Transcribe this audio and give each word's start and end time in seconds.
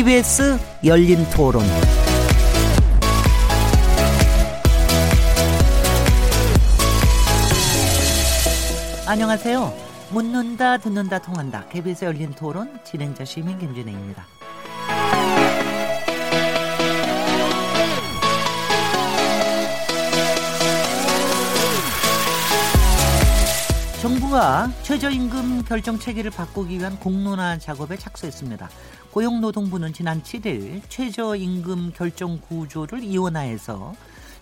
KBS 0.00 0.58
열린 0.82 1.28
토론. 1.28 1.62
안녕하세요. 9.06 9.74
묻는다, 10.10 10.78
듣는다, 10.78 11.18
통한다. 11.18 11.66
KBS 11.68 12.06
열린 12.06 12.32
토론 12.32 12.80
진행자 12.82 13.26
시민 13.26 13.58
김진혜입니다. 13.58 14.24
정부가 24.00 24.72
최저임금 24.82 25.64
결정 25.64 25.98
체계를 25.98 26.30
바꾸기 26.30 26.78
위한 26.78 26.98
공론화 26.98 27.58
작업에 27.58 27.98
착수했습니다. 27.98 28.70
고용노동부는 29.12 29.92
지난 29.92 30.22
7일 30.22 30.82
최저임금 30.88 31.92
결정 31.94 32.40
구조를 32.40 33.02
이원화해서 33.02 33.94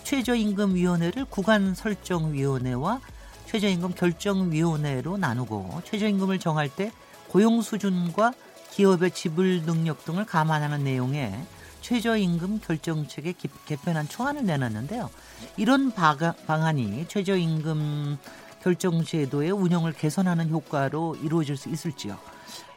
최저임금위원회를 0.04 1.24
구간 1.24 1.74
설정위원회와 1.74 3.00
최저임금 3.46 3.94
결정위원회로 3.94 5.16
나누고 5.16 5.82
최저임금을 5.84 6.38
정할 6.38 6.68
때 6.68 6.92
고용 7.28 7.62
수준과 7.62 8.34
기업의 8.72 9.12
지불 9.12 9.62
능력 9.64 10.04
등을 10.04 10.26
감안하는 10.26 10.84
내용의 10.84 11.32
최저임금 11.80 12.60
결정책에 12.60 13.34
개편한 13.64 14.06
초안을 14.06 14.44
내놨는데요. 14.44 15.08
이런 15.56 15.90
방안이 15.92 17.06
최저임금 17.08 18.18
결정제도의 18.62 19.50
운영을 19.50 19.94
개선하는 19.94 20.50
효과로 20.50 21.16
이루어질 21.22 21.56
수 21.56 21.70
있을지요. 21.70 22.18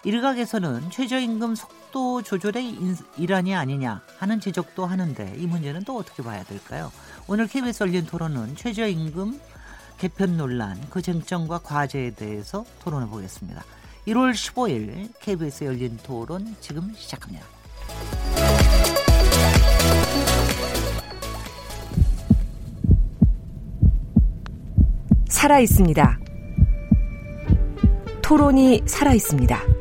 일각에서는 0.06 0.90
최저임금 0.90 1.56
속 1.56 1.81
도 1.92 2.22
조절의 2.22 2.78
일환이 3.18 3.54
아니냐 3.54 4.02
하는 4.18 4.40
지적도 4.40 4.86
하는데 4.86 5.34
이 5.38 5.46
문제는 5.46 5.84
또 5.84 5.98
어떻게 5.98 6.24
봐야 6.24 6.44
될까요? 6.44 6.92
오늘 7.28 7.48
KBS 7.48 7.84
열린 7.84 8.06
토론은 8.06 8.56
최저임금 8.56 9.40
개편 9.98 10.38
논란, 10.38 10.80
그 10.90 11.02
쟁점과 11.02 11.60
과제에 11.60 12.12
대해서 12.12 12.66
토론해 12.84 13.08
보겠습니다. 13.08 13.64
1월 14.08 14.32
15일 14.32 15.10
KBS 15.20 15.66
열린 15.66 15.98
토론 16.02 16.56
지금 16.60 16.92
시작합니다. 16.96 17.46
살아 25.28 25.60
있습니다. 25.60 26.20
토론이 28.22 28.84
살아 28.86 29.14
있습니다. 29.14 29.81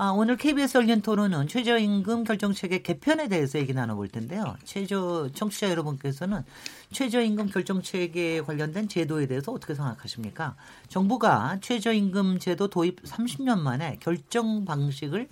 아, 0.00 0.10
오늘 0.10 0.36
KBS 0.36 0.78
열린 0.78 1.02
토론은 1.02 1.48
최저임금 1.48 2.22
결정체계 2.22 2.82
개편에 2.82 3.26
대해서 3.26 3.58
얘기 3.58 3.74
나눠볼 3.74 4.06
텐데요. 4.06 4.56
최저 4.62 5.28
청취자 5.34 5.70
여러분께서는 5.70 6.44
최저임금 6.92 7.48
결정체계에 7.48 8.42
관련된 8.42 8.86
제도에 8.86 9.26
대해서 9.26 9.50
어떻게 9.50 9.74
생각하십니까? 9.74 10.54
정부가 10.88 11.58
최저임금 11.62 12.38
제도 12.38 12.68
도입 12.68 13.02
30년 13.02 13.58
만에 13.58 13.96
결정 13.98 14.64
방식을 14.64 15.28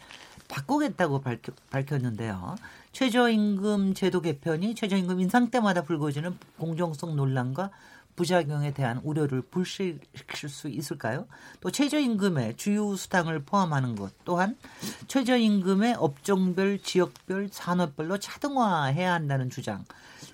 바꾸겠다고 0.48 1.20
밝혀, 1.20 1.52
밝혔는데요. 1.70 2.56
최저임금 2.90 3.94
제도 3.94 4.20
개편이 4.20 4.74
최저임금 4.74 5.20
인상 5.20 5.48
때마다 5.48 5.82
불거지는 5.82 6.36
공정성 6.58 7.14
논란과 7.14 7.70
부작용에 8.16 8.72
대한 8.72 9.00
우려를 9.04 9.42
불식시킬 9.42 10.48
수 10.48 10.68
있을까요? 10.68 11.26
또 11.60 11.70
최저임금에 11.70 12.56
주요 12.56 12.96
수당을 12.96 13.40
포함하는 13.40 13.94
것 13.94 14.12
또한 14.24 14.56
최저임금의 15.06 15.94
업종별, 15.98 16.78
지역별, 16.78 17.50
산업별로 17.52 18.18
차등화해야 18.18 19.12
한다는 19.12 19.50
주장. 19.50 19.84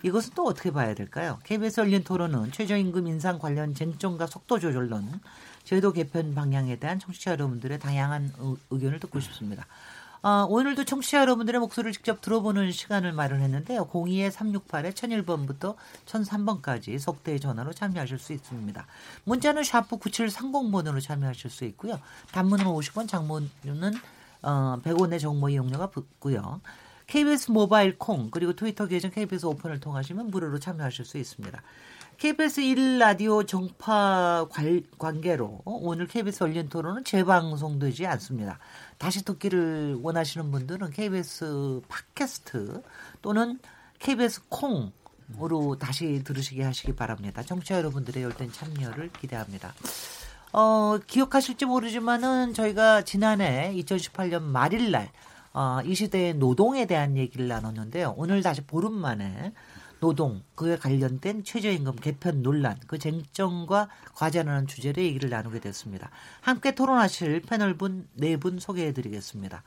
이것은 0.02 0.32
또 0.34 0.46
어떻게 0.46 0.70
봐야 0.70 0.94
될까요? 0.94 1.38
KBS 1.44 1.80
열린 1.80 2.02
토론은 2.02 2.52
최저임금 2.52 3.06
인상 3.06 3.38
관련 3.38 3.74
쟁점과 3.74 4.26
속도 4.26 4.58
조절론, 4.58 5.20
제도 5.64 5.92
개편 5.92 6.34
방향에 6.34 6.76
대한 6.76 6.98
청취자 6.98 7.32
여러분들의 7.32 7.78
다양한 7.78 8.32
의견을 8.70 8.98
듣고 9.00 9.20
싶습니다. 9.20 9.66
어, 10.24 10.46
오늘도 10.48 10.84
청취자 10.84 11.20
여러분들의 11.22 11.58
목소리를 11.58 11.92
직접 11.92 12.20
들어보는 12.20 12.70
시간을 12.70 13.12
마련했는데요. 13.12 13.88
02-368에 13.88 14.92
1001번부터 14.92 15.74
1003번까지 16.06 16.96
속대 17.00 17.40
전화로 17.40 17.72
참여하실 17.72 18.20
수 18.20 18.32
있습니다. 18.32 18.86
문자는 19.24 19.64
샤프 19.64 19.98
9730번으로 19.98 21.02
참여하실 21.02 21.50
수 21.50 21.64
있고요. 21.64 21.98
단문은 22.30 22.66
50원, 22.66 23.08
장문은 23.08 23.94
어, 24.42 24.78
100원의 24.84 25.18
정보 25.18 25.48
이용료가 25.48 25.88
붙고요. 25.88 26.60
KBS 27.08 27.50
모바일 27.50 27.98
콩 27.98 28.30
그리고 28.30 28.54
트위터 28.54 28.86
계정 28.86 29.10
KBS 29.10 29.44
오픈을 29.46 29.80
통하시면 29.80 30.30
무료로 30.30 30.60
참여하실 30.60 31.04
수 31.04 31.18
있습니다. 31.18 31.60
KBS 32.18 32.60
1라디오 32.60 33.46
정파 33.46 34.46
관계로 34.98 35.60
오늘 35.64 36.06
KBS 36.06 36.44
열린 36.44 36.68
토론은 36.68 37.04
재방송되지 37.04 38.06
않습니다. 38.06 38.58
다시 38.98 39.24
듣기를 39.24 39.98
원하시는 40.02 40.50
분들은 40.50 40.90
KBS 40.90 41.80
팟캐스트 41.88 42.82
또는 43.22 43.58
KBS 43.98 44.42
콩으로 44.48 45.76
다시 45.78 46.22
들으시게 46.24 46.62
하시기 46.62 46.94
바랍니다. 46.94 47.42
청취자 47.42 47.76
여러분들의 47.78 48.22
열띤 48.22 48.52
참여를 48.52 49.10
기대합니다. 49.12 49.74
어, 50.52 50.98
기억하실지 51.06 51.64
모르지만은 51.64 52.54
저희가 52.54 53.02
지난해 53.02 53.72
2018년 53.74 54.42
말일날 54.42 55.10
어, 55.54 55.80
이 55.84 55.94
시대의 55.94 56.34
노동에 56.34 56.86
대한 56.86 57.16
얘기를 57.16 57.48
나눴는데요. 57.48 58.14
오늘 58.16 58.42
다시 58.42 58.62
보름 58.62 58.94
만에 58.94 59.52
노동, 60.06 60.42
그에 60.56 60.76
관련된 60.76 61.44
최저임금 61.44 61.94
개편 61.94 62.42
논란, 62.42 62.76
그 62.88 62.98
쟁점과 62.98 63.88
과제라는 64.16 64.66
주제로 64.66 65.00
얘기를 65.00 65.30
나누게 65.30 65.60
됐습니다. 65.60 66.10
함께 66.40 66.74
토론하실 66.74 67.42
패널분 67.42 68.08
네 68.14 68.36
분 68.36 68.58
소개해 68.58 68.92
드리겠습니다. 68.94 69.62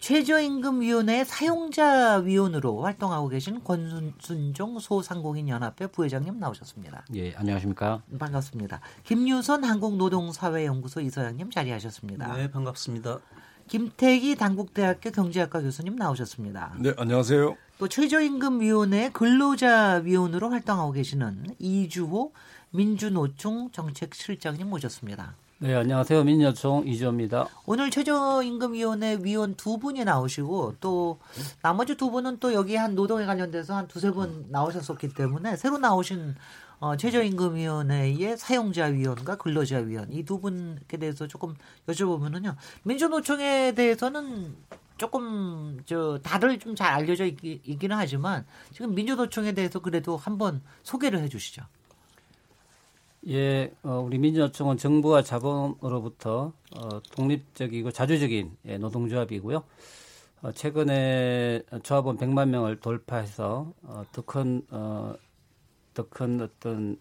최저임금위원회 0.00 1.24
사용자위원으로 1.24 2.82
활동하고 2.82 3.28
계신 3.28 3.64
권순종 3.64 4.78
소상공인 4.80 5.48
연합회 5.48 5.86
부회장님 5.86 6.38
나오셨습니다. 6.38 7.06
예, 7.14 7.32
안녕하십니까? 7.34 8.02
반갑습니다. 8.18 8.80
김유선 9.04 9.64
한국노동사회연구소 9.64 11.00
이서양님 11.00 11.50
자리하셨습니다. 11.50 12.34
네, 12.36 12.50
반갑습니다. 12.50 13.18
김태기 13.68 14.36
단국대학교 14.36 15.10
경제학과 15.10 15.62
교수님 15.62 15.96
나오셨습니다. 15.96 16.74
네, 16.80 16.92
안녕하세요. 16.98 17.56
또 17.82 17.88
최저임금위원회 17.88 19.10
근로자위원으로 19.10 20.50
활동하고 20.50 20.92
계시는 20.92 21.46
이주호 21.58 22.32
민주노총 22.70 23.72
정책실장님 23.72 24.70
모셨습니다. 24.70 25.34
네, 25.58 25.74
안녕하세요. 25.74 26.22
민주노총 26.22 26.86
이주호입니다. 26.86 27.48
오늘 27.66 27.90
최저임금위원회 27.90 29.18
위원 29.22 29.56
두 29.56 29.78
분이 29.78 30.04
나오시고 30.04 30.76
또 30.80 31.18
나머지 31.60 31.96
두 31.96 32.12
분은 32.12 32.38
또 32.38 32.54
여기 32.54 32.76
한 32.76 32.94
노동에 32.94 33.26
관련돼서 33.26 33.74
한 33.74 33.88
두세 33.88 34.12
번 34.12 34.44
나오셨었기 34.48 35.14
때문에 35.14 35.56
새로 35.56 35.78
나오신 35.78 36.36
어, 36.78 36.96
최저임금위원회의 36.96 38.36
사용자위원과 38.36 39.38
근로자위원 39.38 40.12
이 40.12 40.22
두 40.22 40.38
분께 40.40 40.98
대해서 40.98 41.26
조금 41.26 41.56
여쭤보면은요 41.88 42.54
민주노총에 42.84 43.72
대해서는 43.74 44.54
조금 45.02 45.82
저 45.84 46.20
다들 46.22 46.60
좀 46.60 46.76
잘 46.76 46.92
알려져 46.92 47.26
있, 47.26 47.36
기는 47.36 47.96
하지만 47.96 48.46
지금 48.70 48.94
민주노총에 48.94 49.50
대해서 49.50 49.80
그래도 49.80 50.16
한번 50.16 50.62
소개를 50.84 51.18
해주시죠. 51.22 51.60
예, 53.26 53.72
어, 53.82 54.00
우리 54.06 54.18
민주노총은 54.18 54.76
정부와 54.76 55.22
자본으로부터 55.22 56.52
어, 56.76 57.02
독립적이고 57.16 57.90
자주적인 57.90 58.56
예, 58.66 58.78
노동조합이고요. 58.78 59.64
어, 60.42 60.52
최근에 60.52 61.62
조합원 61.82 62.16
100만 62.16 62.48
명을 62.50 62.78
돌파해서 62.78 63.72
어, 63.82 64.04
더큰 64.12 64.62
어, 64.70 65.14
더큰 65.94 66.42
어떤 66.42 66.96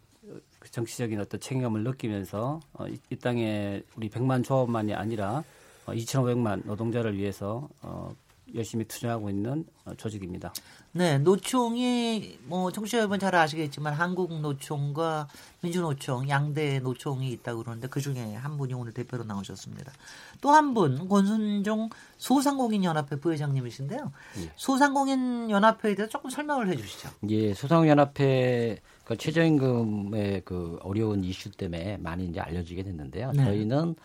그 0.59 0.71
정치적인 0.71 1.19
어떤 1.19 1.39
책임감을 1.39 1.83
느끼면서 1.83 2.61
어, 2.73 2.87
이, 2.87 2.97
이 3.11 3.15
땅에 3.15 3.83
우리 3.95 4.09
100만 4.09 4.43
조합만이 4.43 4.95
아니라 4.95 5.37
어, 5.37 5.43
2,500만 5.87 6.65
노동자를 6.65 7.17
위해서 7.17 7.67
어, 7.81 8.09
열심히 8.53 8.83
투쟁하고 8.85 9.29
있는 9.29 9.65
어, 9.85 9.93
조직입니다. 9.95 10.51
네, 10.91 11.17
노총이 11.19 12.39
뭐 12.47 12.69
청취자 12.69 12.97
여러분 12.97 13.17
잘 13.17 13.33
아시겠지만 13.33 13.93
한국 13.93 14.33
노총과 14.41 15.29
민주노총 15.61 16.27
양대 16.27 16.79
노총이 16.79 17.31
있다고 17.31 17.61
그러는데 17.63 17.87
그 17.87 18.01
중에 18.01 18.33
한 18.35 18.57
분이 18.57 18.73
오늘 18.73 18.91
대표로 18.93 19.23
나오셨습니다. 19.23 19.93
또 20.41 20.49
한 20.51 20.73
분 20.73 21.07
권순종 21.07 21.89
소상공인 22.17 22.83
연합회 22.83 23.15
부회장님이신데요. 23.21 24.11
예. 24.39 24.51
소상공인 24.57 25.49
연합회에 25.49 25.95
대해서 25.95 26.09
조금 26.11 26.29
설명을 26.29 26.67
해주시죠. 26.67 27.09
예, 27.29 27.53
소상연합회 27.53 28.79
그 29.05 29.15
최저임금의 29.17 30.41
그 30.43 30.77
어려운 30.81 31.23
이슈 31.23 31.51
때문에 31.51 31.97
많이 31.97 32.25
이제 32.25 32.39
알려지게 32.41 32.83
됐는데요. 32.83 33.31
네. 33.33 33.45
저희는 33.45 33.95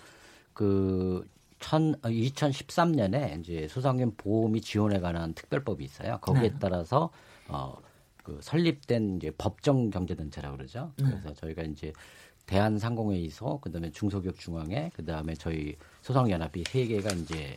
그 0.52 1.26
천, 1.61 1.94
2013년에 2.03 3.32
어, 3.32 3.38
이제 3.41 3.69
소상견 3.69 4.14
보험이 4.17 4.61
지원에 4.61 5.00
관한 5.00 5.35
특별법이 5.35 5.85
있어요. 5.85 6.19
거기에 6.20 6.50
네. 6.50 6.56
따라서 6.61 7.11
어, 7.49 7.76
그 8.23 8.38
설립된 8.43 9.17
이제 9.17 9.31
법정 9.37 9.91
경제단체라고 9.91 10.56
그러죠. 10.56 10.93
네. 10.99 11.05
그래서 11.11 11.32
저희가 11.35 11.62
이제 11.62 11.93
대한상공회의소, 12.47 13.61
그다음에 13.61 13.91
중소기업중앙회, 13.91 14.91
그다음에 14.94 15.35
저희 15.35 15.76
소상연합이 16.03 16.64
세 16.69 16.87
개가 16.87 17.11
이제 17.11 17.56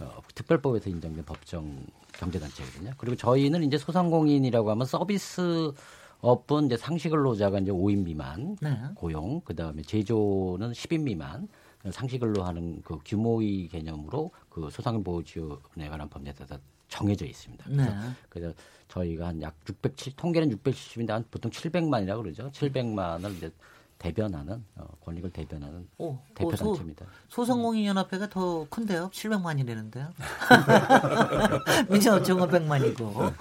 어, 0.00 0.20
특별법에서 0.34 0.90
인정된 0.90 1.24
법정 1.24 1.84
경제단체거든요. 2.12 2.92
그리고 2.98 3.16
저희는 3.16 3.64
이제 3.64 3.78
소상공인이라고 3.78 4.70
하면 4.70 4.86
서비스 4.86 5.72
업은 6.20 6.66
이제 6.66 6.76
상시 6.76 7.08
근로자가 7.08 7.60
이제 7.60 7.70
5인 7.70 8.04
미만 8.04 8.56
네. 8.60 8.76
고용, 8.94 9.40
그다음에 9.42 9.82
제조는 9.82 10.72
10인 10.72 11.02
미만, 11.02 11.48
상시근로 11.92 12.42
하는 12.44 12.80
그 12.82 12.98
규모의 13.04 13.68
개념으로 13.68 14.30
그 14.48 14.68
소상인 14.70 15.02
보호 15.04 15.22
지원에 15.22 15.88
관한 15.88 16.08
법률에 16.08 16.34
따라 16.34 16.60
정해져 16.88 17.26
있습니다. 17.26 17.64
그래서, 17.64 17.90
네. 17.90 17.96
그래서 18.28 18.54
저희가 18.88 19.28
한 19.28 19.42
약 19.42 19.54
607, 19.68 20.14
통계는 20.16 20.50
670인데 20.56 21.08
한 21.10 21.24
보통 21.30 21.50
700만이라고 21.50 22.22
그러죠. 22.22 22.50
700만을 22.52 23.36
이제 23.36 23.50
대변하는 23.98 24.64
어, 24.76 24.86
권익을 25.04 25.30
대변하는 25.30 25.88
오, 25.98 26.18
대표 26.34 26.54
소, 26.54 26.66
단체입니다. 26.66 27.04
소상공인 27.28 27.84
연합회가 27.86 28.28
더 28.28 28.64
큰데요. 28.70 29.10
700만이 29.12 29.66
되는데요. 29.66 30.08
민주노총 31.90 32.38
500만이고. 32.38 33.32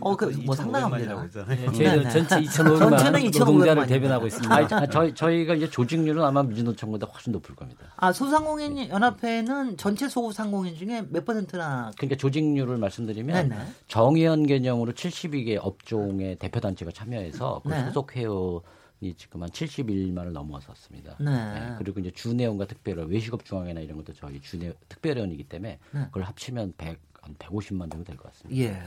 어, 0.00 0.16
그, 0.16 0.24
뭐 0.44 0.56
상당합니다. 0.56 1.28
네, 1.46 1.66
저희는 1.66 2.10
전체 2.10 2.40
2,500만 2.40 3.38
노동자를 3.38 3.86
대변하고 3.86 4.26
있습니다. 4.26 4.54
아니, 4.54 4.68
저희 4.90 5.14
저희가 5.14 5.54
이제 5.54 5.70
조직률은 5.70 6.24
아마 6.24 6.42
민주노총보다 6.42 7.06
훨씬 7.06 7.32
높을 7.32 7.54
겁니다. 7.54 7.86
아, 7.96 8.12
소상공인 8.12 8.88
연합회는 8.88 9.76
전체 9.76 10.08
소상공인 10.08 10.74
중에 10.74 11.06
몇 11.08 11.24
퍼센트나 11.24 11.92
그러니까 11.96 12.16
조직률을 12.16 12.78
말씀드리면 12.78 13.48
네네. 13.48 13.62
정의연 13.86 14.46
개념으로 14.46 14.92
72개 14.92 15.56
업종의 15.60 16.36
대표 16.36 16.58
단체가 16.58 16.90
참여해서 16.90 17.60
그 17.62 17.68
네. 17.68 17.84
소속 17.86 18.16
회원 18.16 18.60
이 19.02 19.12
지금 19.14 19.42
한 19.42 19.50
71만을 19.50 20.30
넘어섰습니다. 20.30 21.16
네. 21.18 21.30
네. 21.30 21.74
그리고 21.76 21.98
이제 21.98 22.12
주내원과 22.12 22.66
특별원, 22.66 23.08
외식업 23.08 23.44
중앙회나 23.44 23.80
이런 23.80 23.96
것도 23.98 24.14
저희 24.14 24.40
주내 24.40 24.72
특별원이기 24.88 25.42
때문에 25.44 25.78
네. 25.90 26.00
그걸 26.06 26.22
합치면 26.22 26.74
100, 26.78 26.98
한 27.20 27.34
150만 27.34 27.90
정도 27.90 28.04
될 28.04 28.16
것 28.16 28.32
같습니다. 28.32 28.62
예. 28.62 28.80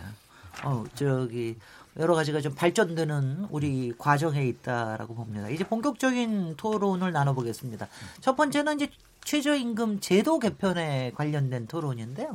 어, 0.64 0.86
저기 0.96 1.58
여러 2.00 2.16
가지가 2.16 2.40
좀 2.40 2.56
발전되는 2.56 3.48
우리 3.50 3.94
과정에 3.98 4.48
있다라고 4.48 5.14
봅니다. 5.16 5.50
이제 5.50 5.66
본격적인 5.66 6.56
토론을 6.56 7.12
나눠보겠습니다. 7.12 7.90
첫 8.22 8.38
번째는 8.38 8.76
이제 8.76 8.90
최저임금 9.26 10.00
제도 10.00 10.40
개편에 10.40 11.12
관련된 11.14 11.68
토론인데요. 11.68 12.32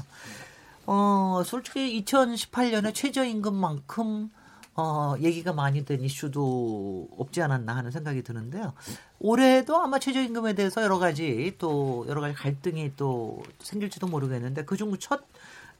어, 0.85 1.43
솔직히 1.47 2.05
2018년에 2.05 2.93
최저임금만큼 2.95 4.31
어, 4.81 5.15
얘기가 5.21 5.53
많이 5.53 5.85
된 5.85 6.01
이슈도 6.01 7.09
없지 7.19 7.43
않았나 7.43 7.77
하는 7.77 7.91
생각이 7.91 8.23
드는데요. 8.23 8.73
올해도 9.19 9.77
아마 9.77 9.99
최저임금에 9.99 10.55
대해서 10.55 10.83
여러 10.83 10.99
가지 10.99 11.55
또 11.59 12.07
여러 12.09 12.23
가지 12.23 12.35
갈등이 12.35 12.93
또 12.97 13.43
생길지도 13.59 14.07
모르겠는데 14.07 14.65
그중 14.65 14.97
첫 14.99 15.25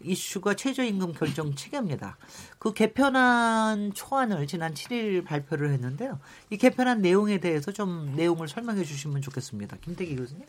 이슈가 0.03 0.55
최저임금 0.55 1.15
결정 1.15 1.55
체계입니다. 1.55 2.19
그 2.59 2.75
개편안 2.75 3.95
초안을 3.95 4.47
지난 4.47 4.75
7일 4.75 5.25
발표를 5.25 5.73
했는데요. 5.73 6.19
이 6.51 6.59
개편안 6.59 7.01
내용에 7.01 7.39
대해서 7.39 7.73
좀 7.73 8.15
내용을 8.17 8.49
설명해 8.49 8.85
주시면 8.85 9.23
좋겠습니다. 9.23 9.79
김태기 9.81 10.17
교수님. 10.17 10.45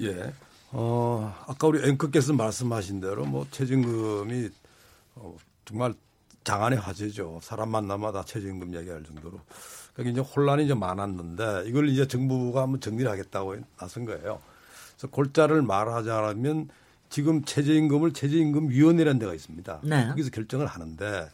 예. 0.00 0.32
어, 0.70 1.34
아까 1.46 1.66
우리 1.66 1.86
앵커께서 1.86 2.32
말씀하신 2.32 3.00
대로 3.00 3.24
뭐 3.26 3.46
최저임금이 3.50 4.50
어, 5.16 5.36
정말 5.64 5.94
장안의 6.48 6.78
화제죠. 6.78 7.40
사람 7.42 7.68
만나면 7.68 8.10
다 8.14 8.24
최저임금 8.24 8.74
얘기할 8.74 9.04
정도로. 9.04 9.38
그러니까 9.92 10.12
이제 10.12 10.20
혼란이 10.22 10.66
좀 10.66 10.80
많았는데 10.80 11.64
이걸 11.66 11.90
이제 11.90 12.08
정부가 12.08 12.62
한번 12.62 12.80
정리를 12.80 13.10
하겠다고 13.10 13.56
나선 13.76 14.06
거예요. 14.06 14.40
그래서 14.96 15.08
골자를 15.10 15.60
말하자면 15.60 16.70
지금 17.10 17.44
최저임금을 17.44 18.14
최저임금위원회라는 18.14 19.18
데가 19.18 19.34
있습니다. 19.34 19.80
네. 19.84 20.08
거기서 20.08 20.30
결정을 20.30 20.66
하는데 20.66 21.28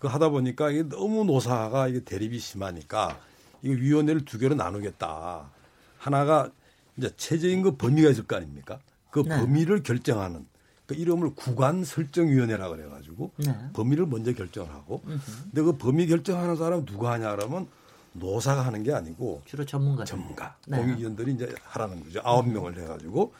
그 0.00 0.08
하다 0.08 0.30
보니까 0.30 0.70
이게 0.70 0.82
너무 0.82 1.24
노사가 1.24 1.86
이게 1.86 2.00
대립이 2.00 2.40
심하니까 2.40 3.16
이 3.62 3.68
위원회를 3.68 4.24
두 4.24 4.40
개로 4.40 4.56
나누겠다. 4.56 5.50
하나가 5.98 6.50
이제 6.96 7.12
최저임금 7.16 7.76
범위가 7.76 8.10
있을 8.10 8.24
거 8.24 8.34
아닙니까? 8.34 8.80
그 9.10 9.20
네. 9.20 9.38
범위를 9.38 9.84
결정하는 9.84 10.46
그 10.88 10.94
이름을 10.94 11.34
구간 11.34 11.84
설정위원회라 11.84 12.70
그래가지고 12.70 13.30
네. 13.36 13.54
범위를 13.74 14.06
먼저 14.06 14.32
결정을 14.32 14.72
하고 14.72 15.02
음흠. 15.06 15.20
근데 15.44 15.62
그 15.62 15.76
범위 15.76 16.06
결정하는 16.06 16.56
사람 16.56 16.86
누가 16.86 17.12
하냐 17.12 17.36
그러면 17.36 17.68
노사가 18.14 18.62
하는 18.64 18.82
게 18.82 18.94
아니고 18.94 19.42
주로 19.44 19.66
전문가 19.66 20.04
전문가 20.06 20.56
네. 20.66 20.78
공익위원들이 20.78 21.34
이제 21.34 21.54
하라는 21.62 22.02
거죠 22.02 22.20
아홉 22.24 22.48
명을 22.50 22.80
해가지고 22.80 23.34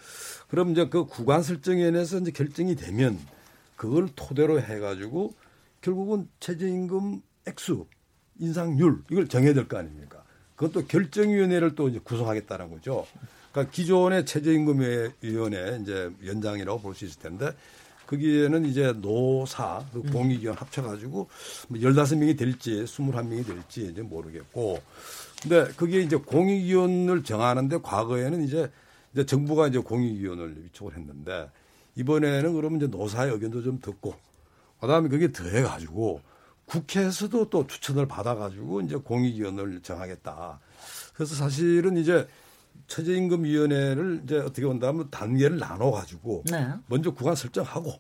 그럼 0.48 0.72
이제 0.72 0.90
그 0.90 1.06
구간 1.06 1.42
설정위원회에서 1.42 2.18
이제 2.18 2.30
결정이 2.32 2.76
되면 2.76 3.18
그걸 3.76 4.08
토대로 4.14 4.60
해가지고 4.60 5.32
결국은 5.80 6.28
최저임금 6.40 7.22
액수 7.46 7.86
인상률 8.40 9.04
이걸 9.10 9.26
정해야 9.26 9.54
될 9.54 9.66
거 9.68 9.78
아닙니까 9.78 10.22
그것도 10.54 10.86
결정위원회를 10.86 11.74
또 11.76 11.88
이제 11.88 11.98
구성하겠다는 12.02 12.68
거죠. 12.70 13.06
그러니까 13.52 13.72
기존의 13.72 14.26
최저임금위원회 14.26 15.78
이제 15.82 16.10
연장이라고 16.26 16.80
볼 16.80 16.94
수 16.94 17.04
있을 17.04 17.20
텐데 17.20 17.52
거기에는 18.08 18.64
이제 18.64 18.92
노사, 18.92 19.84
그 19.92 19.98
음. 19.98 20.10
공익위원 20.10 20.56
합쳐가지고 20.56 21.28
뭐 21.68 21.78
15명이 21.78 22.38
될지 22.38 22.82
21명이 22.84 23.46
될지 23.46 23.86
이제 23.86 24.00
모르겠고. 24.00 24.80
근데 25.42 25.68
그게 25.76 26.00
이제 26.00 26.16
공익위원을 26.16 27.22
정하는데 27.22 27.78
과거에는 27.82 28.42
이제 28.44 28.70
이제 29.12 29.26
정부가 29.26 29.68
이제 29.68 29.78
공익위원을 29.78 30.64
위촉을 30.64 30.96
했는데 30.96 31.50
이번에는 31.96 32.54
그러면 32.54 32.78
이제 32.78 32.86
노사의 32.86 33.32
의견도 33.32 33.62
좀 33.62 33.78
듣고 33.80 34.14
그다음에 34.80 35.08
그게 35.08 35.30
더해가지고 35.30 36.20
국회에서도 36.64 37.50
또 37.50 37.66
추천을 37.66 38.06
받아가지고 38.06 38.82
이제 38.82 38.96
공익위원을 38.96 39.80
정하겠다. 39.82 40.60
그래서 41.14 41.34
사실은 41.34 41.96
이제 41.96 42.26
최저임금위원회를 42.86 44.22
이제 44.24 44.38
어떻게 44.38 44.66
본다면 44.66 45.08
단계를 45.10 45.58
나눠 45.58 45.90
가지고 45.90 46.44
네. 46.50 46.68
먼저 46.86 47.12
구간 47.12 47.34
설정하고 47.34 47.92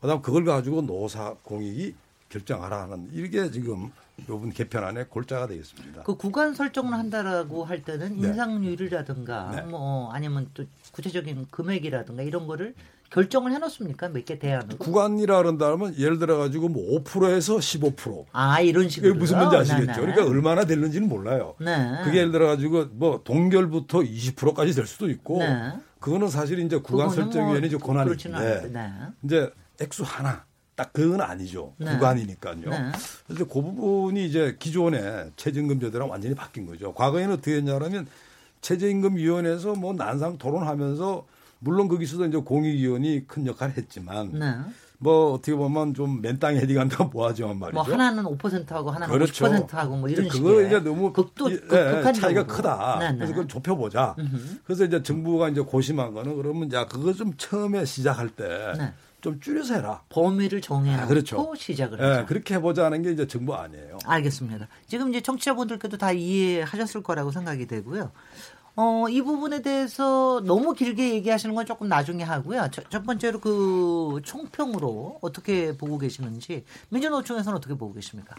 그다음 0.00 0.22
그걸 0.22 0.44
가지고 0.44 0.82
노사 0.82 1.34
공익이 1.42 1.94
결정하라 2.40 2.82
하는 2.82 3.08
이게 3.12 3.50
지금 3.50 3.90
요번 4.28 4.50
개편안의 4.50 5.08
골자가 5.08 5.46
되겠습니다. 5.48 6.02
그 6.04 6.16
구간 6.16 6.54
설정을 6.54 6.92
한다라고 6.94 7.64
할 7.64 7.82
때는 7.82 8.20
네. 8.20 8.28
인상률이라든가 8.28 9.50
네. 9.56 9.62
뭐 9.62 10.10
아니면 10.12 10.48
또 10.54 10.64
구체적인 10.92 11.48
금액이라든가 11.50 12.22
이런 12.22 12.46
거를 12.46 12.74
결정을 13.10 13.50
해놓습니까? 13.52 14.08
몇 14.10 14.24
개 14.24 14.38
대안으로? 14.38 14.78
구간이라 14.78 15.38
그런다면 15.38 15.98
예를 15.98 16.20
들어 16.20 16.36
가지고 16.38 16.68
뭐 16.68 17.02
5%에서 17.02 17.56
15%. 17.56 18.26
아 18.30 18.60
이런 18.60 18.88
식으로. 18.88 19.14
무슨 19.16 19.36
말인지 19.38 19.56
아시겠죠? 19.56 19.86
네네. 19.86 20.00
그러니까 20.00 20.24
얼마나 20.26 20.64
될는지는 20.64 21.08
몰라요. 21.08 21.56
네. 21.58 21.98
그게 22.04 22.18
예를 22.18 22.30
들어 22.30 22.46
가지고 22.46 22.84
뭐 22.92 23.22
동결부터 23.24 23.98
20%까지 24.00 24.74
될 24.74 24.86
수도 24.86 25.10
있고. 25.10 25.38
네. 25.38 25.72
그거는 25.98 26.28
사실 26.28 26.60
이제 26.60 26.78
구간 26.78 27.10
설정위원회 27.10 27.68
뭐 27.68 27.78
권한인데 27.80 28.70
네. 28.72 28.92
이제 29.24 29.52
액수 29.80 30.02
하나 30.06 30.44
딱 30.80 30.94
그건 30.94 31.20
아니죠. 31.20 31.74
네. 31.76 31.92
구간이니까요. 31.92 32.70
네. 32.70 32.92
그래서 33.26 33.44
그 33.44 33.60
부분이 33.60 34.24
이제 34.24 34.56
기존의 34.58 35.32
최저임금 35.36 35.78
제도랑 35.78 36.08
완전히 36.08 36.34
바뀐 36.34 36.64
거죠. 36.64 36.94
과거에는 36.94 37.34
어떻게 37.34 37.56
했냐면 37.56 38.06
최저임금위원회에서 38.62 39.74
뭐 39.74 39.92
난상 39.92 40.38
토론하면서 40.38 41.26
물론 41.58 41.88
거기서도 41.88 42.24
이제 42.24 42.38
공익위원이 42.38 43.26
큰 43.26 43.46
역할을 43.46 43.76
했지만 43.76 44.32
네. 44.38 44.54
뭐 44.96 45.34
어떻게 45.34 45.54
보면 45.54 45.92
좀 45.92 46.22
맨땅에 46.22 46.58
헤딩한다고 46.60 47.10
뭐하지만 47.10 47.58
말이죠. 47.60 47.74
뭐 47.74 47.82
하나는 47.82 48.24
5%하고 48.24 48.90
하나는 48.90 49.12
그렇죠. 49.12 49.44
50%하고 49.44 49.96
뭐 49.96 50.08
이런 50.08 50.30
식의 50.30 50.40
그거 50.40 50.62
이제 50.62 50.80
너무 50.80 51.12
극도 51.12 51.52
예, 51.52 51.56
극한 51.58 52.14
차이가 52.14 52.46
크다. 52.46 52.98
네네. 53.00 53.16
그래서 53.16 53.32
그걸 53.34 53.48
좁혀보자. 53.48 54.14
으흠. 54.18 54.60
그래서 54.64 54.84
이제 54.86 55.02
정부가 55.02 55.50
이제 55.50 55.60
고심한 55.60 56.14
거는 56.14 56.36
그러면 56.36 56.70
자 56.70 56.86
그거 56.86 57.12
좀 57.12 57.34
처음에 57.36 57.84
시작할 57.84 58.30
때 58.30 58.72
네. 58.78 58.94
좀 59.20 59.40
줄여서 59.40 59.74
해라. 59.74 60.02
범위를 60.08 60.60
정해놓고 60.60 61.02
아, 61.02 61.06
그렇죠. 61.06 61.52
시작을 61.56 61.98
예, 62.00 62.04
하죠. 62.04 62.26
그렇게 62.26 62.54
해보자는 62.54 63.02
게 63.02 63.12
이제 63.12 63.26
정부 63.26 63.54
아니에요. 63.54 63.98
알겠습니다. 64.04 64.68
지금 64.86 65.10
이제 65.10 65.20
청취자분들께도 65.20 65.98
다 65.98 66.12
이해하셨을 66.12 67.02
거라고 67.02 67.30
생각이 67.30 67.66
되고요. 67.66 68.10
어, 68.76 69.06
이 69.10 69.20
부분에 69.20 69.62
대해서 69.62 70.40
너무 70.44 70.72
길게 70.72 71.14
얘기하시는 71.14 71.54
건 71.54 71.66
조금 71.66 71.88
나중에 71.88 72.22
하고요. 72.22 72.68
첫, 72.72 72.90
첫 72.90 73.04
번째로 73.04 73.40
그 73.40 74.20
총평으로 74.24 75.18
어떻게 75.20 75.76
보고 75.76 75.98
계시는지 75.98 76.64
민주노총에서는 76.88 77.56
어떻게 77.56 77.74
보고 77.74 77.92
계십니까? 77.92 78.36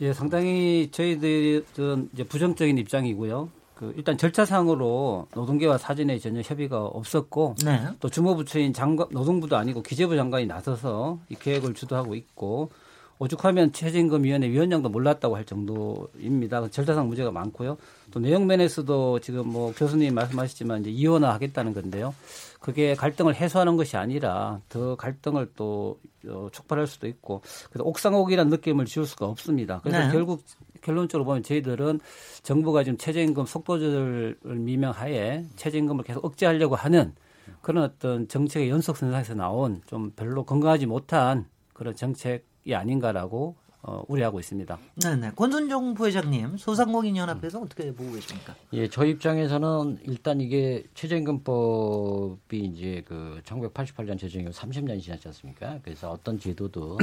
예, 0.00 0.12
상당히 0.12 0.88
저희들은 0.90 2.08
이제 2.12 2.24
부정적인 2.24 2.78
입장이고요. 2.78 3.50
그 3.80 3.94
일단 3.96 4.18
절차상으로 4.18 5.28
노동계와 5.34 5.78
사전에 5.78 6.18
전혀 6.18 6.42
협의가 6.42 6.84
없었고 6.84 7.54
네. 7.64 7.80
또 7.98 8.10
주무부처인 8.10 8.74
장관 8.74 9.08
노동부도 9.10 9.56
아니고 9.56 9.82
기재부 9.82 10.16
장관이 10.16 10.44
나서서 10.44 11.18
이 11.30 11.34
계획을 11.34 11.72
주도하고 11.72 12.14
있고 12.14 12.70
오죽하면 13.18 13.72
최저임금위원회 13.72 14.50
위원장도 14.50 14.90
몰랐다고 14.90 15.34
할 15.34 15.46
정도입니다. 15.46 16.68
절차상 16.68 17.08
문제가 17.08 17.30
많고요. 17.30 17.78
또 18.10 18.20
내용 18.20 18.46
면에서도 18.46 19.20
지금 19.20 19.48
뭐 19.48 19.72
교수님 19.72 20.14
말씀하셨지만 20.14 20.82
이제 20.82 20.90
이원화 20.90 21.32
하겠다는 21.32 21.72
건데요. 21.72 22.14
그게 22.60 22.94
갈등을 22.94 23.34
해소하는 23.34 23.76
것이 23.76 23.96
아니라 23.96 24.60
더 24.68 24.94
갈등을 24.96 25.52
또 25.56 25.98
어, 26.28 26.48
촉발할 26.52 26.86
수도 26.86 27.06
있고 27.08 27.40
그래서 27.70 27.84
옥상옥이라는 27.84 28.50
느낌을 28.50 28.84
지울 28.84 29.06
수가 29.06 29.24
없습니다. 29.26 29.80
그래서 29.82 30.06
네. 30.06 30.12
결국 30.12 30.44
결론적으로 30.80 31.24
보면 31.24 31.42
저희들은 31.42 32.00
정부가 32.42 32.84
지금 32.84 32.98
최저임금 32.98 33.46
속도 33.46 33.78
조절을 33.78 34.38
미명하에 34.42 35.44
최저임금을 35.56 36.04
계속 36.04 36.24
억제하려고 36.24 36.74
하는 36.74 37.14
그런 37.62 37.84
어떤 37.84 38.28
정책의 38.28 38.70
연속선상에서 38.70 39.34
나온 39.34 39.82
좀 39.86 40.10
별로 40.12 40.44
건강하지 40.44 40.86
못한 40.86 41.46
그런 41.72 41.94
정책이 41.94 42.74
아닌가라고 42.74 43.56
어, 43.82 44.04
우려하고 44.08 44.38
있습니다. 44.40 44.78
네네. 45.02 45.30
권순종 45.36 45.94
부회장님, 45.94 46.58
소상공인연합에서 46.58 47.58
음. 47.58 47.64
어떻게 47.64 47.92
보고 47.94 48.12
계십니까? 48.12 48.54
예, 48.74 48.88
저 48.88 49.06
입장에서는 49.06 50.00
일단 50.04 50.40
이게 50.42 50.84
최저임금법이 50.94 52.58
이제 52.58 53.02
그 53.06 53.40
1988년 53.44 54.18
최저임금 54.18 54.52
30년이 54.52 55.00
지났지 55.00 55.28
않습니까? 55.28 55.78
그래서 55.82 56.10
어떤 56.10 56.38
제도도 56.38 56.98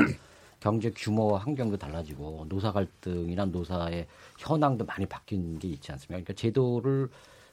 경제 0.59 0.89
규모와 0.91 1.39
환경도 1.39 1.77
달라지고 1.77 2.45
노사 2.49 2.71
갈등이나 2.71 3.45
노사의 3.45 4.07
현황도 4.39 4.85
많이 4.85 5.05
바뀐 5.05 5.59
게 5.59 5.67
있지 5.69 5.91
않습니까? 5.91 6.23
그러니까 6.23 6.33
제도를 6.33 7.09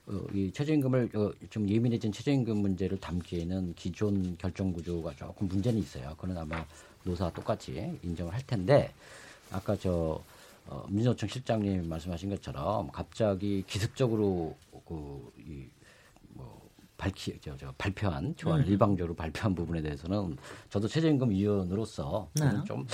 어, 0.07 0.21
이 0.35 0.51
최저임금을 0.53 1.11
어, 1.15 1.33
좀 1.51 1.69
예민해진 1.69 2.13
최저임금 2.13 2.59
문제를 2.59 3.01
담기에는 3.01 3.75
기존 3.75 4.37
결정 4.37 4.73
구조가 4.73 5.15
조금 5.17 5.49
문제는 5.49 5.79
있어요. 5.81 6.15
그건 6.19 6.37
아마 6.37 6.65
노사 7.05 7.31
똑같이 7.31 7.99
인정을 8.03 8.33
할 8.33 8.47
텐데 8.47 8.93
아까 9.51 9.77
저 9.77 10.23
어, 10.67 10.85
민주노총 10.89 11.29
실장님 11.29 11.89
말씀하신 11.89 12.31
것처럼 12.31 12.91
갑자기 12.91 13.65
기습적으로 13.67 14.57
그이 14.87 15.69
뭐 16.31 16.64
밝히 16.97 17.39
저, 17.41 17.57
저 17.57 17.73
발표한 17.77 18.35
조안을 18.37 18.65
음. 18.65 18.71
일방적으로 18.71 19.15
발표한 19.15 19.55
부분에 19.55 19.83
대해서는 19.83 20.37
저도 20.71 20.89
최저임금 20.89 21.31
위원으로서 21.31 22.29
네. 22.35 22.51
좀 22.65 22.87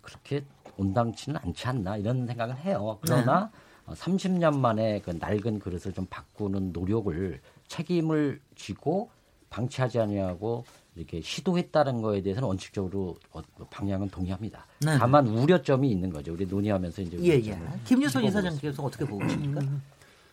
그렇게 0.00 0.44
온당치는 0.76 1.40
않지 1.42 1.66
않나 1.66 1.96
이런 1.96 2.26
생각을 2.26 2.56
해요. 2.58 2.98
그러나 3.02 3.50
네. 3.88 3.94
30년 3.94 4.58
만에 4.58 5.00
그 5.00 5.10
낡은 5.10 5.58
그릇을 5.58 5.92
좀 5.92 6.06
바꾸는 6.08 6.72
노력을 6.72 7.40
책임을 7.68 8.40
쥐고 8.54 9.10
방치하지 9.50 9.98
아니하고 9.98 10.64
이렇게 10.94 11.20
시도했다는 11.20 12.02
거에 12.02 12.22
대해서는 12.22 12.48
원칙적으로 12.48 13.16
어, 13.32 13.40
그 13.56 13.64
방향은 13.70 14.10
동의합니다. 14.10 14.66
네. 14.80 14.96
다만 14.98 15.26
우려점이 15.26 15.90
있는 15.90 16.10
거죠. 16.10 16.32
우리 16.32 16.46
논의하면서 16.46 17.02
이제 17.02 17.18
예, 17.20 17.46
예. 17.46 17.58
김유선 17.84 18.24
이사장께서 18.24 18.82
어떻게 18.82 19.04
보고 19.04 19.24
계십니까? 19.24 19.60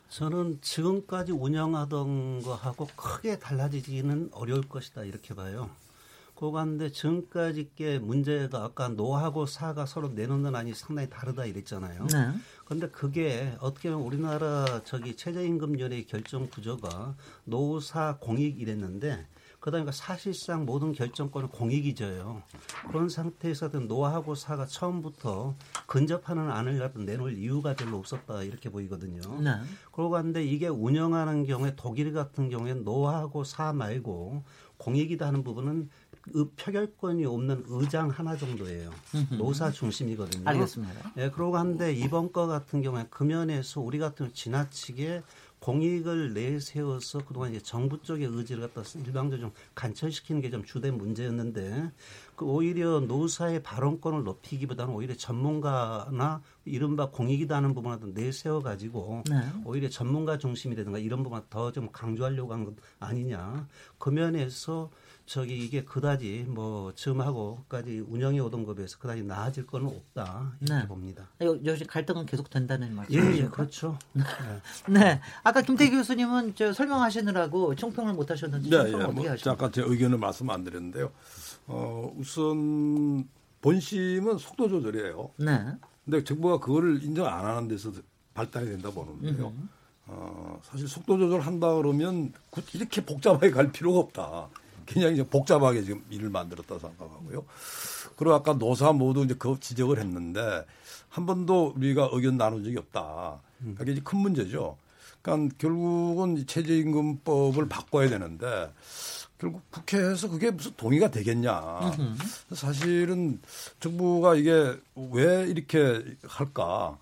음, 0.08 0.10
저는 0.10 0.60
지금까지 0.62 1.34
운영하던 1.34 2.42
거하고 2.42 2.88
크게 2.96 3.40
달라지기는 3.40 4.30
어려울 4.32 4.62
것이다 4.62 5.04
이렇게 5.04 5.34
봐요. 5.36 5.70
그건데 6.36 6.92
지금까지 6.92 7.72
게 7.76 7.98
문제가 7.98 8.64
아까 8.64 8.90
노하고 8.90 9.48
사가 9.48 9.88
서로 9.88 10.10
내놓는 10.10 10.56
안이 10.56 10.76
상당히 10.76 11.10
다르다 11.10 11.46
이랬잖아요. 11.46 12.06
네. 12.06 12.32
그런데 12.66 12.90
그게 12.90 13.56
어떻게 13.60 13.90
보면 13.90 14.06
우리나라 14.06 14.82
저기 14.84 15.16
최저임금위원회 15.16 16.04
결정 16.04 16.48
구조가 16.48 17.16
노사 17.46 18.18
공익 18.20 18.62
이랬는데 18.62 19.26
그다음에 19.60 19.92
사실상 19.92 20.66
모든 20.66 20.94
결정권을 20.94 21.50
공익이 21.50 21.96
져요. 21.96 22.42
그런 22.88 23.10
상태에서든 23.10 23.88
노하고 23.88 24.36
사가 24.36 24.66
처음부터 24.66 25.56
근접하는 25.88 26.50
안을 26.50 26.92
내놓을 26.96 27.38
이유가 27.38 27.76
별로 27.76 27.98
없었다 27.98 28.44
이렇게 28.44 28.70
보이거든요. 28.70 29.22
네. 29.42 29.52
그러고 29.92 30.12
갔는데 30.12 30.46
이게 30.46 30.68
운영하는 30.68 31.46
경우에 31.46 31.74
독일 31.76 32.14
같은 32.14 32.50
경우에 32.50 32.76
노하고 32.76 33.44
사 33.44 33.74
말고 33.74 34.44
공익이다 34.78 35.26
하는 35.26 35.44
부분은 35.44 35.90
표결권이 36.58 37.26
없는 37.26 37.64
의장 37.68 38.10
하나 38.10 38.36
정도예요. 38.38 38.92
노사 39.38 39.72
중심이거든요. 39.72 40.48
알겠습니다. 40.48 41.14
예, 41.18 41.30
그러고 41.30 41.58
한데 41.58 41.94
이번 41.94 42.32
거 42.32 42.48
같은 42.48 42.82
경우에 42.82 43.08
금연에서 43.10 43.82
우리 43.82 43.98
같은 43.98 44.26
경우 44.26 44.34
지나치게 44.34 45.24
공익을 45.60 46.34
내세워서 46.34 47.26
그동안 47.26 47.52
이제 47.52 47.60
정부 47.62 48.02
쪽의 48.02 48.28
의지를 48.28 48.70
갖다 48.70 48.88
일방적으로 49.00 49.50
좀 49.50 49.52
간철시키는 49.76 50.42
게 50.42 50.48
좀 50.50 50.64
주된 50.64 50.98
문제였는데 50.98 51.92
그 52.36 52.46
오히려 52.46 53.00
노사의 53.02 53.64
발언권을 53.64 54.24
높이기보다는 54.24 54.94
오히려 54.94 55.16
전문가나 55.16 56.42
이른바 56.64 57.10
공익이다 57.10 57.56
하는 57.58 57.74
부분을 57.74 58.14
내세워 58.14 58.62
가지고 58.62 59.24
네. 59.30 59.42
오히려 59.66 59.90
전문가 59.90 60.38
중심이라든가 60.38 61.00
이런 61.00 61.24
부분을 61.24 61.44
더좀 61.50 61.90
강조하려고 61.92 62.54
한 62.54 62.64
것 62.66 62.76
아니냐 63.00 63.68
그 63.98 64.10
면에서 64.10 64.90
저기 65.28 65.58
이게 65.58 65.84
그다지 65.84 66.46
뭐 66.48 66.94
지금하고까지 66.96 68.06
운영해 68.08 68.40
오던 68.40 68.64
것에 68.64 68.78
비해서 68.78 68.98
그다지 68.98 69.24
나아질 69.24 69.68
거는 69.68 69.88
없다 69.88 70.54
이렇게 70.62 70.82
네. 70.82 70.88
봅니다. 70.88 71.28
요즘 71.42 71.86
갈등은 71.86 72.26
계속 72.26 72.50
된다는 72.50 72.96
말씀이죠? 72.96 73.32
예, 73.34 73.44
예, 73.44 73.48
그렇죠. 73.50 74.00
네. 74.14 74.24
네. 74.88 75.22
아까 75.44 75.62
김태 75.62 75.90
교수님은 75.90 76.56
저 76.56 76.72
설명하시느라고 76.72 77.76
총평을 77.76 78.14
못 78.14 78.32
하셨는데 78.32 78.70
네, 78.70 78.76
예, 78.78 78.94
어떻게 78.94 79.12
뭐, 79.12 79.30
하셨나요? 79.30 79.54
아까 79.54 79.70
제 79.70 79.82
의견을 79.82 80.18
말씀 80.18 80.50
안 80.50 80.64
드렸는데요. 80.64 81.12
어, 81.68 82.10
우선 82.18 83.28
본심은 83.62 84.38
속도 84.38 84.70
조절이에요. 84.70 85.32
네. 85.40 85.74
근데 86.06 86.24
정부가 86.24 86.60
그거를 86.60 87.04
인정 87.04 87.28
안 87.28 87.46
하는 87.46 87.68
데서 87.68 87.92
발달이 88.34 88.68
된다 88.68 88.90
보는데요. 88.92 89.50
음. 89.50 89.70
어, 90.06 90.62
사실 90.64 90.88
속도 90.88 91.18
조절 91.18 91.42
한다 91.42 91.76
그러면 91.76 92.32
이렇게 92.74 93.04
복잡하게 93.04 93.52
갈 93.52 93.74
필요가 93.74 94.00
없다. 94.00 94.48
이제 94.96 95.24
복잡하게 95.24 95.84
지금 95.84 96.04
일을 96.10 96.30
만들었다 96.30 96.80
생각하고요. 96.80 97.46
그리고 98.16 98.34
아까 98.34 98.54
노사 98.54 98.92
모두 98.94 99.24
이제 99.24 99.36
그 99.38 99.58
지적을 99.60 100.00
했는데 100.00 100.66
한 101.10 101.26
번도 101.26 101.74
우리가 101.76 102.10
의견 102.12 102.38
나눈 102.38 102.64
적이 102.64 102.78
없다. 102.78 103.40
그게 103.76 103.94
이제 103.94 104.02
큰 104.04 104.20
문제죠. 104.20 104.78
그러니까 105.22 105.56
결국은 105.58 106.46
최저임금법을 106.46 107.68
바꿔야 107.68 108.10
되는데 108.10 108.72
결국 109.38 109.70
국회에서 109.72 110.30
그게 110.30 110.52
무슨 110.52 110.72
동의가 110.78 111.12
되겠냐. 111.12 111.94
사실은 112.54 113.40
정부가 113.80 114.36
이게 114.36 114.80
왜 114.96 115.48
이렇게 115.48 116.04
할까. 116.24 116.98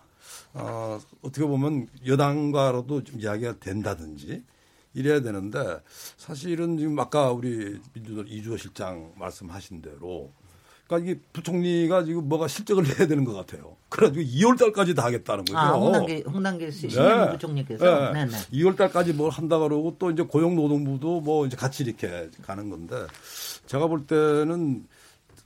어, 0.54 1.00
어떻게 1.22 1.46
보면 1.46 1.88
여당과로도 2.06 3.04
좀 3.04 3.20
이야기가 3.20 3.60
된다든지 3.60 4.44
이래야 4.96 5.22
되는데 5.22 5.60
사실은 6.18 6.78
지금 6.78 6.98
아까 7.00 7.32
우리 7.32 7.80
민주당 7.94 8.26
이주호 8.28 8.58
실장 8.58 9.12
말씀하신 9.18 9.82
대로 9.82 10.32
그러니까 10.88 11.12
이게 11.12 11.20
부총리가 11.34 12.04
지금 12.04 12.30
뭐가 12.30 12.48
실적을 12.48 12.84
내야 12.84 13.08
되는 13.08 13.24
것 13.24 13.34
같아요. 13.34 13.76
그래가지고 13.90 14.24
2월 14.24 14.58
달까지 14.58 14.94
다 14.94 15.06
하겠다는 15.06 15.46
거죠. 15.46 15.58
아, 15.58 15.72
홍남기, 15.72 16.24
홍남기 16.28 16.72
씨, 16.72 16.88
네. 16.88 17.32
부총리께서. 17.32 18.12
네. 18.12 18.26
네. 18.26 18.38
2월 18.54 18.78
달까지 18.78 19.14
뭘 19.14 19.32
한다 19.32 19.58
그러고 19.58 19.96
또 19.98 20.12
이제 20.12 20.24
고용노동부도 20.24 21.22
뭐 21.22 21.46
이제 21.46 21.58
같이 21.58 21.84
이렇게 21.84 22.30
가는 22.44 22.70
건데 22.70 22.96
제가 23.66 23.88
볼 23.88 24.06
때는 24.06 24.86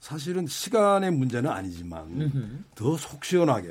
사실은 0.02 0.46
시간의 0.46 1.12
문제는 1.12 1.50
아니지만 1.50 2.22
음흠. 2.22 2.64
더속 2.76 3.24
시원하게 3.24 3.68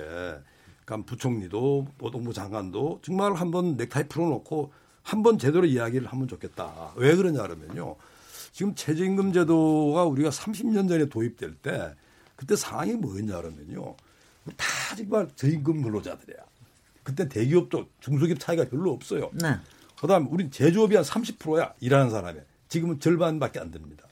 그러니까 0.85 1.07
부총리도 1.07 1.87
노동부 1.99 2.33
장관도 2.33 3.01
정말 3.03 3.35
한번 3.35 3.77
넥타이 3.77 4.09
풀어놓고 4.09 4.73
한번 5.09 5.39
제대로 5.39 5.65
이야기를 5.65 6.07
하면 6.07 6.29
좋겠다. 6.29 6.93
왜 6.97 7.17
그러냐 7.17 7.41
그러면요. 7.41 7.97
지금 8.53 8.75
최저임금 8.75 9.33
제도가 9.33 10.05
우리가 10.05 10.29
30년 10.29 10.87
전에 10.87 11.07
도입될 11.07 11.55
때 11.63 11.95
그때 12.37 12.55
상황이 12.57 12.93
뭐였냐 12.93 13.39
그러면요. 13.39 13.97
다 14.59 14.67
정말 14.97 15.27
저임금 15.35 15.83
근로자들이야. 15.83 16.37
그때 17.03 17.27
대기업도 17.27 17.87
중소기업 18.01 18.39
차이가 18.39 18.67
별로 18.69 18.93
없어요. 18.93 19.31
네. 19.33 19.57
그다음 19.99 20.29
우리 20.31 20.51
제조업이 20.51 20.95
한 20.95 21.03
30%야 21.03 21.73
일하는 21.81 22.11
사람이. 22.11 22.41
지금은 22.69 23.01
절반밖에 23.01 23.61
안 23.61 23.71
됩니다. 23.71 24.05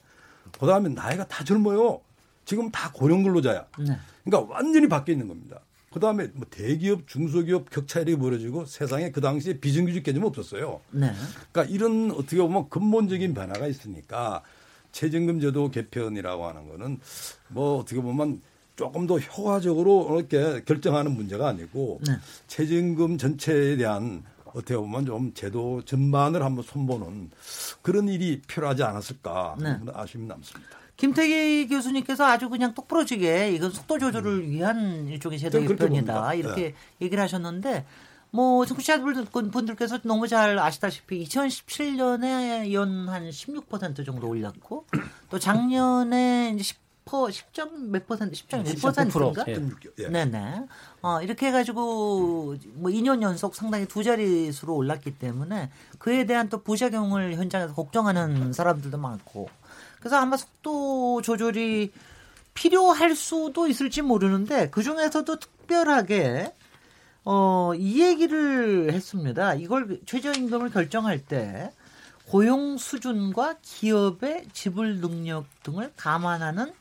그다음에 0.59 0.89
나이가 0.89 1.27
다 1.27 1.43
젊어요. 1.43 2.01
지금 2.43 2.71
다 2.71 2.91
고령 2.91 3.21
근로자야. 3.21 3.67
네. 3.77 3.99
그러니까 4.23 4.51
완전히 4.51 4.89
바뀌어 4.89 5.13
있는 5.13 5.27
겁니다. 5.27 5.59
그다음에 5.97 6.27
뭐 6.33 6.45
대기업, 6.49 7.07
중소기업 7.07 7.69
격차율이 7.69 8.15
벌어지고 8.17 8.65
세상에 8.65 9.11
그 9.11 9.19
당시에 9.19 9.59
비정규직 9.59 10.03
개념 10.03 10.23
없었어요. 10.23 10.79
네. 10.91 11.11
그러니까 11.51 11.73
이런 11.73 12.11
어떻게 12.11 12.37
보면 12.37 12.69
근본적인 12.69 13.33
변화가 13.33 13.67
있으니까 13.67 14.43
최저임금 14.91 15.39
제도 15.39 15.69
개편이라고 15.69 16.45
하는 16.45 16.69
거는 16.69 16.99
뭐 17.49 17.79
어떻게 17.79 17.99
보면 18.01 18.41
조금 18.75 19.07
더 19.07 19.17
효과적으로 19.17 20.19
이렇게 20.19 20.63
결정하는 20.63 21.11
문제가 21.11 21.47
아니고 21.49 21.99
네. 22.05 22.13
최저임금 22.45 23.17
전체에 23.17 23.77
대한 23.77 24.23
어떻게 24.45 24.75
보면 24.75 25.05
좀 25.05 25.33
제도 25.33 25.81
전반을 25.83 26.43
한번 26.43 26.63
손보는 26.63 27.31
그런 27.81 28.07
일이 28.07 28.41
필요하지 28.47 28.83
않았을까 28.83 29.57
네. 29.59 29.69
하는 29.69 29.87
아쉬움이 29.93 30.27
남습니다. 30.27 30.76
김태기 30.97 31.67
교수님께서 31.67 32.25
아주 32.25 32.49
그냥 32.49 32.73
똑부러지게 32.73 33.51
이건 33.51 33.71
속도 33.71 33.99
조절을 33.99 34.49
위한 34.49 35.07
일종의 35.07 35.39
제도 35.39 35.59
개편이다. 35.61 36.33
이렇게 36.33 36.61
네. 36.61 36.75
얘기를 37.01 37.23
하셨는데 37.23 37.85
뭐 38.31 38.65
청취자분들께서 38.65 39.99
너무 40.03 40.27
잘 40.27 40.59
아시다시피 40.59 41.23
2017년에 41.23 42.73
연 42.73 43.07
한 43.09 43.29
16% 43.29 44.05
정도 44.05 44.27
올랐고 44.27 44.85
또 45.29 45.39
작년에 45.39 46.53
이제 46.55 46.73
10% 47.05 47.29
10점 47.31 47.71
몇 47.89 48.05
퍼센트 48.05 48.35
10.1%인가? 48.35 49.45
예. 49.47 49.57
예. 49.99 50.07
네네. 50.09 50.65
어, 51.01 51.21
이렇게 51.21 51.47
해가지고 51.47 52.55
뭐 52.73 52.91
2년 52.91 53.21
연속 53.21 53.55
상당히 53.55 53.85
두 53.85 54.03
자릿수로 54.03 54.75
올랐기 54.75 55.17
때문에 55.17 55.69
그에 55.99 56.25
대한 56.25 56.49
또 56.49 56.61
부작용을 56.63 57.35
현장에서 57.35 57.73
걱정하는 57.73 58.51
사람들도 58.51 58.97
많고 58.97 59.47
그래서 59.99 60.17
아마 60.17 60.37
속도 60.37 61.21
조절이 61.21 61.91
필요할 62.53 63.15
수도 63.15 63.67
있을지 63.67 64.01
모르는데 64.01 64.69
그 64.69 64.83
중에서도 64.83 65.39
특별하게 65.39 66.53
어, 67.23 67.73
이 67.75 68.01
얘기를 68.01 68.91
했습니다. 68.93 69.53
이걸 69.55 69.99
최저임금을 70.05 70.71
결정할 70.71 71.19
때 71.19 71.71
고용 72.29 72.77
수준과 72.77 73.57
기업의 73.61 74.47
지불 74.53 74.99
능력 74.99 75.45
등을 75.63 75.91
감안하는 75.95 76.73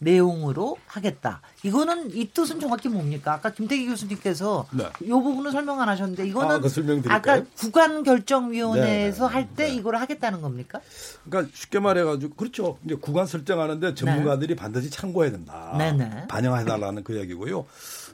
내용으로 0.00 0.76
하겠다. 0.86 1.42
이거는 1.62 2.14
이 2.14 2.28
뜻은 2.32 2.58
정확히 2.58 2.88
뭡니까? 2.88 3.34
아까 3.34 3.50
김태기 3.50 3.86
교수님께서 3.86 4.66
네. 4.72 4.84
이 5.02 5.08
부분은 5.08 5.52
설명 5.52 5.80
안 5.80 5.88
하셨는데 5.88 6.26
이거는 6.26 6.56
아, 6.56 6.58
그? 6.58 7.08
아까 7.08 7.42
구간 7.56 8.02
결정위원회에서 8.02 9.28
네, 9.28 9.32
할때 9.32 9.64
네. 9.64 9.74
이걸 9.74 9.96
하겠다는 9.96 10.40
겁니까? 10.40 10.80
그러니까 11.24 11.52
쉽게 11.54 11.78
말해가지고 11.80 12.34
그렇죠. 12.34 12.78
이제 12.84 12.94
구간 12.94 13.26
설정하는데 13.26 13.94
전문가들이 13.94 14.56
반드시 14.56 14.90
참고해야 14.90 15.32
된다. 15.32 15.74
네네. 15.76 16.28
반영해달라는 16.28 17.04
그 17.04 17.18
얘기고요. 17.18 17.66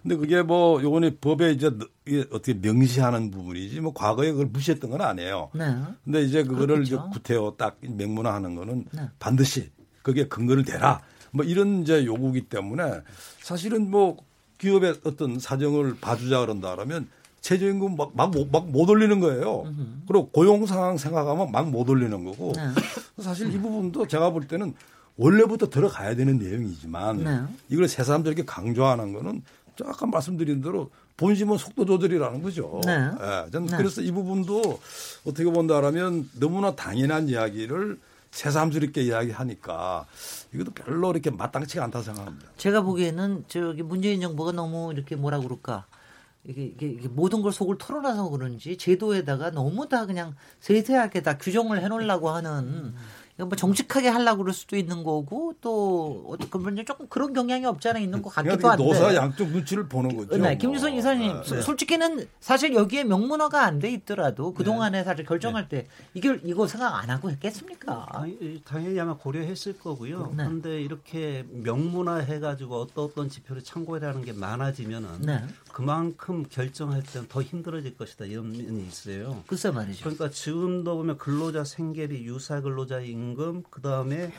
근데 0.02 0.16
그게 0.16 0.42
뭐 0.42 0.82
요번에 0.82 1.16
법에 1.16 1.52
이제 1.52 1.70
어떻게 2.32 2.54
명시하는 2.54 3.30
부분이지 3.30 3.80
뭐 3.80 3.92
과거에 3.94 4.32
그걸 4.32 4.46
무시했던 4.46 4.90
건 4.90 5.02
아니에요. 5.02 5.50
네. 5.54 5.76
근데 6.04 6.22
이제 6.22 6.42
그거를 6.42 6.82
이제 6.82 6.96
그렇겠죠. 6.96 7.10
구태여 7.12 7.54
딱 7.56 7.76
명문화하는 7.80 8.56
거는 8.56 8.84
네. 8.92 9.02
반드시 9.18 9.70
그게 10.02 10.26
근거를 10.26 10.64
대라. 10.64 11.00
뭐 11.32 11.44
이런 11.44 11.82
이제 11.82 12.04
요구기 12.04 12.42
때문에 12.48 13.00
사실은 13.40 13.90
뭐 13.90 14.16
기업의 14.58 15.00
어떤 15.04 15.38
사정을 15.38 15.96
봐주자 16.00 16.40
그런다 16.40 16.74
그러면 16.74 17.08
최저임금 17.42 17.96
막못 18.14 18.48
막 18.50 18.66
못 18.66 18.88
올리는 18.90 19.20
거예요. 19.20 19.64
그리고 20.08 20.28
고용 20.30 20.66
상황 20.66 20.96
생각하면 20.98 21.52
막 21.52 21.68
못 21.68 21.88
올리는 21.88 22.24
거고 22.24 22.52
네. 22.56 22.62
사실 23.22 23.54
이 23.54 23.58
부분도 23.58 24.08
제가 24.08 24.30
볼 24.30 24.48
때는 24.48 24.74
원래부터 25.16 25.70
들어가야 25.70 26.14
되는 26.16 26.38
내용이지만 26.38 27.24
네. 27.24 27.42
이걸 27.68 27.86
새 27.88 28.02
사람들에게 28.02 28.44
강조하는 28.44 29.12
거는 29.12 29.42
저 29.76 29.84
아까 29.86 30.06
말씀드린 30.06 30.60
대로 30.60 30.90
본심은 31.18 31.56
속도 31.56 31.86
조절이라는 31.86 32.42
거죠. 32.42 32.80
네. 32.84 32.92
예, 32.92 33.50
저는 33.50 33.68
네. 33.68 33.76
그래서 33.76 34.02
이 34.02 34.10
부분도 34.10 34.80
어떻게 35.26 35.44
본다라면 35.50 36.28
너무나 36.38 36.74
당연한 36.74 37.28
이야기를 37.28 37.98
새삼스럽게 38.36 39.02
이야기하니까 39.02 40.06
이것도 40.52 40.72
별로 40.72 41.10
이렇게 41.10 41.30
마땅치가 41.30 41.82
않다 41.84 42.02
생각합니다. 42.02 42.50
제가 42.58 42.82
보기에는 42.82 43.44
저기 43.48 43.82
문재인 43.82 44.20
정부가 44.20 44.52
너무 44.52 44.92
이렇게 44.92 45.16
뭐라 45.16 45.40
그럴까 45.40 45.86
이게, 46.44 46.64
이게, 46.64 46.86
이게 46.86 47.08
모든 47.08 47.40
걸 47.40 47.50
속을 47.50 47.78
털어놔서 47.78 48.28
그런지 48.28 48.76
제도에다가 48.76 49.50
너무 49.50 49.88
다 49.88 50.04
그냥 50.04 50.36
세세하게 50.60 51.22
다 51.22 51.38
규정을 51.38 51.82
해놓으려고 51.82 52.28
하는 52.28 52.94
뭐 53.38 53.48
정직하게 53.50 54.08
하려고 54.08 54.38
그럴 54.44 54.54
수도 54.54 54.76
있는 54.76 55.04
거고 55.04 55.52
또 55.60 56.24
어떻게 56.28 56.50
보면 56.50 56.82
조금 56.86 57.06
그런 57.08 57.34
경향이 57.34 57.66
없지 57.66 57.86
않아 57.88 57.98
있는 57.98 58.22
것 58.22 58.30
같기도 58.30 58.66
한데. 58.68 58.82
노사 58.82 59.14
양쪽 59.14 59.48
눈치를 59.50 59.88
보는 59.88 60.16
거죠. 60.16 60.38
네, 60.38 60.56
김유선 60.56 60.90
뭐. 60.92 60.98
이사님, 60.98 61.36
예. 61.38 61.42
소- 61.44 61.60
솔직히는 61.60 62.26
사실 62.40 62.72
여기에 62.74 63.04
명문화가 63.04 63.62
안 63.64 63.76
돼 63.78 63.90
있더라도 63.92 64.54
그 64.54 64.64
동안에 64.64 65.04
사실 65.04 65.26
결정할 65.26 65.68
때 65.68 65.86
이걸 66.14 66.40
이거 66.44 66.66
생각 66.66 66.94
안 66.94 67.10
하고 67.10 67.30
했겠습니까? 67.30 68.06
당연히, 68.10 68.62
당연히 68.64 68.98
아마 69.00 69.14
고려했을 69.18 69.78
거고요. 69.78 70.32
네. 70.34 70.44
그런데 70.44 70.80
이렇게 70.80 71.44
명문화 71.50 72.16
해가지고 72.20 72.80
어떤 72.80 73.04
어떤 73.04 73.28
지표를 73.28 73.62
참고해라는 73.62 74.24
게 74.24 74.32
많아지면은 74.32 75.20
네. 75.20 75.44
그만큼 75.76 76.42
결정할 76.48 77.02
때는 77.02 77.28
더 77.28 77.42
힘들어질 77.42 77.98
것이다 77.98 78.24
이런 78.24 78.50
면이 78.50 78.86
있어요. 78.86 79.44
글쎄 79.46 79.70
말이죠. 79.70 80.04
그러니까 80.04 80.30
지금도 80.30 80.96
보면 80.96 81.18
근로자 81.18 81.64
생계비, 81.64 82.24
유사 82.24 82.62
근로자 82.62 83.00
임금, 83.00 83.64
그 83.68 83.82
다음에 83.82 84.32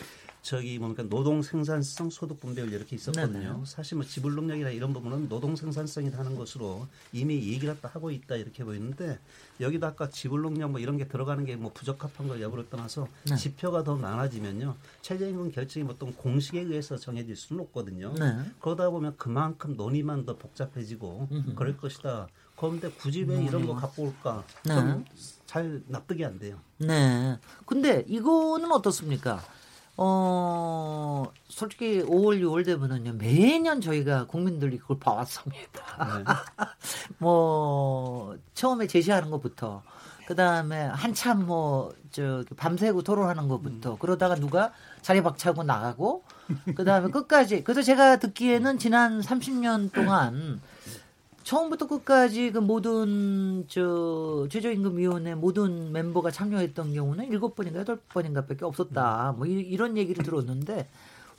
저기 0.48 0.80
뭡니까 0.80 1.04
노동 1.04 1.42
생산성 1.42 2.10
소득 2.10 2.40
분배율 2.40 2.72
이렇게 2.72 2.96
있었거든요. 2.96 3.40
네네. 3.40 3.66
사실 3.66 3.98
뭐 3.98 4.06
지불 4.06 4.34
능력이나 4.34 4.70
이런 4.70 4.94
부분은 4.94 5.28
노동 5.28 5.58
생산성이라는 5.58 6.38
것으로 6.38 6.88
이미 7.12 7.36
얘기를 7.36 7.78
다 7.82 7.90
하고 7.92 8.12
있다 8.12 8.38
이렇게 8.38 8.64
보이는데 8.64 9.20
여기도 9.60 9.88
아까 9.88 10.10
지불 10.10 10.44
능력 10.44 10.72
뭐 10.72 10.80
이런 10.80 10.96
게 10.96 11.06
들어가는 11.06 11.44
게 11.44 11.58
뭐 11.58 11.74
부적합한 11.74 12.30
걸 12.30 12.42
여부를 12.42 12.70
떠나서 12.70 13.10
네. 13.26 13.36
지표가 13.36 13.84
더 13.84 13.96
많아지면요 13.98 14.76
최저임금 15.02 15.52
결정이 15.52 15.84
뭐 15.84 15.96
어떤 15.96 16.14
공식에 16.14 16.62
의해서 16.62 16.96
정해질 16.96 17.36
수는 17.36 17.64
없거든요. 17.64 18.14
네. 18.14 18.38
그러다 18.62 18.90
보면 18.90 19.18
그만큼 19.18 19.76
논의만 19.76 20.26
더 20.26 20.38
복잡해지고 20.38 21.28
그럴 21.56 21.76
것이다. 21.76 22.30
그런데 22.56 22.90
굳이 22.90 23.24
왜 23.24 23.44
이런 23.44 23.66
거 23.66 23.76
갖고 23.76 24.04
올까? 24.04 24.46
네. 24.66 24.76
좀잘 24.76 25.84
납득이 25.88 26.24
안 26.24 26.40
돼요. 26.40 26.58
네. 26.78 27.38
근데 27.66 28.06
이거는 28.08 28.72
어떻습니까? 28.72 29.44
어, 30.00 31.24
솔직히 31.48 32.04
5월, 32.04 32.40
6월 32.42 32.64
되면은요, 32.64 33.14
매년 33.14 33.82
저희가 33.82 34.28
국민들이 34.28 34.78
그걸 34.78 35.00
봐왔습니다. 35.00 35.84
뭐, 37.18 38.38
처음에 38.54 38.86
제시하는 38.86 39.32
것부터, 39.32 39.82
그 40.28 40.36
다음에 40.36 40.84
한참 40.84 41.48
뭐, 41.48 41.92
저, 42.12 42.44
밤새고 42.56 43.02
토론하는 43.02 43.48
것부터, 43.48 43.98
그러다가 43.98 44.36
누가 44.36 44.72
자리 45.02 45.24
박차고 45.24 45.64
나가고, 45.64 46.24
그 46.76 46.84
다음에 46.84 47.10
끝까지, 47.10 47.64
그래서 47.64 47.82
제가 47.82 48.18
듣기에는 48.18 48.78
지난 48.78 49.20
30년 49.20 49.92
동안 49.94 50.62
처음부터 51.48 51.88
끝까지 51.88 52.52
그 52.52 52.58
모든 52.58 53.64
저 53.70 54.46
최저임금위원회 54.52 55.34
모든 55.34 55.94
멤버가 55.94 56.30
참여했던 56.30 56.94
경우는 56.94 57.30
일곱 57.30 57.56
번인가 57.56 57.80
여덟 57.80 57.98
번인가밖에 58.10 58.66
없었다. 58.66 59.34
뭐 59.38 59.48
이, 59.48 59.78
런 59.78 59.96
얘기를 59.96 60.26
들었는데 60.26 60.90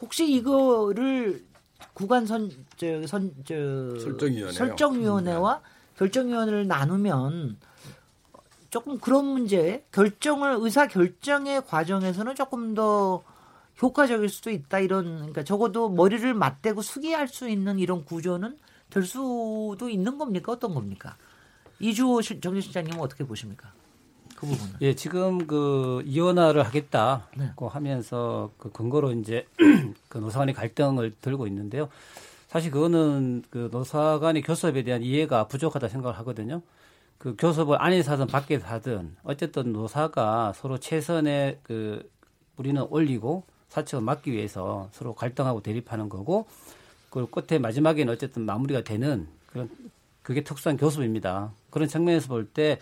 혹시 0.01 0.33
이거를 0.33 1.44
구간 1.92 2.25
선저 2.25 3.07
선저 3.07 3.99
설정위원회요. 4.01 4.53
설정위원회와 4.53 5.61
결정위원회를 5.99 6.66
나누면 6.66 7.59
조금 8.71 8.99
그런 8.99 9.27
문제 9.27 9.85
결정을 9.92 10.57
의사 10.61 10.87
결정의 10.87 11.66
과정에서는 11.66 12.35
조금 12.35 12.75
더 12.75 13.23
효과적일 13.83 14.31
수도 14.31 14.49
있다 14.49 14.79
이런 14.79 15.16
그러니까 15.16 15.44
적어도 15.44 15.90
머리를 15.90 16.33
맞대고 16.33 16.81
숙이할 16.81 17.29
수 17.29 17.47
있는 17.47 17.79
이런 17.79 18.07
구조는 18.07 18.57
될 18.90 19.03
수도 19.03 19.88
있는 19.88 20.18
겁니까 20.18 20.53
어떤 20.53 20.74
겁니까 20.74 21.16
이주호 21.81 22.20
실- 22.22 22.40
정치실장님은 22.40 23.01
어떻게 23.01 23.24
보십니까 23.24 23.72
그 24.35 24.46
부분은 24.46 24.74
예, 24.83 24.94
지금 24.94 25.46
그 25.46 26.03
이원화를 26.07 26.61
네. 26.62 26.66
하겠다고 26.66 27.68
하면서 27.68 28.53
그 28.57 28.70
근거로 28.70 29.12
이제 29.12 29.46
그 30.09 30.18
노사 30.18 30.38
간의 30.38 30.55
갈등을 30.55 31.16
들고 31.20 31.48
있는데요. 31.48 31.88
사실 32.46 32.70
그거는 32.70 33.42
그 33.51 33.68
노사 33.72 34.20
간의 34.20 34.42
교섭에 34.42 34.85
대한 34.85 35.03
이해가 35.03 35.48
부족하다 35.48 35.88
생각을 35.88 36.16
하거든요. 36.18 36.62
그 37.18 37.35
교섭을 37.37 37.83
안에서 37.83 38.12
하든 38.12 38.29
밖에서 38.29 38.64
하든 38.68 39.16
어쨌든 39.24 39.72
노사가 39.72 40.53
서로 40.55 40.79
최선의 40.79 41.59
그 41.64 42.09
우리는 42.57 42.81
올리고 42.90 43.42
사측을 43.70 44.03
막기 44.05 44.31
위해서 44.33 44.88
서로 44.92 45.14
갈등하고 45.14 45.62
대립하는 45.62 46.09
거고 46.09 46.46
그리고 47.11 47.29
끝에 47.31 47.59
마지막에는 47.59 48.12
어쨌든 48.12 48.42
마무리가 48.42 48.83
되는 48.83 49.27
그런 49.47 49.68
그게 50.23 50.42
특수한 50.44 50.77
교섭입니다. 50.77 51.53
그런 51.71 51.88
측면에서 51.88 52.29
볼 52.29 52.47
때 52.53 52.79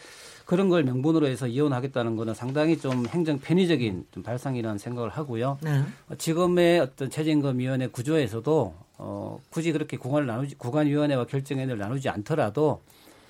그런 0.47 0.69
걸 0.69 0.85
명분으로 0.85 1.27
해서 1.27 1.47
이혼하겠다는 1.49 2.17
거는 2.17 2.35
상당히 2.35 2.79
좀 2.79 3.07
행정 3.07 3.39
편의적인 3.39 4.07
좀 4.13 4.23
발상이라는 4.23 4.79
생각을 4.79 5.11
하고요. 5.11 5.59
네. 5.61 5.83
지금의 6.19 6.81
어떤 6.81 7.11
최저임금위원회 7.11 7.89
구조에서도 7.89 8.75
어, 8.99 9.41
굳이 9.51 9.73
그렇게 9.73 9.97
구간을 9.97 10.27
나누지 10.27 10.55
구간위원회와 10.57 11.27
결정위원회를 11.27 11.79
나누지 11.79 12.09
않더라도 12.09 12.81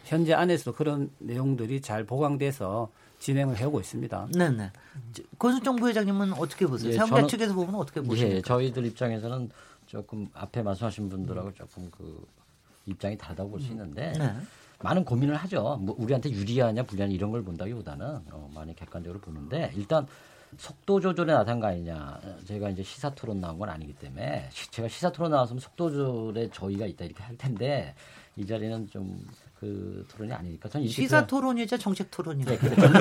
현재 0.04 0.34
안에서도 0.34 0.74
그런 0.76 1.10
내용들이 1.18 1.80
잘 1.80 2.04
보강돼서 2.04 2.90
진행을 3.18 3.56
해오고 3.56 3.80
있습니다. 3.80 4.28
네 4.34 4.50
네. 4.50 4.70
권수정 5.38 5.76
부회장님은 5.76 6.34
어떻게 6.34 6.66
보세요? 6.66 6.92
예, 6.92 6.96
사업자 6.96 7.26
측에서 7.26 7.54
보면 7.54 7.74
어떻게 7.76 8.00
보십니까? 8.02 8.36
예, 8.36 8.42
저희들 8.42 8.84
입장에서는 8.86 9.50
조금 9.86 10.28
앞에 10.34 10.62
말씀하신 10.62 11.08
분들하고 11.08 11.52
조금 11.54 11.90
그 11.90 12.26
입장이 12.86 13.16
다르다고 13.16 13.50
볼 13.50 13.60
수 13.60 13.68
있는데 13.72 14.12
네. 14.12 14.34
많은 14.82 15.04
고민을 15.04 15.34
하죠. 15.36 15.78
뭐 15.80 15.94
우리한테 15.98 16.30
유리하냐 16.30 16.82
불리하냐 16.82 17.14
이런 17.14 17.30
걸 17.30 17.42
본다기보다는 17.42 18.06
어, 18.30 18.50
많이 18.54 18.74
객관적으로 18.74 19.20
보는데 19.20 19.72
일단 19.74 20.06
속도 20.58 21.00
조절에 21.00 21.32
나타난 21.32 21.60
거 21.60 21.66
아니냐. 21.68 22.20
제가 22.46 22.70
이제 22.70 22.82
시사 22.82 23.10
토론 23.14 23.40
나온 23.40 23.58
건 23.58 23.68
아니기 23.70 23.94
때문에 23.94 24.48
제가 24.70 24.88
시사 24.88 25.10
토론 25.12 25.30
나왔으면 25.30 25.60
속도 25.60 25.90
조절에 25.90 26.50
저희가 26.50 26.86
있다 26.86 27.04
이렇게 27.04 27.22
할 27.22 27.36
텐데 27.36 27.94
이 28.36 28.46
자리는 28.46 28.88
좀 28.90 29.24
그 29.58 30.04
토론이 30.10 30.32
아니니까 30.32 30.68
저는 30.68 30.86
시사 30.86 31.26
토론이자 31.26 31.78
정책 31.78 32.10
토론이죠. 32.10 32.50
네, 32.50 32.58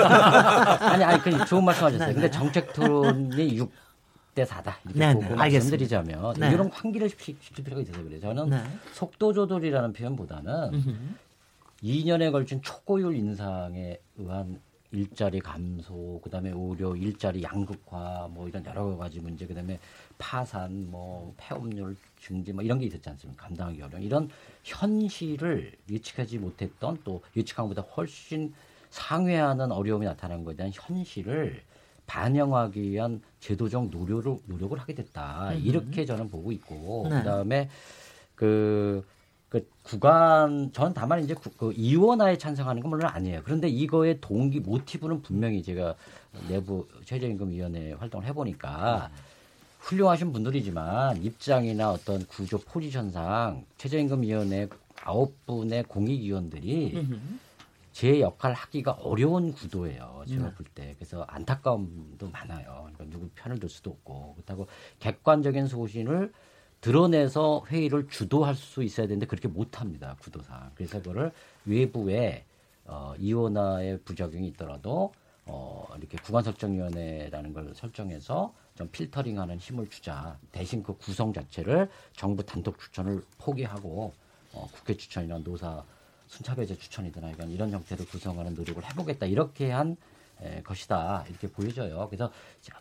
아니 0.79 1.03
아니 1.03 1.21
그 1.21 1.45
좋은 1.45 1.65
말씀하셨어요. 1.65 2.07
네, 2.07 2.13
근데 2.13 2.27
네. 2.27 2.31
정책 2.31 2.71
토론이 2.73 3.57
6 3.57 3.71
대 4.35 4.43
4다 4.43 4.75
이렇게 4.83 4.99
네, 4.99 5.13
보고 5.13 5.29
네, 5.29 5.35
말씀드리자면 5.35 6.35
네. 6.37 6.51
이런 6.51 6.69
환기를 6.69 7.09
시킬 7.09 7.63
필요가 7.63 7.81
있어서 7.81 8.03
그래요. 8.03 8.19
저는 8.19 8.49
네. 8.49 8.63
속도 8.91 9.33
조절이라는 9.33 9.93
표현보다는 9.93 10.73
음흠. 10.73 10.95
2년에 11.81 12.31
걸친 12.31 12.61
초고율 12.61 13.15
인상에 13.15 13.97
의한 14.17 14.59
일자리 14.91 15.39
감소, 15.39 16.19
그다음에 16.23 16.51
오히려 16.51 16.95
일자리 16.95 17.43
양극화, 17.43 18.29
뭐 18.31 18.47
이런 18.47 18.65
여러 18.65 18.95
가지 18.95 19.19
문제, 19.19 19.45
그다음에 19.45 19.79
파산, 20.17 20.89
뭐 20.89 21.33
폐업률 21.37 21.95
증지, 22.21 22.53
뭐 22.53 22.63
이런 22.63 22.79
게 22.79 22.85
있었지 22.85 23.09
않습니까? 23.09 23.47
감당하기 23.47 23.81
어려운 23.81 24.03
이런 24.03 24.29
현실을 24.63 25.73
예측하지 25.89 26.39
못했던 26.39 26.97
또 27.03 27.21
예측한 27.35 27.67
것보다 27.67 27.81
훨씬 27.95 28.53
상회하는 28.89 29.71
어려움이 29.71 30.05
나타난 30.05 30.43
것에 30.43 30.57
대한 30.57 30.71
현실을 30.73 31.61
반영하기 32.07 32.81
위한 32.81 33.21
제도적 33.39 33.89
노력을 33.89 34.37
노력을 34.45 34.77
하게 34.77 34.95
됐다. 34.95 35.51
음. 35.51 35.61
이렇게 35.63 36.05
저는 36.05 36.29
보고 36.29 36.51
있고 36.51 37.07
네. 37.09 37.17
그다음에 37.17 37.69
그, 38.35 39.05
그 39.49 39.67
구간 39.83 40.71
전 40.73 40.93
다만 40.93 41.23
이제 41.23 41.33
구, 41.33 41.49
그 41.51 41.73
이원화에 41.73 42.37
찬성하는 42.37 42.81
건 42.81 42.89
물론 42.89 43.07
아니에요. 43.07 43.41
그런데 43.43 43.67
이거의 43.67 44.19
동기 44.21 44.59
모티브는 44.59 45.21
분명히 45.21 45.63
제가 45.63 45.95
내부 46.47 46.87
최저임금위원회 47.05 47.93
활동을 47.93 48.25
해보니까 48.27 49.09
훌륭하신 49.79 50.33
분들이지만 50.33 51.23
입장이나 51.23 51.91
어떤 51.91 52.25
구조 52.25 52.57
포지션상 52.57 53.65
최저임금위원회 53.77 54.67
아홉 55.03 55.45
분의 55.45 55.83
공익위원들이 55.83 57.07
제 57.95 58.19
역할 58.19 58.51
하기가 58.51 58.91
어려운 58.91 59.53
구도예요. 59.53 60.25
제가 60.27 60.49
네. 60.49 60.53
볼 60.53 60.65
때. 60.75 60.93
그래서 60.97 61.23
안타까움도 61.29 62.29
많아요. 62.29 62.89
그러니까 62.93 63.05
누구 63.05 63.29
편을 63.35 63.57
들 63.57 63.69
수도 63.69 63.91
없고. 63.91 64.33
그렇다고 64.33 64.67
객관적인 64.99 65.67
소신을 65.67 66.33
드러내서 66.81 67.63
회의를 67.69 68.09
주도할 68.09 68.55
수 68.55 68.83
있어야 68.83 69.07
되는데 69.07 69.25
그렇게 69.25 69.47
못합니다. 69.47 70.17
구도상. 70.19 70.71
그래서 70.75 70.97
그거를 70.97 71.31
외부에 71.65 72.43
어, 72.83 73.13
이원화의 73.17 74.01
부작용이 74.03 74.49
있더라도 74.49 75.13
어, 75.45 75.87
이렇게 75.97 76.17
구간설정위원회라는 76.17 77.53
걸 77.53 77.73
설정해서 77.73 78.53
좀 78.75 78.89
필터링하는 78.89 79.57
힘을 79.57 79.89
주자. 79.89 80.37
대신 80.51 80.83
그 80.83 80.97
구성 80.97 81.31
자체를 81.31 81.89
정부 82.11 82.45
단독 82.45 82.77
추천을 82.77 83.23
포기하고 83.37 84.11
어, 84.51 84.67
국회 84.73 84.97
추천이나 84.97 85.37
노사 85.37 85.85
순차배제 86.35 86.77
추천이드나 86.77 87.31
이건 87.31 87.51
이런 87.51 87.71
형태로 87.71 88.05
구성하는 88.05 88.55
노력을 88.55 88.83
해보겠다 88.83 89.25
이렇게 89.25 89.71
한 89.71 89.97
에, 90.41 90.61
것이다 90.63 91.25
이렇게 91.29 91.47
보여져요. 91.47 92.07
그래서 92.09 92.31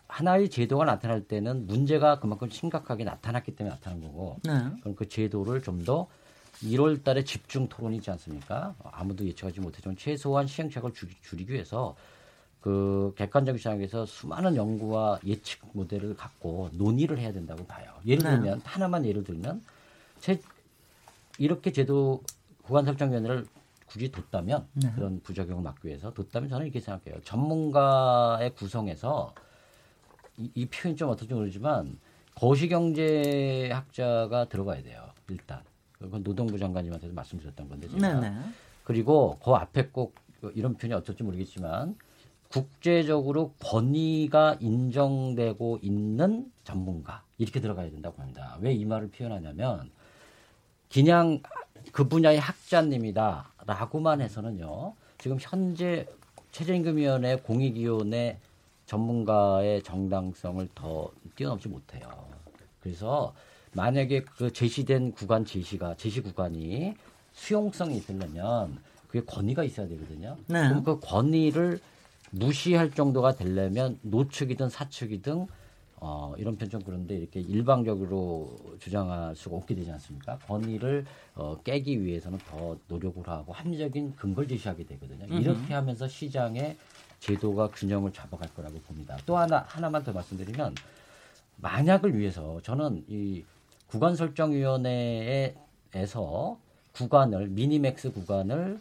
하나의 0.07 0.49
제도가 0.49 0.85
나타날 0.85 1.23
때는 1.23 1.67
문제가 1.67 2.19
그만큼 2.19 2.49
심각하게 2.49 3.05
나타났기 3.05 3.55
때문에 3.55 3.75
나타난 3.75 4.01
거고 4.01 4.39
네. 4.43 4.51
그럼 4.81 4.95
그 4.95 5.07
제도를 5.07 5.61
좀 5.61 5.85
더 5.85 6.07
1월 6.63 7.03
달에 7.03 7.23
집중 7.23 7.67
토론이지 7.67 8.09
않습니까? 8.11 8.75
아무도 8.83 9.25
예측하지 9.25 9.59
못했지만 9.59 9.97
최소한 9.97 10.47
시행착을 10.47 10.91
줄이기 11.21 11.53
위해서 11.53 11.95
그 12.61 13.13
객관적 13.15 13.57
시장에서 13.57 14.05
수많은 14.05 14.55
연구와 14.55 15.19
예측 15.25 15.61
모델을 15.73 16.15
갖고 16.15 16.69
논의를 16.73 17.19
해야 17.19 17.31
된다고 17.31 17.65
봐요. 17.65 17.91
예를 18.05 18.23
네. 18.23 18.29
들면 18.31 18.59
네. 18.59 18.63
하나만 18.63 19.05
예를 19.05 19.23
들면 19.23 19.63
제 20.19 20.39
이렇게 21.37 21.71
제도 21.71 22.23
구간 22.65 22.85
설정위원회를 22.85 23.45
굳이 23.85 24.11
뒀다면 24.11 24.67
네. 24.73 24.91
그런 24.95 25.21
부작용을 25.21 25.61
막기 25.63 25.87
위해서 25.87 26.11
뒀다면 26.13 26.49
저는 26.49 26.65
이렇게 26.65 26.79
생각해요. 26.79 27.21
전문가의 27.23 28.53
구성에서 28.55 29.33
이, 30.37 30.51
이 30.55 30.65
표현 30.65 30.97
좀 30.97 31.09
어떨지 31.09 31.33
모르지만 31.33 31.99
거시경제학자가 32.35 34.45
들어가야 34.49 34.83
돼요. 34.83 35.09
일단 35.29 35.61
그건 35.93 36.23
노동부 36.23 36.57
장관님한테도 36.59 37.13
말씀드렸던 37.13 37.69
건데 37.69 37.87
제가 37.87 38.19
네 38.19 38.29
네. 38.29 38.35
그리고 38.83 39.37
그 39.43 39.51
앞에 39.51 39.87
꼭 39.87 40.15
이런 40.55 40.75
표현이 40.75 40.93
어떨지 40.93 41.23
모르겠지만 41.23 41.95
국제적으로 42.49 43.53
권위가 43.63 44.57
인정되고 44.59 45.79
있는 45.81 46.51
전문가 46.63 47.23
이렇게 47.37 47.59
들어가야 47.59 47.89
된다고 47.89 48.21
합니다. 48.21 48.57
왜 48.61 48.73
이 48.73 48.85
말을 48.85 49.09
표현하냐면 49.09 49.89
그냥 50.91 51.41
그 51.91 52.07
분야의 52.07 52.39
학자님이다라고만 52.39 54.21
해서는요. 54.21 54.93
지금 55.17 55.37
현재 55.39 56.07
최저임금위원회 56.51 57.37
공익위원회 57.37 58.39
전문가의 58.85 59.81
정당성을 59.83 60.67
더 60.75 61.11
뛰어넘지 61.35 61.67
못해요. 61.67 62.07
그래서 62.79 63.33
만약에 63.73 64.21
그 64.21 64.53
제시된 64.53 65.11
구간 65.11 65.43
제시가 65.43 65.95
제시 65.95 66.21
구간이 66.21 66.95
수용성이 67.33 67.97
있으려면 67.97 68.77
그게 69.07 69.21
권위가 69.25 69.63
있어야 69.63 69.87
되거든요. 69.87 70.37
네. 70.47 70.67
그럼 70.69 70.83
그 70.83 70.99
권위를 70.99 71.79
무시할 72.31 72.91
정도가 72.91 73.35
되려면 73.35 73.99
노측이든 74.01 74.69
사측이든 74.69 75.47
어, 75.97 76.33
이런 76.37 76.57
표현 76.57 76.69
좀 76.69 76.81
그런데 76.83 77.15
이렇게 77.15 77.39
일방적으로 77.39 78.59
주장할 78.79 79.35
수가 79.35 79.55
없게 79.55 79.75
되지 79.75 79.91
않습니까? 79.91 80.37
권위를 80.39 81.05
어, 81.35 81.57
깨기 81.63 82.03
위해서는 82.03 82.37
더 82.49 82.77
노력을 82.87 83.27
하고 83.27 83.53
합리적인 83.53 84.15
근거를 84.15 84.47
제시하게 84.49 84.85
되거든요. 84.85 85.25
음흠. 85.25 85.41
이렇게 85.41 85.73
하면서 85.73 86.07
시장의 86.07 86.77
제도가 87.19 87.69
균형을 87.69 88.11
잡아갈 88.13 88.53
거라고 88.53 88.79
봅니다. 88.81 89.17
또 89.25 89.37
하나 89.37 89.65
하나만 89.67 90.03
더 90.03 90.11
말씀드리면 90.11 90.75
만약을 91.57 92.17
위해서 92.17 92.59
저는 92.61 93.05
이 93.07 93.43
구간 93.87 94.15
설정 94.15 94.51
위원회에서 94.51 95.55
구간을 96.93 97.47
미니맥스 97.47 98.11
구간을 98.11 98.79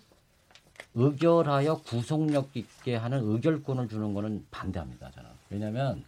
의결하여 0.95 1.83
구속력 1.83 2.57
있게 2.57 2.97
하는 2.97 3.21
의결권을 3.23 3.89
주는 3.89 4.15
거는 4.15 4.47
반대합니다. 4.51 5.11
저는 5.11 5.31
왜냐하면 5.51 6.05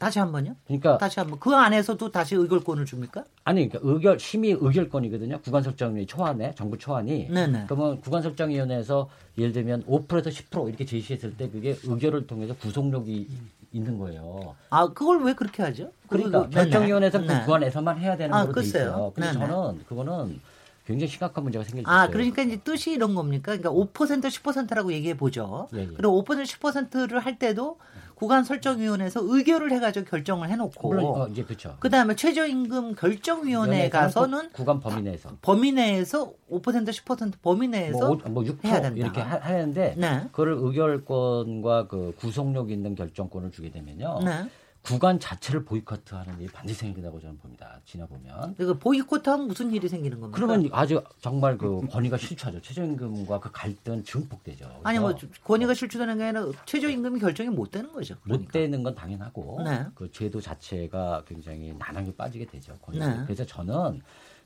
다시 0.00 0.18
한 0.18 0.32
번요? 0.32 0.56
그러니까 0.64 0.96
다시 0.96 1.20
한번 1.20 1.38
그 1.38 1.54
안에서도 1.54 2.10
다시 2.10 2.34
의결권을 2.34 2.86
줍니까? 2.86 3.22
아니 3.44 3.68
그러니까 3.68 3.90
의결 3.92 4.18
심의 4.18 4.56
의결권이거든요. 4.58 5.42
구간 5.42 5.62
설정위 5.62 6.06
초안에 6.06 6.54
정부 6.56 6.78
초안이. 6.78 7.28
네네. 7.28 7.66
그러면 7.68 8.00
구간 8.00 8.22
설정 8.22 8.48
위원회에서 8.48 9.10
예를 9.36 9.52
들면 9.52 9.84
5%에서 9.84 10.30
10% 10.30 10.68
이렇게 10.68 10.86
제시했을 10.86 11.36
때 11.36 11.50
그게 11.50 11.76
의결을 11.84 12.26
통해서 12.26 12.54
구속력이 12.56 13.28
있는 13.72 13.98
거예요. 13.98 14.56
아 14.70 14.88
그걸 14.88 15.22
왜 15.22 15.34
그렇게 15.34 15.62
하죠? 15.62 15.92
그러니까 16.08 16.48
결정위원회에서 16.48 17.20
그 17.20 17.26
네. 17.26 17.40
구간에서만 17.42 17.98
해야 17.98 18.16
되는 18.16 18.34
아, 18.34 18.46
걸로 18.46 18.54
돼 18.54 18.62
있어요. 18.62 19.12
근데 19.14 19.32
저는 19.34 19.84
그거는 19.86 20.40
굉장히 20.86 21.08
심각한 21.08 21.44
문제가 21.44 21.62
생길 21.62 21.84
수 21.84 21.90
아, 21.90 22.04
있어요. 22.04 22.10
그러니까 22.10 22.42
이제 22.42 22.56
뜻이 22.56 22.92
이런 22.92 23.14
겁니까? 23.14 23.54
그러니까 23.56 23.70
5% 23.70 23.92
10%라고 23.92 24.92
얘기해 24.94 25.16
보죠. 25.18 25.68
예, 25.74 25.80
예. 25.80 25.86
그리고 25.86 26.24
5% 26.24 26.42
10%를 26.42 27.20
할 27.20 27.38
때도 27.38 27.78
구간 28.20 28.44
설정위원회에서 28.44 29.22
의결을 29.24 29.72
해가지고 29.72 30.04
결정을 30.04 30.50
해놓고 30.50 30.86
물론 30.86 31.04
어, 31.06 31.26
이제 31.28 31.42
그렇죠. 31.42 31.76
그다음에 31.80 32.14
최저임금 32.14 32.94
결정위원회 32.94 33.88
가서는 33.88 34.50
구간 34.52 34.78
범위 34.78 35.00
내에서 35.00 35.30
범위 35.40 35.72
내에서 35.72 36.30
5% 36.52 36.62
10% 36.62 37.32
범위 37.40 37.68
내에서 37.68 38.08
뭐, 38.08 38.18
5, 38.22 38.28
뭐 38.28 38.42
6% 38.42 38.62
해야 38.66 38.82
된다. 38.82 39.00
이렇게 39.00 39.22
하, 39.22 39.38
하는데 39.38 39.94
네. 39.96 40.20
그걸 40.32 40.52
의결권과 40.52 41.86
그 41.86 42.12
구속력 42.18 42.70
있는 42.70 42.94
결정권을 42.94 43.52
주게 43.52 43.70
되면요. 43.70 44.20
네. 44.22 44.50
구간 44.82 45.20
자체를 45.20 45.64
보이콧하는 45.64 46.40
일이 46.40 46.50
반드시 46.50 46.80
생긴다고 46.80 47.20
저는 47.20 47.38
봅니다. 47.38 47.80
지나보면. 47.84 48.54
그 48.56 48.78
보이콧하면 48.78 49.46
무슨 49.46 49.72
일이 49.72 49.88
생기는 49.88 50.18
겁니까? 50.20 50.36
그러면 50.36 50.68
아주 50.72 51.02
정말 51.20 51.58
그 51.58 51.86
권위가 51.88 52.16
실추하죠. 52.16 52.60
최저임금과 52.62 53.40
그 53.40 53.50
갈등 53.52 54.02
증폭되죠. 54.02 54.80
아니 54.82 54.98
뭐 54.98 55.14
권위가 55.44 55.74
실추되는 55.74 56.16
게 56.16 56.24
아니라 56.24 56.46
최저임금이 56.64 57.20
결정이 57.20 57.50
못 57.50 57.70
되는 57.70 57.92
거죠. 57.92 58.16
그러니까. 58.22 58.44
못 58.44 58.52
되는 58.52 58.82
건 58.82 58.94
당연하고 58.94 59.62
네. 59.64 59.86
그 59.94 60.10
제도 60.10 60.40
자체가 60.40 61.24
굉장히 61.26 61.74
난항에 61.78 62.14
빠지게 62.14 62.46
되죠. 62.46 62.76
권위. 62.80 62.98
네. 62.98 63.22
그래서 63.24 63.44
저는 63.44 64.00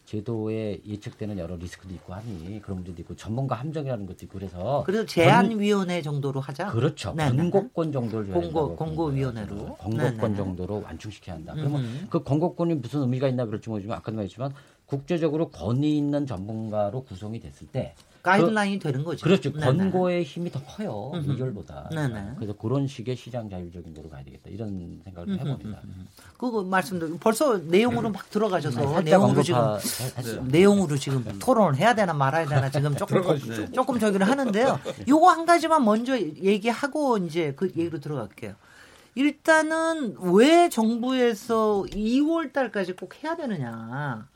제도에 0.04 0.80
예측되는 0.86 1.38
여러 1.38 1.56
리스크도 1.56 1.94
있고 1.94 2.12
하니 2.12 2.60
그런 2.62 2.78
문제도 2.78 3.00
있고 3.00 3.16
전문가 3.16 3.54
함정이라는 3.54 4.06
것도 4.06 4.18
있고 4.22 4.38
그래서 4.38 4.82
그래서 4.84 5.06
제한위원회 5.06 6.02
정도로 6.02 6.40
하자. 6.40 6.66
그렇죠. 6.70 7.14
네, 7.16 7.30
네. 7.30 7.36
권고권 7.36 7.92
정도를 7.92 8.32
공고- 8.34 8.76
공고위원회로. 8.76 9.54
네, 9.56 9.74
권고권 9.78 10.30
네. 10.32 10.36
정도로 10.36 10.82
완충시켜야 10.82 11.36
한다. 11.36 11.54
그러면 11.54 11.80
음흠. 11.84 12.06
그 12.10 12.22
권고권이 12.22 12.74
무슨 12.76 13.00
의미가 13.00 13.28
있나 13.28 13.46
그럴지 13.46 13.68
모르지만 13.70 13.96
아까도 13.98 14.16
말했지만 14.16 14.52
국제적으로 14.86 15.48
권위 15.48 15.96
있는 15.96 16.26
전문가로 16.26 17.04
구성이 17.04 17.40
됐을 17.40 17.66
때 17.68 17.94
가이드라인이 18.24 18.78
되는 18.78 19.04
거죠. 19.04 19.22
그렇죠. 19.22 19.52
네, 19.52 19.60
권고의 19.60 20.24
힘이 20.24 20.50
더 20.50 20.58
커요. 20.64 21.12
음흠. 21.14 21.30
의결보다. 21.32 21.90
네네. 21.94 22.30
그래서 22.36 22.54
그런 22.54 22.86
식의 22.86 23.16
시장 23.16 23.50
자율적인 23.50 23.94
거로 23.94 24.08
가야 24.08 24.24
되겠다. 24.24 24.48
이런 24.48 25.00
생각을 25.04 25.36
좀 25.36 25.46
해봅니다. 25.46 25.80
그거 26.38 26.62
말씀도 26.62 27.18
벌써 27.18 27.58
내용으로 27.58 28.10
막 28.10 28.28
들어가셔서 28.30 29.02
네, 29.02 29.10
내용으로 29.10 29.42
지금 29.42 29.60
했죠. 30.16 30.42
내용으로 30.44 30.96
지금 30.96 31.22
토론을 31.38 31.76
해야 31.76 31.94
되나 31.94 32.14
말아야 32.14 32.46
되나 32.46 32.70
지금 32.70 32.96
조금 32.96 33.20
들어가시죠. 33.20 33.72
조금 33.72 33.98
저기를 33.98 34.26
하는데요. 34.26 34.80
요거 35.06 35.30
한 35.30 35.44
가지만 35.44 35.84
먼저 35.84 36.18
얘기하고 36.18 37.18
이제 37.18 37.52
그 37.54 37.66
얘기로 37.76 38.00
들어갈게요. 38.00 38.54
일단은 39.16 40.16
왜 40.32 40.70
정부에서 40.70 41.84
2월 41.90 42.52
달까지 42.54 42.94
꼭 42.94 43.22
해야 43.22 43.36
되느냐. 43.36 44.26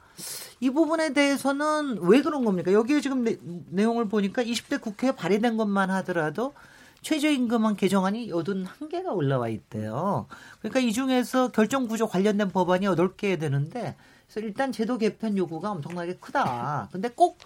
이 0.60 0.70
부분에 0.70 1.12
대해서는 1.12 1.98
왜 2.02 2.22
그런 2.22 2.44
겁니까? 2.44 2.72
여기에 2.72 3.00
지금 3.00 3.24
내, 3.24 3.36
내용을 3.70 4.08
보니까 4.08 4.42
20대 4.42 4.80
국회에 4.80 5.12
발의된 5.12 5.56
것만 5.56 5.90
하더라도 5.90 6.54
최저임금안 7.02 7.76
개정안이 7.76 8.30
81개가 8.30 9.14
올라와 9.14 9.48
있대요. 9.48 10.26
그러니까 10.58 10.80
이 10.80 10.92
중에서 10.92 11.48
결정구조 11.52 12.08
관련된 12.08 12.50
법안이 12.50 12.86
8개 12.86 13.38
되는데 13.38 13.96
그래서 14.26 14.46
일단 14.46 14.72
제도 14.72 14.98
개편 14.98 15.36
요구가 15.36 15.70
엄청나게 15.70 16.16
크다. 16.16 16.88
근데 16.92 17.08
꼭 17.08 17.38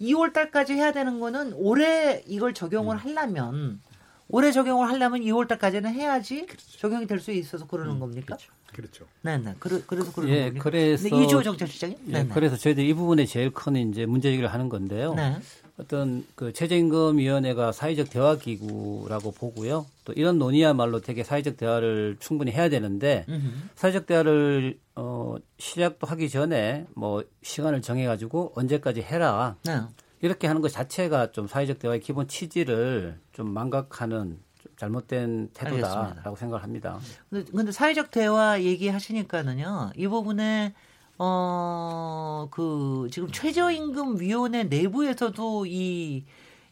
2월 0.00 0.32
달까지 0.32 0.72
해야 0.72 0.92
되는 0.92 1.20
거는 1.20 1.52
올해 1.54 2.22
이걸 2.26 2.54
적용을 2.54 2.96
하려면 2.96 3.80
올해 4.28 4.52
적용을 4.52 4.88
하려면 4.88 5.20
2월 5.20 5.46
달까지는 5.48 5.92
해야지 5.94 6.46
적용이 6.78 7.06
될 7.06 7.20
수 7.20 7.30
있어서 7.32 7.66
그러는 7.66 7.98
겁니까? 7.98 8.36
그렇죠. 8.72 9.04
네, 9.22 9.38
네. 9.38 9.54
그래, 9.60 9.80
그래서 9.86 10.10
그러는 10.12 10.34
예, 10.34 10.44
겁니까? 10.46 10.64
그래서 10.64 11.08
네, 11.08 11.22
이주호 11.24 11.42
정책실장님. 11.44 11.98
예, 12.08 12.12
네, 12.12 12.22
네. 12.24 12.28
그래서 12.34 12.56
저희들이 12.56 12.88
이 12.88 12.94
부분에 12.94 13.24
제일 13.24 13.50
큰 13.52 13.76
이제 13.76 14.04
문제 14.04 14.30
제기를 14.30 14.52
하는 14.52 14.68
건데요. 14.68 15.14
네. 15.14 15.36
어떤 15.76 16.24
그 16.34 16.52
최저임금위원회가 16.52 17.72
사회적 17.72 18.10
대화 18.10 18.36
기구라고 18.36 19.32
보고요. 19.32 19.86
또 20.04 20.12
이런 20.12 20.38
논의야말로 20.38 21.00
되게 21.00 21.24
사회적 21.24 21.56
대화를 21.56 22.16
충분히 22.20 22.52
해야 22.52 22.68
되는데 22.68 23.24
음흠. 23.28 23.48
사회적 23.74 24.06
대화를 24.06 24.78
어 24.96 25.36
시작도 25.58 26.06
하기 26.06 26.28
전에 26.28 26.86
뭐 26.94 27.24
시간을 27.42 27.82
정해 27.82 28.06
가지고 28.06 28.52
언제까지 28.56 29.02
해라. 29.02 29.56
네. 29.64 29.80
이렇게 30.24 30.46
하는 30.46 30.62
것 30.62 30.72
자체가 30.72 31.32
좀 31.32 31.46
사회적 31.46 31.78
대화의 31.78 32.00
기본 32.00 32.26
취지를 32.26 33.20
좀 33.32 33.50
망각하는 33.52 34.38
좀 34.58 34.72
잘못된 34.78 35.50
태도다라고 35.52 36.00
알겠습니다. 36.00 36.34
생각을 36.36 36.62
합니다. 36.62 36.98
근데, 37.28 37.50
근데 37.52 37.70
사회적 37.72 38.10
대화 38.10 38.58
얘기하시니까는요, 38.62 39.90
이 39.96 40.08
부분에, 40.08 40.72
어, 41.18 42.48
그, 42.50 43.08
지금 43.12 43.30
최저임금 43.30 44.18
위원회 44.18 44.64
내부에서도 44.64 45.66
이 45.66 46.24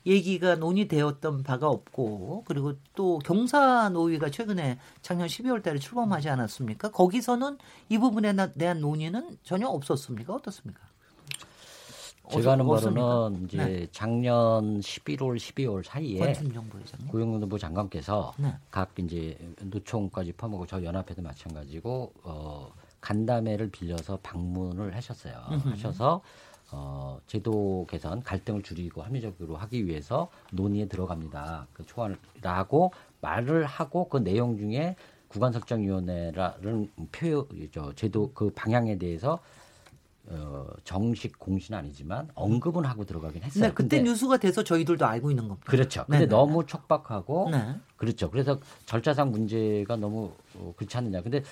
얘기가 0.07 0.55
논의되었던 0.55 1.43
바가 1.43 1.69
없고, 1.69 2.45
그리고 2.47 2.73
또 2.95 3.19
경사노위가 3.19 4.31
최근에 4.31 4.79
작년 5.03 5.29
12월 5.29 5.63
달에 5.63 5.79
출범하지 5.79 6.31
않았습니까? 6.31 6.91
거기서는 6.91 7.59
이 7.91 7.99
부분에 7.99 8.33
나- 8.33 8.51
대한 8.51 8.81
논의는 8.81 9.37
전혀 9.43 9.69
없었습니까? 9.69 10.33
어떻습니까? 10.33 10.81
제가 12.33 12.53
아는? 12.55 12.67
바로는 12.95 13.45
이제 13.45 13.57
네. 13.59 13.87
작년 13.93 14.81
11월, 14.81 15.37
12월 15.37 15.85
사이에. 15.85 16.19
고용노동부 17.09 17.59
장관께서 17.59 18.33
네. 18.39 18.55
각 18.71 18.91
이제 18.99 19.37
노총까지 19.61 20.33
포함하고 20.33 20.67
저 20.67 20.83
연합회도 20.83 21.23
마찬가지고 21.23 22.13
어 22.23 22.73
간담회를 23.01 23.71
빌려서 23.71 24.19
방문을 24.23 24.95
하셨어요. 24.97 25.35
하셔서 25.71 26.21
어 26.71 27.19
제도 27.27 27.87
개선 27.89 28.23
갈등을 28.23 28.63
줄이고 28.63 29.03
합리적으로 29.03 29.57
하기 29.57 29.87
위해서 29.87 30.29
논의에 30.53 30.87
들어갑니다. 30.87 31.67
그 31.73 31.85
초안이라고 31.85 32.93
말을 33.21 33.65
하고 33.67 34.09
그 34.09 34.19
내용 34.19 34.57
중에 34.57 34.97
구간 35.29 35.53
설정위원회라는 35.53 36.91
표현 37.11 37.47
저 37.73 37.93
제도 37.95 38.31
그 38.35 38.51
방향에 38.51 38.97
대해서 38.99 39.39
어 40.29 40.67
정식 40.85 41.39
공시는 41.39 41.79
아니지만 41.79 42.29
언급은 42.35 42.85
하고 42.85 43.05
들어가긴 43.05 43.43
했어요. 43.43 43.65
네, 43.65 43.73
그때 43.73 43.97
근데 43.99 44.11
뉴스가 44.11 44.37
돼서 44.37 44.63
저희들도 44.63 45.05
알고 45.05 45.31
있는 45.31 45.49
겁니다. 45.49 45.69
그렇죠. 45.69 46.05
근데 46.05 46.21
네네. 46.21 46.31
너무 46.31 46.65
촉박하고 46.65 47.51
네. 47.51 47.75
그렇죠. 47.97 48.31
그래서 48.31 48.59
절차상 48.87 49.33
문제가 49.33 49.97
너무 49.97 50.33
어, 50.55 50.73
그렇지 50.77 50.97
않느냐. 50.97 51.23
근데 51.23 51.43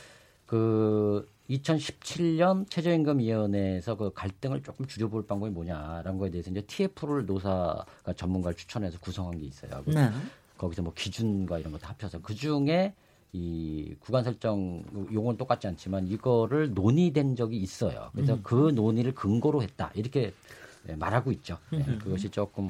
그 0.47 1.29
2017년 1.51 2.69
최저임금위원회에서 2.71 3.97
그 3.97 4.13
갈등을 4.13 4.63
조금 4.63 4.87
줄여볼 4.87 5.27
방법이 5.27 5.51
뭐냐라는 5.53 6.19
거에 6.19 6.31
대해서 6.31 6.51
이제 6.51 6.61
TF를 6.61 7.27
노사가 7.27 8.13
전문가를 8.17 8.57
추천해서 8.57 8.99
구성한 9.01 9.39
게 9.39 9.47
있어요. 9.47 9.83
그 9.85 9.91
네. 9.91 10.11
거기서 10.59 10.83
뭐 10.83 10.93
기준과 10.95 11.59
이런 11.59 11.73
거다 11.73 11.89
합쳐서 11.89 12.21
그 12.21 12.35
중에 12.35 12.95
이 13.33 13.95
구간 14.01 14.25
설정 14.25 14.83
용어는 15.13 15.39
똑같지 15.39 15.67
않지만 15.69 16.09
이거를 16.09 16.75
논의된 16.75 17.37
적이 17.37 17.59
있어요. 17.59 18.11
그래서 18.13 18.35
음. 18.35 18.41
그 18.43 18.73
논의를 18.75 19.15
근거로 19.15 19.63
했다 19.63 19.91
이렇게 19.95 20.33
예, 20.89 20.95
말하고 20.95 21.31
있죠. 21.33 21.59
예, 21.75 21.83
그것이 21.99 22.31
조금 22.31 22.69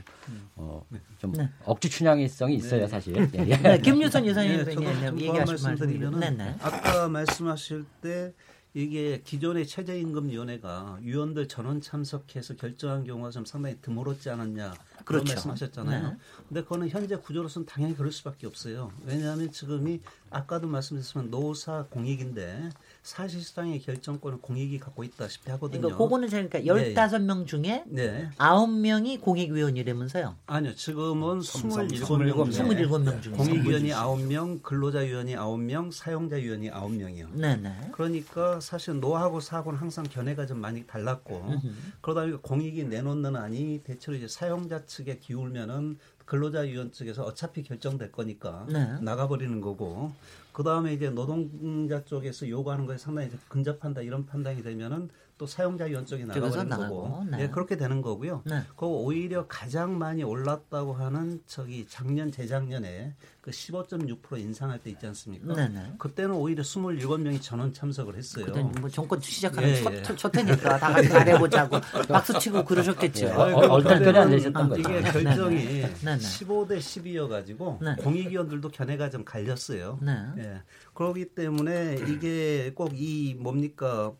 어, 0.56 0.84
좀 1.18 1.32
네. 1.32 1.48
억지 1.64 1.88
춘향성이 1.88 2.56
있어요, 2.56 2.86
사실. 2.88 3.16
예, 3.16 3.38
예. 3.38 3.56
네, 3.56 3.78
김유선 3.78 4.24
네, 4.24 4.64
좀 4.64 4.84
얘기하신 4.84 5.26
보완 5.26 5.46
말씀 5.46 5.68
말씀드리면은 5.68 6.20
네, 6.20 6.30
네. 6.30 6.56
아까 6.60 7.08
말씀하실 7.08 7.84
때 8.02 8.32
이게 8.72 9.20
기존의 9.24 9.66
최저임금위원회가 9.66 10.98
위원들 11.02 11.48
전원 11.48 11.80
참석해서 11.80 12.54
결정한 12.54 13.04
경우가 13.04 13.30
좀 13.30 13.44
상당히 13.44 13.76
드물었지 13.80 14.30
않았냐 14.30 14.74
그런 15.04 15.24
그렇죠. 15.24 15.34
말씀하셨잖아요. 15.34 16.08
네. 16.10 16.16
근데 16.48 16.62
그거는 16.62 16.88
현재 16.88 17.16
구조로서는 17.16 17.66
당연히 17.66 17.96
그럴 17.96 18.12
수밖에 18.12 18.46
없어요. 18.46 18.92
왜냐하면 19.04 19.50
지금이 19.50 20.00
아까도 20.30 20.68
말씀드렸지만 20.68 21.30
노사 21.30 21.86
공익인데 21.90 22.70
사실상의 23.02 23.80
결정권을 23.80 24.38
공익이 24.40 24.78
갖고 24.78 25.04
있다시피 25.04 25.50
하거든요. 25.52 25.80
그러니까 25.80 25.98
그거는 25.98 26.28
그러니까 26.28 26.60
15명 26.60 27.46
중에 27.46 27.84
네. 27.86 28.28
9명이 28.36 29.20
공익위원이라면서요. 29.20 30.36
아니요. 30.46 30.74
지금은 30.74 31.40
삼, 31.40 31.70
27명 31.70 32.52
중에 32.52 32.64
27명 32.64 33.22
중에. 33.22 33.32
공익위원이 33.32 33.90
9명, 33.90 34.62
근로자위원이 34.62 35.34
9명, 35.34 35.92
사용자위원이 35.92 36.70
9명이요. 36.70 37.30
네네. 37.32 37.90
그러니까 37.92 38.60
사실 38.60 39.00
노하고 39.00 39.40
사고는 39.40 39.78
항상 39.78 40.04
견해가 40.04 40.46
좀 40.46 40.58
많이 40.58 40.86
달랐고 40.86 41.54
그러다 42.02 42.22
보니까 42.22 42.38
공익이 42.42 42.84
내놓는 42.84 43.34
안이 43.34 43.82
대체로 43.84 44.16
이제 44.16 44.28
사용자 44.28 44.84
측에 44.84 45.18
기울면은 45.18 45.98
근로자위원 46.30 46.92
측에서 46.92 47.24
어차피 47.24 47.64
결정될 47.64 48.12
거니까 48.12 48.64
네. 48.68 49.00
나가버리는 49.00 49.60
거고 49.60 50.12
그 50.52 50.62
다음에 50.62 50.94
이제 50.94 51.10
노동자 51.10 52.04
쪽에서 52.04 52.48
요구하는 52.48 52.86
거에 52.86 52.98
상당히 52.98 53.30
근접한다 53.48 54.02
이런 54.02 54.26
판단이 54.26 54.62
되면은 54.62 55.10
또 55.40 55.46
사용자위원 55.46 56.04
쪽에 56.04 56.26
쪽에서 56.26 56.64
나가버리는 56.64 56.68
나가고, 56.68 57.02
거고 57.02 57.24
네. 57.30 57.38
예, 57.40 57.48
그렇게 57.48 57.78
되는 57.78 58.02
거고요. 58.02 58.42
네. 58.44 58.60
그 58.76 58.84
오히려 58.84 59.46
가장 59.48 59.96
많이 59.96 60.22
올랐다고 60.22 60.92
하는 60.92 61.40
저기 61.46 61.86
작년 61.88 62.30
재작년에 62.30 63.14
그 63.40 63.50
15.6% 63.50 64.38
인상할 64.38 64.80
때 64.80 64.90
있지 64.90 65.06
않습니까? 65.06 65.54
네네. 65.54 65.94
그때는 65.98 66.34
오히려 66.34 66.62
27명이 66.62 67.40
전원 67.40 67.72
참석을 67.72 68.16
했어요. 68.16 68.52
뭐 68.80 68.90
정권 68.90 69.18
시작하는 69.22 69.70
예, 69.70 69.82
첫, 69.82 69.94
예. 69.94 70.02
첫, 70.02 70.18
첫 70.18 70.36
해니까 70.36 70.78
다 70.78 70.92
같이 70.92 71.08
잘해보자고 71.08 71.80
박수 72.08 72.38
치고 72.38 72.66
그러셨겠죠. 72.66 73.28
어, 73.28 73.44
어, 73.44 73.72
얼떨결에 73.76 74.18
안 74.18 74.30
되셨던 74.30 74.62
아, 74.62 74.68
거죠. 74.68 74.80
이게 74.80 75.00
네, 75.00 75.10
결정이 75.10 75.56
네. 75.56 75.94
네, 76.04 76.04
네. 76.04 76.16
15대 76.18 76.78
10이어가지고 76.78 77.82
네. 77.82 77.96
공익위원들도 77.96 78.68
견해가 78.68 79.08
좀 79.08 79.24
갈렸어요. 79.24 79.98
네. 80.02 80.12
예. 80.36 80.62
그렇기 80.92 81.34
때문에 81.34 81.96
이게 82.08 82.72
꼭 82.74 82.90
이 82.92 83.34
뭡니까 83.38 84.12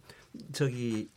저기 0.53 1.09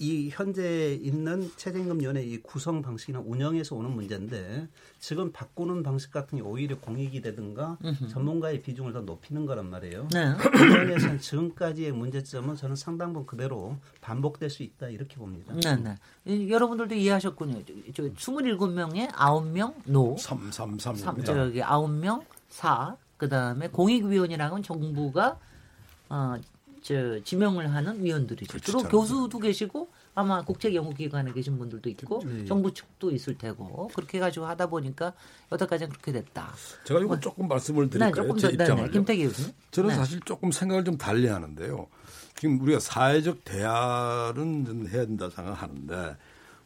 이 0.00 0.28
현재 0.32 0.94
있는 0.94 1.50
최저임금위원회 1.56 2.22
이 2.22 2.38
구성 2.38 2.82
방식이나 2.82 3.20
운영에서 3.24 3.74
오는 3.74 3.90
문제인데 3.90 4.68
지금 5.00 5.32
바꾸는 5.32 5.82
방식 5.82 6.12
같은 6.12 6.38
게 6.38 6.44
오히려 6.44 6.78
공익이 6.78 7.20
되든가 7.20 7.78
전문가의 8.08 8.62
비중을 8.62 8.92
더 8.92 9.00
높이는 9.00 9.44
거란 9.44 9.68
말이에요. 9.70 10.08
네. 10.12 10.34
그면에서는 10.36 11.18
지금까지의 11.18 11.92
문제점은 11.92 12.54
저는 12.54 12.76
상당 12.76 13.12
부분 13.12 13.26
그대로 13.26 13.76
반복될 14.00 14.50
수 14.50 14.62
있다 14.62 14.88
이렇게 14.88 15.16
봅니다. 15.16 15.52
네, 15.54 15.76
네. 15.76 15.94
이, 16.24 16.50
여러분들도 16.50 16.94
이해하셨군요. 16.94 17.62
저, 17.64 17.74
저 17.94 18.02
27명에 18.12 19.10
9명 19.10 19.74
노, 19.84 20.16
3, 20.16 20.52
3, 20.52 20.78
3. 20.78 20.94
삼, 20.96 21.24
저기 21.24 21.60
9명 21.60 22.24
4, 22.50 22.96
그다음에 23.16 23.68
공익위원이랑은 23.68 24.62
정부가 24.62 25.38
어, 26.08 26.36
저 26.88 27.22
지명을 27.22 27.74
하는 27.74 28.02
위원들이죠. 28.02 28.58
주로 28.60 28.78
그렇죠. 28.78 28.96
교수도 28.96 29.38
계시고 29.38 29.90
아마 30.14 30.42
국책 30.42 30.74
연구기관에 30.74 31.34
계신 31.34 31.58
분들도 31.58 31.90
있고 31.90 32.22
네. 32.24 32.46
정부 32.46 32.72
측도 32.72 33.10
있을 33.10 33.36
테고 33.36 33.88
그렇게 33.88 34.16
해가지고 34.16 34.46
하다 34.46 34.68
보니까 34.68 35.12
여태까지는 35.52 35.90
그렇게 35.90 36.12
됐다. 36.12 36.54
제가 36.84 37.00
이거 37.00 37.20
조금 37.20 37.46
말씀을 37.46 37.90
네, 37.90 37.98
드릴까요? 37.98 38.14
조금 38.14 38.38
제 38.38 38.46
더, 38.46 38.56
네, 38.56 38.64
입장을요. 38.64 38.86
네, 38.86 38.90
김태기 38.90 39.26
교수님. 39.26 39.52
저는 39.70 39.90
네. 39.90 39.96
사실 39.96 40.20
조금 40.20 40.50
생각을 40.50 40.82
좀 40.82 40.96
달리 40.96 41.26
하는데요. 41.26 41.86
지금 42.40 42.58
우리가 42.58 42.80
사회적 42.80 43.44
대화는 43.44 44.64
좀 44.64 44.88
해야 44.88 45.04
된다 45.04 45.28
생각하는데 45.28 46.16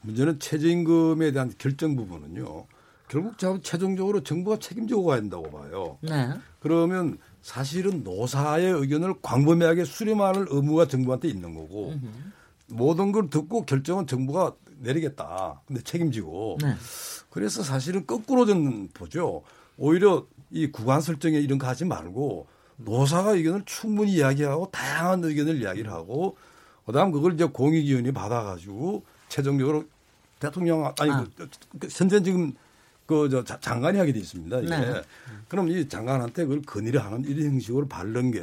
문제는 0.03 0.39
최저임금에 0.39 1.33
대한 1.33 1.53
결정 1.59 1.97
부분은요. 1.97 2.67
결국 3.09 3.37
저 3.39 3.59
최종적으로 3.61 4.23
정부가 4.23 4.59
책임지고 4.59 5.05
가야 5.05 5.21
된다고 5.21 5.51
봐요. 5.51 5.99
네. 6.01 6.31
그러면 6.61 7.19
사실은 7.43 8.03
노사의 8.05 8.71
의견을 8.73 9.17
광범위하게 9.21 9.85
수렴할 9.85 10.47
의무가 10.49 10.87
정부한테 10.87 11.29
있는 11.29 11.55
거고 11.55 11.95
모든 12.69 13.13
걸 13.13 13.29
듣고 13.29 13.65
결정은 13.65 14.07
정부가 14.07 14.55
내리겠다. 14.79 15.61
근데 15.67 15.83
책임지고. 15.83 16.59
네. 16.63 16.75
그래서 17.31 17.63
사실은 17.63 18.07
거꾸로 18.07 18.45
좀 18.45 18.89
보죠. 18.89 19.43
오히려 19.79 20.27
이 20.51 20.67
구간 20.67 21.01
설정에 21.01 21.39
이런 21.39 21.59
거 21.59 21.67
하지 21.67 21.85
말고 21.85 22.47
노사가 22.77 23.33
의견을 23.33 23.63
충분히 23.65 24.13
이야기하고 24.13 24.71
다양한 24.71 25.25
의견을 25.25 25.63
이야기를 25.63 25.91
하고 25.91 26.37
그다음 26.85 27.11
그걸 27.11 27.35
이제 27.35 27.45
공익위원회 27.45 28.13
받아가지고 28.13 29.05
최종적으로 29.29 29.85
대통령 30.41 30.93
아니 30.99 31.11
아. 31.11 31.27
그, 31.37 31.49
그 31.79 31.89
현재 31.91 32.23
지금 32.23 32.53
그저 33.13 33.45
장관이 33.45 33.99
하게 33.99 34.13
돼 34.13 34.19
있습니다. 34.19 34.59
이게 34.61 34.69
네. 34.69 35.03
그럼 35.49 35.69
이 35.69 35.89
장관한테 35.89 36.45
그걸 36.45 36.63
건의를 36.63 37.05
하는 37.05 37.25
이런 37.25 37.53
형식으로 37.53 37.87
바른 37.89 38.31
게 38.31 38.41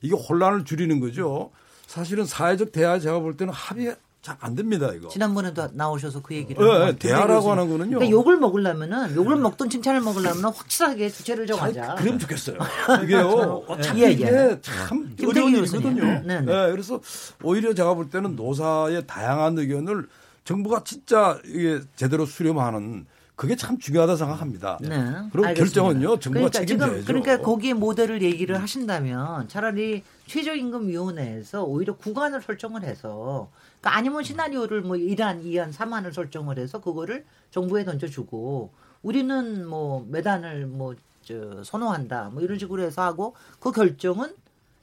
이게 0.00 0.14
혼란을 0.14 0.64
줄이는 0.64 1.00
거죠. 1.00 1.50
사실은 1.86 2.24
사회적 2.24 2.72
대화 2.72 2.98
제가 2.98 3.20
볼 3.20 3.36
때는 3.36 3.52
합의 3.52 3.96
잘안 4.22 4.56
됩니다 4.56 4.90
이거. 4.92 5.08
지난번에도 5.08 5.68
나오셔서 5.72 6.20
그 6.20 6.34
얘기를. 6.34 6.60
예, 6.66 6.88
예, 6.88 6.92
대화라고 6.98 7.52
하는 7.52 7.68
거는요. 7.68 7.98
그러니까 7.98 8.10
욕을 8.10 8.38
먹으려면은 8.38 9.14
욕을 9.14 9.36
먹든 9.36 9.70
칭찬을 9.70 10.00
먹으려면 10.00 10.46
확실하게 10.52 11.10
주체를 11.10 11.46
정하자. 11.46 11.94
그럼 11.94 12.18
좋겠어요. 12.18 12.56
이게요. 13.04 13.62
어차피 13.68 14.02
예, 14.02 14.06
예. 14.06 14.12
이게 14.12 14.58
참 14.62 15.14
김태기 15.16 15.26
어려운. 15.26 15.54
일이거든요. 15.54 16.04
네, 16.24 16.40
네. 16.40 16.52
예, 16.52 16.70
그래서 16.72 17.00
오히려 17.44 17.72
제가 17.72 17.94
볼 17.94 18.10
때는 18.10 18.34
노사의 18.34 19.06
다양한 19.06 19.58
의견을 19.58 20.08
정부가 20.44 20.82
진짜 20.82 21.38
이게 21.44 21.80
제대로 21.94 22.26
수렴하는 22.26 23.06
그게 23.36 23.54
참 23.54 23.78
중요하다 23.78 24.16
생각합니다. 24.16 24.78
네. 24.80 24.88
알겠습니다. 24.88 25.52
결정은요 25.52 26.18
정부가 26.18 26.48
그러니까 26.48 26.50
책임져야죠. 26.58 27.00
지금 27.00 27.04
그러니까 27.06 27.44
거기에 27.44 27.74
모델을 27.74 28.22
얘기를 28.22 28.60
하신다면 28.60 29.48
차라리 29.48 30.02
최저임금위원회에서 30.26 31.62
오히려 31.64 31.96
구간을 31.96 32.40
설정을 32.40 32.82
해서 32.82 33.50
그러니까 33.80 33.98
아니면 33.98 34.22
시나리오를 34.22 34.80
뭐 34.80 34.96
1안, 34.96 35.44
2안, 35.44 35.70
3안을 35.70 36.14
설정을 36.14 36.58
해서 36.58 36.80
그거를 36.80 37.26
정부에 37.50 37.84
던져주고 37.84 38.70
우리는 39.02 39.68
뭐 39.68 40.06
매단을 40.08 40.66
뭐저 40.66 41.62
선호한다 41.62 42.30
뭐 42.32 42.42
이런 42.42 42.58
식으로 42.58 42.82
해서 42.82 43.02
하고 43.02 43.34
그 43.60 43.70
결정은 43.70 44.32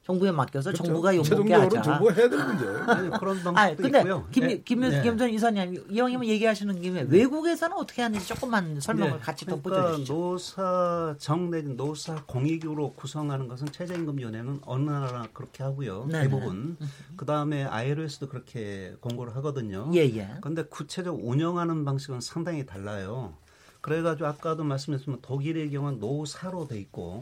정부에 0.06 0.32
맡겨서 0.32 0.74
정부가 0.74 1.12
그렇죠. 1.12 1.30
최종적으로 1.30 1.66
하자. 1.66 1.82
정부가 1.82 2.14
해야 2.14 2.30
될 2.30 2.46
문제예요. 2.46 2.84
아니, 2.92 3.10
그런 3.10 3.36
방법도 3.42 3.60
아, 3.60 3.74
근데 3.74 4.00
있고요. 4.00 4.28
김, 4.32 4.48
네. 4.48 4.62
김, 4.64 4.80
네. 4.82 5.02
김전 5.02 5.30
이사님, 5.30 5.86
이왕이면 5.90 6.26
얘기하시는 6.26 6.82
김에 6.82 7.06
외국에서는 7.08 7.78
어떻게 7.78 8.02
하는지 8.02 8.28
조금만 8.28 8.82
설명을 8.82 9.14
네. 9.14 9.20
같이 9.20 9.46
그러니까 9.46 9.70
덧붙여 9.70 9.96
주시죠. 9.96 10.14
노사 10.14 11.16
정 11.20 11.50
내지 11.50 11.70
노사 11.70 12.22
공익으로 12.26 12.94
구성하는 12.94 13.48
것은 13.48 13.68
최저임금위원회는 13.72 14.60
어느 14.66 14.90
나라 14.90 15.26
그렇게 15.32 15.64
하고요. 15.64 16.06
네네. 16.08 16.24
대부분. 16.24 16.78
그 17.16 17.26
다음에 17.26 17.64
ILO에서도 17.64 18.28
그렇게 18.28 18.94
공고를 19.00 19.36
하거든요. 19.38 19.90
예, 19.94 20.00
예. 20.00 20.30
그런데 20.42 20.64
구체적 20.64 21.18
운영하는 21.22 21.86
방식은 21.86 22.20
상당히 22.20 22.66
달라요. 22.66 23.36
그래가지고 23.84 24.28
아까도 24.28 24.64
말씀드렸지만 24.64 25.20
독일의 25.22 25.70
경우는 25.72 26.00
노사로 26.00 26.70
돼 26.70 26.80
있고, 26.80 27.20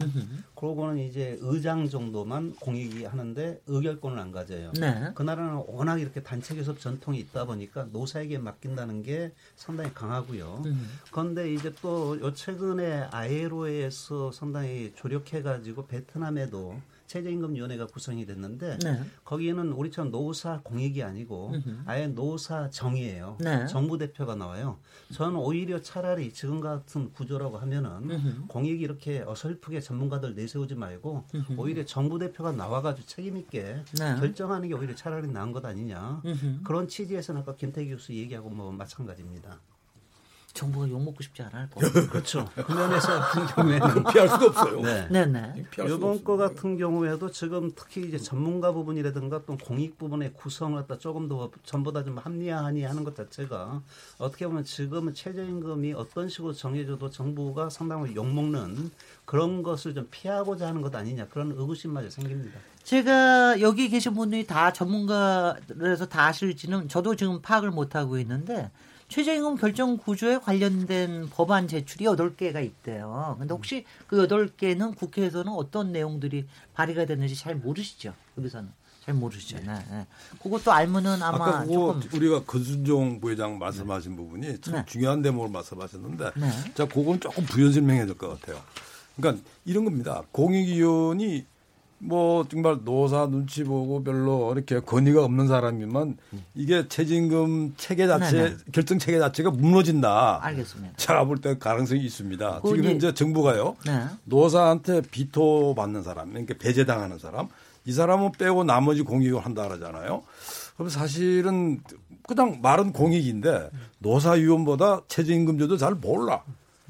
그러고는 0.54 0.98
이제 0.98 1.36
의장 1.40 1.88
정도만 1.88 2.54
공익이 2.60 3.04
하는데 3.04 3.60
의결권을 3.66 4.16
안 4.16 4.30
가져요. 4.30 4.70
네. 4.78 5.10
그 5.16 5.24
나라는 5.24 5.64
워낙 5.66 6.00
이렇게 6.00 6.22
단체 6.22 6.54
교섭 6.54 6.78
전통이 6.78 7.18
있다 7.18 7.46
보니까 7.46 7.88
노사에게 7.90 8.38
맡긴다는 8.38 9.02
게 9.02 9.32
상당히 9.56 9.92
강하고요. 9.92 10.62
음. 10.66 10.88
그런데 11.10 11.52
이제 11.52 11.72
또 11.82 12.16
요 12.22 12.32
최근에 12.32 13.08
아에로에서 13.10 14.30
상당히 14.30 14.92
조력해가지고 14.94 15.86
베트남에도 15.86 16.76
최저임금위원회가 17.12 17.86
구성이 17.86 18.24
됐는데 18.24 18.78
네. 18.78 19.02
거기에는 19.24 19.72
우리처럼 19.72 20.10
노사 20.10 20.60
공익이 20.62 21.02
아니고 21.02 21.52
아예 21.84 22.06
노사 22.06 22.70
정이에요. 22.70 23.36
네. 23.40 23.66
정부 23.66 23.98
대표가 23.98 24.34
나와요. 24.34 24.78
저는 25.12 25.36
오히려 25.36 25.80
차라리 25.82 26.32
지금 26.32 26.60
같은 26.60 27.12
구조라고 27.12 27.58
하면은 27.58 28.46
공익이 28.48 28.82
이렇게 28.82 29.22
어설프게 29.26 29.80
전문가들 29.80 30.34
내세우지 30.34 30.74
말고 30.74 31.24
오히려 31.58 31.84
정부 31.84 32.18
대표가 32.18 32.52
나와가지고 32.52 33.06
책임 33.06 33.36
있게 33.36 33.84
네. 33.98 34.16
결정하는 34.16 34.68
게 34.68 34.74
오히려 34.74 34.94
차라리 34.94 35.28
나은 35.28 35.52
것 35.52 35.64
아니냐. 35.64 36.22
그런 36.64 36.88
취지에서는 36.88 37.42
아까 37.42 37.54
김태기 37.54 37.90
교수 37.90 38.14
얘기하고 38.14 38.48
뭐 38.48 38.72
마찬가지입니다. 38.72 39.58
정부가 40.54 40.88
욕 40.88 41.02
먹고 41.02 41.22
싶지 41.22 41.42
않을 41.42 41.70
거. 41.70 41.80
그렇죠. 42.10 42.48
그 42.54 42.72
면에서 42.72 43.08
같은 43.20 43.46
경우에는 43.46 44.04
피할 44.12 44.28
수가 44.28 44.46
없어요. 44.46 44.80
네. 44.82 45.08
네네. 45.08 45.66
피할 45.70 45.88
수가 45.88 45.96
이번 45.98 46.10
없어요. 46.10 46.24
거 46.24 46.36
같은 46.36 46.76
경우에도 46.76 47.30
지금 47.30 47.72
특히 47.74 48.02
이제 48.06 48.18
전문가 48.18 48.72
부분이라든가 48.72 49.44
또 49.46 49.56
공익 49.56 49.98
부분의 49.98 50.34
구성을 50.34 50.78
갖다 50.80 50.98
조금 50.98 51.28
더 51.28 51.50
전보다 51.64 52.04
좀 52.04 52.18
합리화하니 52.18 52.82
하는 52.84 53.04
것 53.04 53.16
자체가 53.16 53.82
어떻게 54.18 54.46
보면 54.46 54.64
지금은 54.64 55.14
최저임금이 55.14 55.94
어떤 55.94 56.28
식으로 56.28 56.52
정해져도 56.52 57.10
정부가 57.10 57.70
상당히 57.70 58.14
욕먹는 58.14 58.90
그런 59.24 59.62
것을 59.62 59.94
좀 59.94 60.06
피하고자 60.10 60.68
하는 60.68 60.82
것 60.82 60.94
아니냐 60.94 61.28
그런 61.28 61.52
의구심마저 61.52 62.10
생깁니다. 62.10 62.58
제가 62.82 63.60
여기 63.60 63.88
계신 63.88 64.12
분들이 64.12 64.46
다 64.46 64.72
전문가라서 64.72 66.06
다 66.06 66.26
아실지는 66.26 66.88
저도 66.88 67.14
지금 67.14 67.40
파악을 67.40 67.70
못 67.70 67.94
하고 67.94 68.18
있는데 68.18 68.70
최저임금 69.16 69.56
결정 69.56 69.98
구조에 69.98 70.38
관련된 70.38 71.28
법안 71.28 71.68
제출이 71.68 72.06
8개가 72.06 72.64
있대요. 72.64 73.36
근데 73.38 73.52
혹시 73.52 73.84
그 74.06 74.26
8개는 74.26 74.96
국회에서는 74.96 75.52
어떤 75.52 75.92
내용들이 75.92 76.46
발의가 76.72 77.04
됐는지 77.04 77.36
잘 77.36 77.54
모르시죠? 77.56 78.14
여기서는. 78.38 78.70
잘 79.04 79.12
모르시죠. 79.14 79.58
네. 79.58 79.74
네. 79.90 80.06
그것도 80.42 80.72
알면은 80.72 81.22
아마 81.22 81.48
아까 81.48 81.64
조금 81.66 82.00
우리가 82.14 82.44
건순종 82.44 83.20
부회장 83.20 83.58
말씀하신 83.58 84.16
부분이 84.16 84.60
참 84.62 84.74
네. 84.76 84.84
중요한 84.86 85.20
대목을 85.20 85.50
말씀하셨는데 85.50 86.30
네. 86.36 86.48
자 86.74 86.86
그건 86.86 87.20
조금 87.20 87.44
부연 87.44 87.70
설명해야 87.72 88.06
될 88.06 88.14
것 88.16 88.40
같아요. 88.40 88.62
그러니까 89.16 89.44
이런 89.66 89.84
겁니다. 89.84 90.22
공익위원이 90.32 91.44
뭐 92.04 92.44
정말 92.48 92.78
노사 92.84 93.26
눈치 93.28 93.62
보고 93.62 94.02
별로 94.02 94.52
이렇게 94.52 94.80
권위가 94.80 95.24
없는 95.24 95.46
사람이면 95.46 96.16
이게 96.54 96.88
최저임금 96.88 97.74
체계 97.76 98.08
자체 98.08 98.36
네, 98.42 98.50
네. 98.50 98.56
결정 98.72 98.98
체계 98.98 99.18
자체가 99.20 99.50
무너진다. 99.52 100.40
알겠습니다. 100.44 100.94
제가 100.96 101.24
볼 101.24 101.38
때 101.40 101.56
가능성이 101.58 102.04
있습니다. 102.04 102.62
지금 102.64 102.80
이제- 102.80 102.88
현재 102.88 103.14
정부가요. 103.14 103.76
네. 103.86 104.04
노사한테 104.24 105.02
비토 105.12 105.74
받는 105.76 106.02
사람, 106.02 106.30
그러니까 106.30 106.54
배제당하는 106.58 107.18
사람, 107.18 107.48
이 107.84 107.92
사람은 107.92 108.32
빼고 108.32 108.64
나머지 108.64 109.02
공익을 109.02 109.38
한다 109.44 109.68
그러잖아요. 109.68 110.22
그럼 110.74 110.88
사실은 110.88 111.80
그냥 112.26 112.58
말은 112.62 112.92
공익인데 112.92 113.70
노사위원보다 114.00 115.02
최저임금제도 115.06 115.76
잘 115.76 115.94
몰라. 115.94 116.42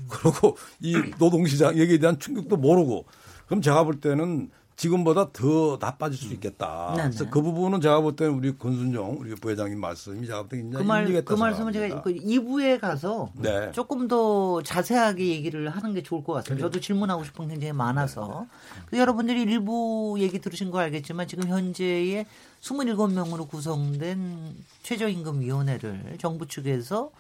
그리고 0.09 0.57
이 0.81 0.97
노동시장 1.19 1.79
여기에 1.79 1.99
대한 1.99 2.19
충격도 2.19 2.57
모르고 2.57 3.05
그럼 3.47 3.61
제가 3.61 3.85
볼 3.85 4.01
때는 4.01 4.51
지금보다 4.83 5.30
더 5.33 5.78
나빠질 5.80 6.18
수 6.18 6.35
있겠다. 6.35 6.93
네네. 6.97 7.11
그래서 7.11 7.30
그 7.30 7.41
부분은 7.41 7.80
제가 7.80 8.01
볼 8.01 8.16
때는 8.16 8.35
우리 8.35 8.59
권순정 8.59 9.18
우리 9.20 9.37
부회장님 9.37 9.80
말씀이 9.80 10.26
제가 10.26 10.41
볼때 10.41 10.57
굉장히 10.57 10.83
그 10.83 10.89
말, 10.89 11.24
그 11.24 11.35
말씀은 11.35 11.72
제가. 11.72 12.03
그 12.03 12.12
2부에 12.12 12.80
가서 12.80 13.30
네. 13.35 13.70
조금 13.70 14.09
더 14.09 14.61
자세하게 14.62 15.28
얘기를 15.28 15.68
하는 15.68 15.95
게 15.95 16.03
좋을 16.03 16.24
것 16.24 16.33
같습니다. 16.33 16.66
저도 16.66 16.80
질문하고 16.80 17.22
싶은 17.22 17.47
게 17.47 17.53
굉장히 17.53 17.72
많아서. 17.74 18.47
그 18.87 18.99
여러분들이 18.99 19.43
일부 19.43 20.16
얘기 20.18 20.41
들으신 20.41 20.72
거 20.72 20.80
알겠지만 20.80 21.28
지금 21.28 21.49
현재의 21.49 22.26
27명으로 22.61 23.49
구성된 23.49 24.57
최저임금위원회를 24.83 26.16
정부 26.18 26.49
측에서 26.49 27.12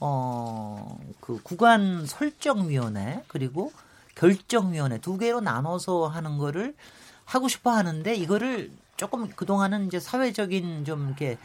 어, 0.00 0.98
그 1.20 1.40
구간 1.44 2.06
설정위원회 2.06 3.22
그리고 3.28 3.70
결정위원회 4.16 4.98
두 4.98 5.16
개로 5.16 5.40
나눠서 5.40 6.08
하는 6.08 6.38
거를 6.38 6.74
하고 7.24 7.48
싶어 7.48 7.70
하는데 7.70 8.14
이거를 8.14 8.70
조금 8.96 9.28
그동안은 9.28 9.86
이제 9.86 9.98
사회적인 9.98 10.84
좀 10.84 11.06
이렇게 11.08 11.38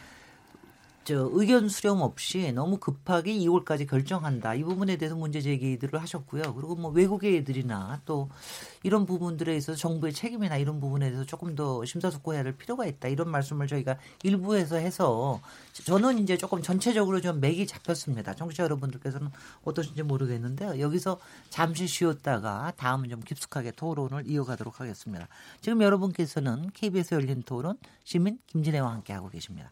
저 1.06 1.28
의견 1.34 1.70
수렴 1.70 2.02
없이 2.02 2.52
너무 2.52 2.78
급하게 2.78 3.34
2월까지 3.34 3.89
결정한다. 3.89 4.54
이 4.54 4.64
부분에 4.64 4.97
대해서 4.97 5.16
문제 5.16 5.41
제기들을 5.41 6.00
하셨고요. 6.00 6.54
그리고 6.54 6.76
뭐 6.76 6.91
외국의 6.91 7.38
애들이나 7.38 8.02
또 8.06 8.30
이런 8.84 9.06
부분들에 9.06 9.56
있어서 9.58 9.78
정부의 9.78 10.14
책임이나 10.14 10.58
이런 10.58 10.80
부분에 10.80 11.10
대해서 11.10 11.26
조금 11.26 11.56
더 11.56 11.84
심사숙고해야 11.84 12.43
할 12.43 12.52
필요가 12.52 12.86
있다. 12.86 13.08
이런 13.08 13.30
말씀을 13.30 13.68
저희가 13.68 13.97
일부에서 14.24 14.76
해서 14.76 15.41
저는 15.86 16.20
이제 16.20 16.38
조금 16.38 16.62
전체적으로 16.62 17.22
좀 17.22 17.39
맥이 17.39 17.66
잡혔습니다. 17.66 18.36
청취자 18.36 18.64
여러분들께서는 18.64 19.30
어떠신지 19.64 20.04
모르겠는데요. 20.04 20.80
여기서 20.80 21.20
잠시 21.50 21.88
쉬었다가 21.88 22.74
다음은 22.78 23.10
좀 23.10 23.22
깊숙하게 23.22 23.72
토론을 23.72 24.30
이어가도록 24.30 24.80
하겠습니다. 24.80 25.28
지금 25.62 25.82
여러분께서는 25.82 26.70
KBS 26.74 27.16
열린 27.16 27.41
토론 27.41 27.78
시민 28.04 28.38
김진애와 28.47 28.91
함께하고 28.91 29.30
계십니다. 29.30 29.72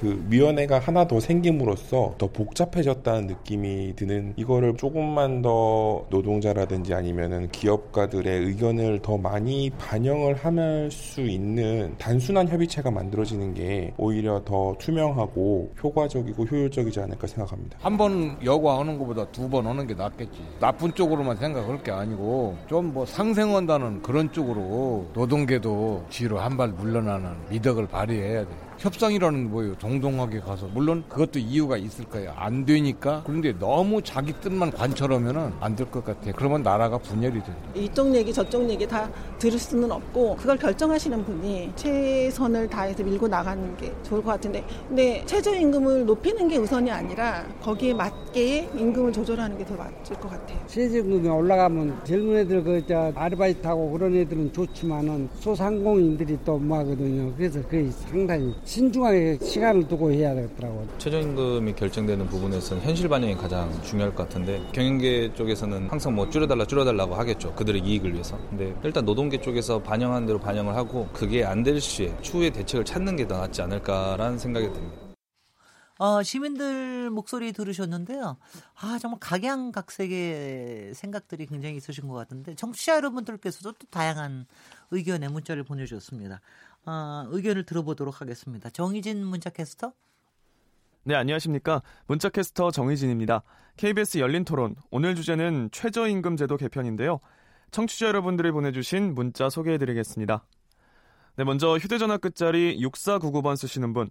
그 0.00 0.24
위원회가 0.28 0.78
하나 0.78 1.06
더 1.06 1.20
생김으로써 1.20 2.14
더 2.18 2.26
복잡해졌다는 2.28 3.26
느낌이 3.28 3.94
드는 3.96 4.34
이거를 4.36 4.76
조금만 4.76 5.42
더 5.42 6.04
노동자라든지 6.10 6.92
아니면은 6.94 7.48
기업가들의 7.50 8.40
의견을 8.44 9.00
더 9.02 9.16
많이 9.16 9.70
반영을 9.78 10.34
할 10.34 10.56
수 10.90 11.20
있는 11.20 11.94
단순한 11.98 12.48
협의체가 12.48 12.90
만들어지는 12.90 13.52
게 13.54 13.92
오히려 13.98 14.40
더 14.44 14.74
투명하고 14.78 15.72
효과적이고 15.82 16.44
효율적이지 16.44 17.00
않을까 17.00 17.26
생각합니다. 17.26 17.78
한 17.82 17.96
번 17.96 18.36
여과 18.44 18.78
하는 18.80 18.98
것보다 18.98 19.26
두 19.32 19.48
번 19.48 19.66
하는 19.66 19.86
게 19.86 19.94
낫겠지. 19.94 20.38
나쁜 20.60 20.92
쪽으로만 20.94 21.36
생각할 21.36 21.82
게 21.82 21.90
아니고 21.90 22.56
좀 22.68 22.86
뭐 22.92 23.04
상생한다는 23.04 24.00
그런 24.02 24.32
쪽으로 24.32 25.06
노동계도 25.14 26.04
뒤로 26.10 26.38
한 26.38 26.56
발 26.56 26.68
물러나는 26.68 27.30
미덕을 27.50 27.86
발휘해야 27.88 28.44
돼. 28.44 28.65
협상이라는 28.78 29.44
게 29.44 29.48
뭐예요? 29.50 29.74
동동하게 29.78 30.40
가서 30.40 30.66
물론 30.72 31.04
그것도 31.08 31.38
이유가 31.38 31.76
있을 31.76 32.04
거예요. 32.06 32.32
안 32.36 32.64
되니까 32.64 33.22
그런데 33.26 33.52
너무 33.58 34.02
자기 34.02 34.32
뜻만 34.40 34.70
관철하면은 34.72 35.52
안 35.60 35.74
될 35.76 35.86
것 35.90 36.04
같아. 36.04 36.32
그러면 36.32 36.62
나라가 36.62 36.96
분열이 36.98 37.34
된다. 37.42 37.54
이쪽 37.74 38.14
얘기 38.14 38.32
저쪽 38.32 38.68
얘기 38.68 38.86
다 38.86 39.08
들을 39.38 39.58
수는 39.58 39.90
없고 39.92 40.36
그걸 40.36 40.56
결정하시는 40.56 41.24
분이 41.24 41.72
최선을 41.76 42.68
다해서 42.68 43.02
밀고 43.04 43.28
나가는 43.28 43.76
게 43.76 43.92
좋을 44.02 44.22
것 44.22 44.30
같은데 44.32 44.64
근데 44.88 45.22
최저임금을 45.26 46.06
높이는 46.06 46.48
게 46.48 46.56
우선이 46.56 46.90
아니라 46.90 47.44
거기에 47.62 47.94
맞게 47.94 48.70
임금을 48.76 49.12
조절하는 49.12 49.58
게 49.58 49.66
더 49.66 49.74
맞을 49.74 50.14
것 50.20 50.30
같아요. 50.30 50.58
최저임금이 50.68 51.28
올라가면 51.28 52.04
젊은 52.04 52.36
애들 52.36 52.62
그저 52.62 53.12
아르바이트하고 53.16 53.90
그런 53.90 54.14
애들은 54.14 54.52
좋지만은 54.52 55.28
소상공인들이 55.40 56.38
또 56.44 56.56
뭐하거든요. 56.58 57.32
그래서 57.36 57.60
그게 57.62 57.90
상당히 57.90 58.54
신중하게 58.66 59.38
시간을 59.42 59.86
두고 59.88 60.10
해야 60.12 60.34
되겠더라고요. 60.34 60.86
최저임금이 60.98 61.74
결정되는 61.74 62.26
부분에서는 62.26 62.82
현실 62.82 63.08
반영이 63.08 63.36
가장 63.36 63.70
중요할 63.82 64.14
것 64.14 64.24
같은데 64.24 64.60
경영계 64.72 65.32
쪽에서는 65.34 65.88
항상 65.88 66.14
뭐 66.14 66.28
줄여달라 66.28 66.66
줄여달라고 66.66 67.14
하겠죠. 67.14 67.54
그들의 67.54 67.80
이익을 67.82 68.12
위해서. 68.12 68.36
근데 68.50 68.74
일단 68.82 69.04
노동계 69.04 69.40
쪽에서 69.40 69.78
반영한 69.82 70.26
대로 70.26 70.38
반영을 70.38 70.74
하고 70.74 71.08
그게 71.12 71.44
안 71.44 71.62
될 71.66 71.80
시에 71.80 72.12
추후에 72.22 72.50
대책을 72.50 72.84
찾는 72.84 73.16
게 73.16 73.26
더 73.26 73.38
낫지 73.38 73.60
않을까라는 73.62 74.38
생각이 74.38 74.66
듭니다. 74.72 75.05
어, 75.98 76.22
시민들 76.22 77.08
목소리 77.10 77.52
들으셨는데요. 77.52 78.36
아, 78.74 78.98
정말 79.00 79.18
각양각색의 79.18 80.94
생각들이 80.94 81.46
굉장히 81.46 81.76
있으신 81.76 82.06
것 82.06 82.14
같은데, 82.14 82.54
청취자 82.54 82.96
여러분들께서도 82.96 83.72
또 83.72 83.86
다양한 83.90 84.46
의견의 84.90 85.30
문자를 85.30 85.64
보내주셨습니다. 85.64 86.40
어, 86.84 87.26
의견을 87.30 87.64
들어보도록 87.64 88.20
하겠습니다. 88.20 88.68
정희진 88.68 89.24
문자캐스터? 89.24 89.92
네, 91.04 91.14
안녕하십니까. 91.14 91.82
문자캐스터 92.08 92.72
정희진입니다. 92.72 93.42
KBS 93.78 94.18
열린 94.18 94.44
토론. 94.44 94.76
오늘 94.90 95.14
주제는 95.14 95.70
최저임금 95.72 96.36
제도 96.36 96.56
개편인데요. 96.56 97.20
청취자 97.70 98.08
여러분들이 98.08 98.50
보내주신 98.50 99.14
문자 99.14 99.48
소개해드리겠습니다. 99.48 100.44
네, 101.36 101.44
먼저 101.44 101.76
휴대전화 101.78 102.18
끝자리 102.18 102.78
6499번 102.80 103.56
쓰시는 103.56 103.92
분. 103.92 104.10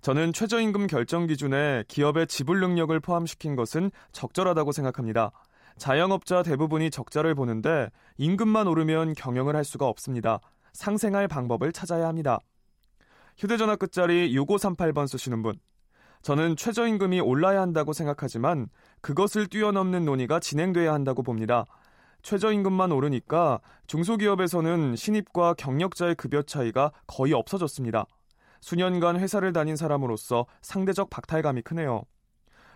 저는 0.00 0.32
최저임금 0.32 0.86
결정 0.86 1.26
기준에 1.26 1.84
기업의 1.88 2.28
지불 2.28 2.60
능력을 2.60 2.98
포함시킨 3.00 3.56
것은 3.56 3.90
적절하다고 4.12 4.72
생각합니다. 4.72 5.32
자영업자 5.76 6.42
대부분이 6.42 6.90
적자를 6.90 7.34
보는데 7.34 7.90
임금만 8.16 8.66
오르면 8.68 9.14
경영을 9.14 9.56
할 9.56 9.64
수가 9.64 9.86
없습니다. 9.86 10.40
상생할 10.72 11.28
방법을 11.28 11.72
찾아야 11.72 12.06
합니다. 12.06 12.38
휴대전화 13.36 13.76
끝자리 13.76 14.32
6538번 14.34 15.06
쓰시는 15.08 15.42
분. 15.42 15.58
저는 16.22 16.56
최저임금이 16.56 17.20
올라야 17.20 17.60
한다고 17.60 17.92
생각하지만 17.92 18.68
그것을 19.00 19.46
뛰어넘는 19.46 20.04
논의가 20.04 20.40
진행돼야 20.40 20.92
한다고 20.92 21.22
봅니다. 21.22 21.64
최저임금만 22.22 22.90
오르니까 22.90 23.60
중소기업에서는 23.86 24.96
신입과 24.96 25.54
경력자의 25.54 26.16
급여 26.16 26.42
차이가 26.42 26.90
거의 27.06 27.32
없어졌습니다. 27.32 28.06
수년간 28.60 29.18
회사를 29.18 29.52
다닌 29.52 29.76
사람으로서 29.76 30.46
상대적 30.62 31.10
박탈감이 31.10 31.62
크네요. 31.62 32.02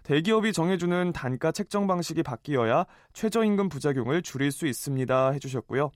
대기업이 0.03 0.53
정해주는 0.53 1.13
단가 1.13 1.53
책정 1.53 1.87
방식이 1.87 2.23
바뀌어야 2.23 2.87
최저임금 3.13 3.69
부작용을 3.69 4.23
줄일 4.23 4.51
수 4.51 4.67
있습니다. 4.67 5.31
해주셨고요. 5.33 5.91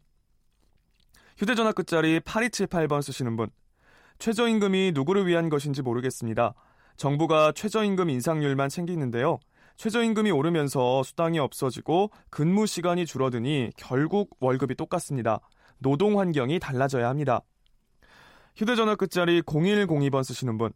휴대전화 1.39 1.72
끝자리 1.72 2.20
8278번 2.20 3.03
쓰시는 3.03 3.37
분. 3.37 3.51
최저임금이 4.18 4.93
누구를 4.95 5.26
위한 5.26 5.49
것인지 5.49 5.82
모르겠습니다. 5.82 6.55
정부가 6.97 7.53
최저임금 7.53 8.09
인상률만 8.09 8.68
챙기는데요. 8.68 9.39
최저임금이 9.76 10.30
오르면서 10.30 11.03
수당이 11.03 11.39
없어지고 11.39 12.11
근무 12.30 12.66
시간이 12.66 13.05
줄어드니 13.05 13.72
결국 13.76 14.37
월급이 14.41 14.74
똑같습니다. 14.74 15.41
노동 15.78 16.18
환경이 16.18 16.59
달라져야 16.59 17.09
합니다. 17.09 17.43
휴대전화 18.57 18.94
끝자리 18.94 19.42
0102번 19.42 20.24
쓰시는 20.24 20.57
분. 20.57 20.72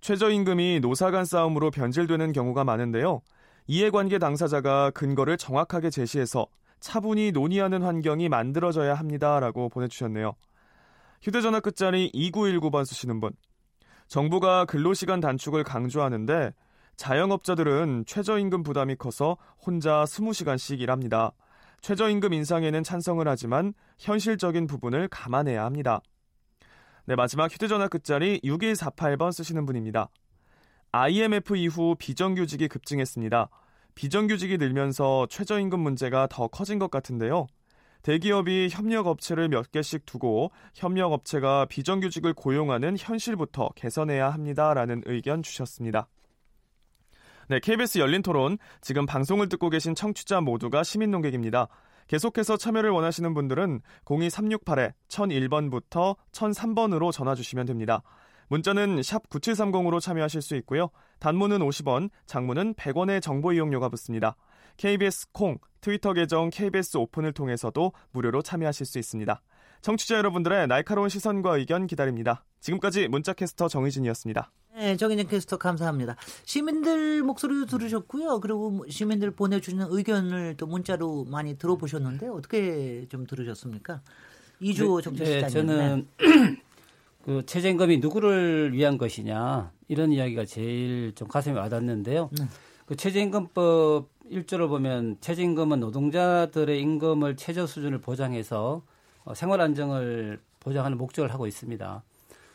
최저임금이 0.00 0.80
노사 0.80 1.12
간 1.12 1.24
싸움으로 1.24 1.70
변질되는 1.70 2.32
경우가 2.32 2.64
많은데요. 2.64 3.22
이해관계 3.68 4.18
당사자가 4.18 4.90
근거를 4.90 5.36
정확하게 5.36 5.90
제시해서 5.90 6.48
차분히 6.80 7.30
논의하는 7.30 7.82
환경이 7.82 8.28
만들어져야 8.28 8.94
합니다라고 8.94 9.68
보내주셨네요. 9.68 10.34
휴대전화 11.22 11.60
끝자리 11.60 12.10
2919번 12.10 12.84
쓰시는 12.84 13.20
분. 13.20 13.30
정부가 14.08 14.64
근로시간 14.64 15.20
단축을 15.20 15.62
강조하는데 15.62 16.52
자영업자들은 16.96 18.02
최저임금 18.04 18.64
부담이 18.64 18.96
커서 18.96 19.36
혼자 19.64 20.02
20시간씩 20.08 20.80
일합니다. 20.80 21.30
최저임금 21.82 22.32
인상에는 22.32 22.82
찬성을 22.82 23.26
하지만 23.28 23.74
현실적인 24.00 24.66
부분을 24.66 25.06
감안해야 25.06 25.64
합니다. 25.64 26.00
네, 27.04 27.16
마지막 27.16 27.50
휴대전화 27.52 27.88
끝자리 27.88 28.38
6148번 28.44 29.32
쓰시는 29.32 29.66
분입니다. 29.66 30.08
IMF 30.92 31.56
이후 31.56 31.96
비정규직이 31.98 32.68
급증했습니다. 32.68 33.48
비정규직이 33.96 34.56
늘면서 34.56 35.26
최저임금 35.28 35.80
문제가 35.80 36.28
더 36.28 36.46
커진 36.46 36.78
것 36.78 36.92
같은데요. 36.92 37.48
대기업이 38.02 38.68
협력업체를 38.70 39.48
몇 39.48 39.72
개씩 39.72 40.06
두고 40.06 40.52
협력업체가 40.74 41.66
비정규직을 41.66 42.34
고용하는 42.34 42.96
현실부터 42.96 43.70
개선해야 43.74 44.30
합니다라는 44.30 45.02
의견 45.06 45.42
주셨습니다. 45.42 46.06
네, 47.48 47.58
KBS 47.58 47.98
열린 47.98 48.22
토론. 48.22 48.58
지금 48.80 49.06
방송을 49.06 49.48
듣고 49.48 49.70
계신 49.70 49.96
청취자 49.96 50.40
모두가 50.40 50.84
시민 50.84 51.10
농객입니다. 51.10 51.66
계속해서 52.12 52.56
참여를 52.58 52.90
원하시는 52.90 53.32
분들은 53.32 53.80
02368-1001번부터 54.04 56.14
1003번으로 56.32 57.10
전화 57.10 57.34
주시면 57.34 57.64
됩니다. 57.64 58.02
문자는 58.48 59.02
샵 59.02 59.30
9730으로 59.30 59.98
참여하실 59.98 60.42
수 60.42 60.54
있고요. 60.56 60.90
단문은 61.20 61.60
50원, 61.60 62.10
장문은 62.26 62.74
100원의 62.74 63.22
정보 63.22 63.54
이용료가 63.54 63.88
붙습니다. 63.88 64.36
KBS 64.76 65.32
콩, 65.32 65.56
트위터 65.80 66.12
계정 66.12 66.50
KBS 66.50 66.98
오픈을 66.98 67.32
통해서도 67.32 67.94
무료로 68.10 68.42
참여하실 68.42 68.84
수 68.84 68.98
있습니다. 68.98 69.40
청취자 69.80 70.18
여러분들의 70.18 70.66
날카로운 70.66 71.08
시선과 71.08 71.56
의견 71.56 71.86
기다립니다. 71.86 72.44
지금까지 72.60 73.08
문자캐스터 73.08 73.68
정희진이었습니다. 73.68 74.52
네, 74.82 74.96
정희진 74.96 75.28
캐스터 75.28 75.58
감사합니다. 75.58 76.16
시민들 76.44 77.22
목소리도 77.22 77.66
들으셨고요. 77.66 78.40
그리고 78.40 78.84
시민들 78.88 79.30
보내주는 79.30 79.86
의견을 79.88 80.56
또 80.56 80.66
문자로 80.66 81.26
많이 81.30 81.56
들어보셨는데 81.56 82.26
어떻게 82.26 83.06
좀 83.08 83.24
들으셨습니까? 83.24 84.00
이주 84.58 84.96
네, 84.96 85.02
정치시장님. 85.02 85.40
네, 85.40 85.50
저는 85.52 86.08
그 87.24 87.46
최저임금이 87.46 87.98
누구를 87.98 88.72
위한 88.72 88.98
것이냐 88.98 89.70
이런 89.86 90.10
이야기가 90.10 90.46
제일 90.46 91.12
좀 91.14 91.28
가슴에 91.28 91.56
와닿는데요. 91.56 92.30
네. 92.36 92.46
그 92.86 92.96
최저임금법 92.96 94.08
1조를 94.32 94.68
보면 94.68 95.18
최저임금은 95.20 95.78
노동자들의 95.78 96.80
임금을 96.80 97.36
최저 97.36 97.68
수준을 97.68 98.00
보장해서 98.00 98.82
어, 99.22 99.34
생활 99.34 99.60
안정을 99.60 100.40
보장하는 100.58 100.98
목적을 100.98 101.32
하고 101.32 101.46
있습니다. 101.46 102.02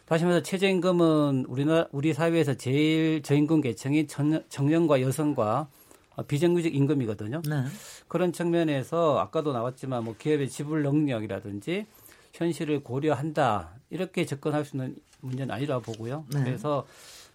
다시 0.07 0.23
말해서 0.23 0.41
최저임금은 0.41 1.47
우리나라 1.49 1.87
우리 1.91 2.13
사회에서 2.13 2.53
제일 2.53 3.21
저임금 3.21 3.59
계층이 3.59 4.07
청년과 4.07 5.01
여성과 5.01 5.67
어, 6.15 6.23
비정규직 6.23 6.73
임금이거든요. 6.75 7.41
네. 7.41 7.63
그런 8.07 8.31
측면에서 8.31 9.19
아까도 9.19 9.51
나왔지만 9.51 10.05
뭐 10.05 10.15
기업의 10.17 10.49
지불 10.49 10.83
능력이라든지 10.83 11.85
현실을 12.31 12.83
고려한다 12.83 13.71
이렇게 13.89 14.25
접근할 14.25 14.63
수 14.63 14.77
있는 14.77 14.95
문제는 15.19 15.53
아니라 15.53 15.79
보고요. 15.79 16.23
네. 16.33 16.41
그래서 16.41 16.87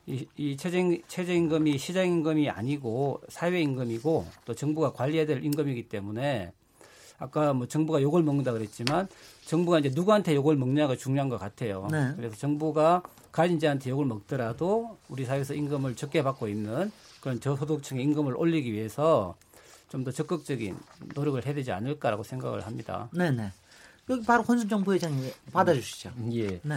이, 0.06 0.26
이 0.38 0.56
최저, 0.56 0.78
최저임금이 1.08 1.76
시장임금이 1.76 2.48
아니고 2.48 3.20
사회임금이고 3.28 4.26
또 4.46 4.54
정부가 4.54 4.94
관리해야 4.94 5.26
될 5.26 5.44
임금이기 5.44 5.90
때문에 5.90 6.52
아까 7.18 7.52
뭐 7.52 7.68
정부가 7.68 8.00
욕을 8.00 8.22
먹는다 8.22 8.54
그랬지만 8.54 9.08
정부가 9.44 9.78
이제 9.78 9.90
누구한테 9.94 10.34
욕을 10.34 10.56
먹냐가 10.56 10.96
중요한 10.96 11.28
것 11.28 11.38
같아요. 11.38 11.88
네. 11.90 12.12
그래서 12.16 12.36
정부가 12.36 13.02
가진 13.30 13.58
자한테 13.58 13.90
욕을 13.90 14.06
먹더라도 14.06 14.98
우리 15.08 15.24
사회에서 15.24 15.54
임금을 15.54 15.96
적게 15.96 16.22
받고 16.22 16.48
있는 16.48 16.90
그런 17.20 17.40
저소득층의 17.40 18.02
임금을 18.04 18.36
올리기 18.36 18.72
위해서 18.72 19.36
좀 19.92 20.04
더 20.04 20.10
적극적인 20.10 20.78
노력을 21.14 21.44
해야 21.44 21.52
되지 21.52 21.70
않을까라고 21.70 22.22
생각을 22.22 22.64
합니다. 22.66 23.10
네네. 23.12 23.52
여기 24.08 24.24
바로 24.24 24.42
권순정 24.42 24.84
부회장님 24.84 25.30
받아주시죠. 25.52 26.12
예. 26.32 26.60
네. 26.62 26.76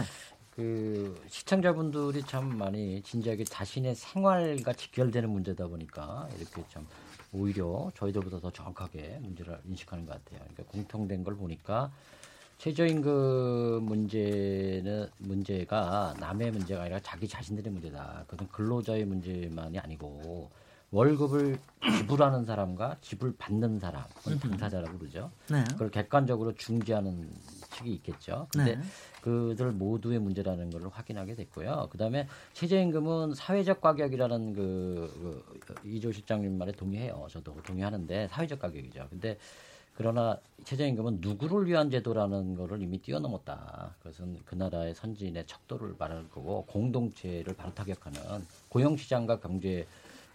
그 0.54 1.18
시청자분들이 1.28 2.22
참 2.24 2.58
많이 2.58 3.02
진지하게 3.02 3.44
자신의 3.44 3.94
생활과 3.94 4.74
직결되는 4.74 5.30
문제다 5.30 5.66
보니까 5.66 6.28
이렇게 6.38 6.62
참 6.70 6.86
오히려 7.32 7.90
저희들보다 7.96 8.40
더 8.40 8.50
정확하게 8.50 9.18
문제를 9.22 9.58
인식하는 9.66 10.04
것 10.04 10.12
같아요. 10.12 10.40
그러니까 10.40 10.64
공통된 10.72 11.24
걸 11.24 11.36
보니까 11.36 11.90
최저임금 12.58 13.82
문제는 13.84 15.08
문제가 15.18 16.14
남의 16.18 16.50
문제가 16.50 16.82
아니라 16.82 16.98
자기 17.00 17.28
자신들의 17.28 17.72
문제다. 17.72 18.24
그건 18.26 18.48
근로자의 18.48 19.04
문제만이 19.04 19.78
아니고 19.78 20.50
월급을 20.90 21.58
지불하는 21.98 22.44
사람과 22.44 22.96
지불 23.00 23.34
받는 23.36 23.78
사람, 23.78 24.04
그건 24.16 24.38
당사자라고 24.38 24.98
그러죠. 24.98 25.30
네. 25.50 25.62
그걸 25.72 25.90
객관적으로 25.90 26.54
중지하는 26.54 27.28
측이 27.72 27.92
있겠죠. 27.94 28.46
근데 28.52 28.76
네. 28.76 28.82
그들 29.20 29.72
모두의 29.72 30.20
문제라는 30.20 30.70
걸 30.70 30.88
확인하게 30.88 31.34
됐고요. 31.34 31.88
그다음에 31.90 32.28
최저임금은 32.54 33.34
사회적 33.34 33.80
가격이라는 33.80 34.54
그, 34.54 35.60
그 35.66 35.74
이조 35.88 36.12
실장님 36.12 36.56
말에 36.56 36.72
동의해요. 36.72 37.26
저도 37.30 37.54
동의하는데 37.62 38.28
사회적 38.28 38.60
가격이죠. 38.60 39.08
근데 39.10 39.36
그러나 39.96 40.38
최저임금은 40.64 41.18
누구를 41.20 41.66
위한 41.66 41.90
제도라는 41.90 42.54
거를 42.54 42.82
이미 42.82 42.98
뛰어넘었다. 42.98 43.94
그것은 44.02 44.38
그 44.44 44.54
나라의 44.54 44.94
선진의 44.94 45.46
척도를 45.46 45.94
말하는 45.98 46.28
거고 46.30 46.66
공동체를 46.66 47.54
바로 47.54 47.72
타격하는 47.74 48.20
고용시장과 48.68 49.40
경제 49.40 49.86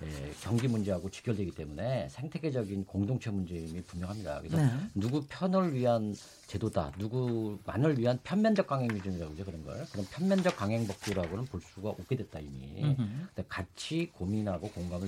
예, 0.03 0.33
경기 0.41 0.67
문제하고 0.67 1.11
직결되기 1.11 1.51
때문에 1.51 2.09
생태계적인 2.09 2.85
공동체 2.85 3.29
문제임이 3.29 3.83
분명합니다. 3.83 4.39
그래서 4.39 4.57
네. 4.57 4.71
누구 4.95 5.23
편을 5.29 5.75
위한 5.75 6.15
제도다, 6.47 6.91
누구만을 6.97 7.99
위한 7.99 8.17
편면적 8.23 8.65
강행 8.65 8.87
기준이라고 8.87 9.35
그러죠 9.35 9.45
그런 9.45 9.63
걸. 9.63 9.85
그런 9.91 10.05
편면적 10.07 10.57
강행 10.57 10.87
복지라고는 10.87 11.45
볼 11.45 11.61
수가 11.61 11.89
없게 11.89 12.15
됐다 12.15 12.39
이미. 12.39 12.95
근데 12.95 13.45
같이 13.47 14.09
고민하고 14.11 14.71
공감을 14.71 15.07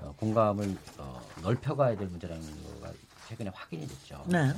어, 0.00 0.14
공감을 0.18 0.76
어, 0.98 1.22
넓혀가야 1.42 1.96
될 1.96 2.08
문제라는 2.08 2.42
거가 2.42 2.92
최근에 3.28 3.50
확인이 3.54 3.86
됐죠. 3.86 4.24
네. 4.28 4.52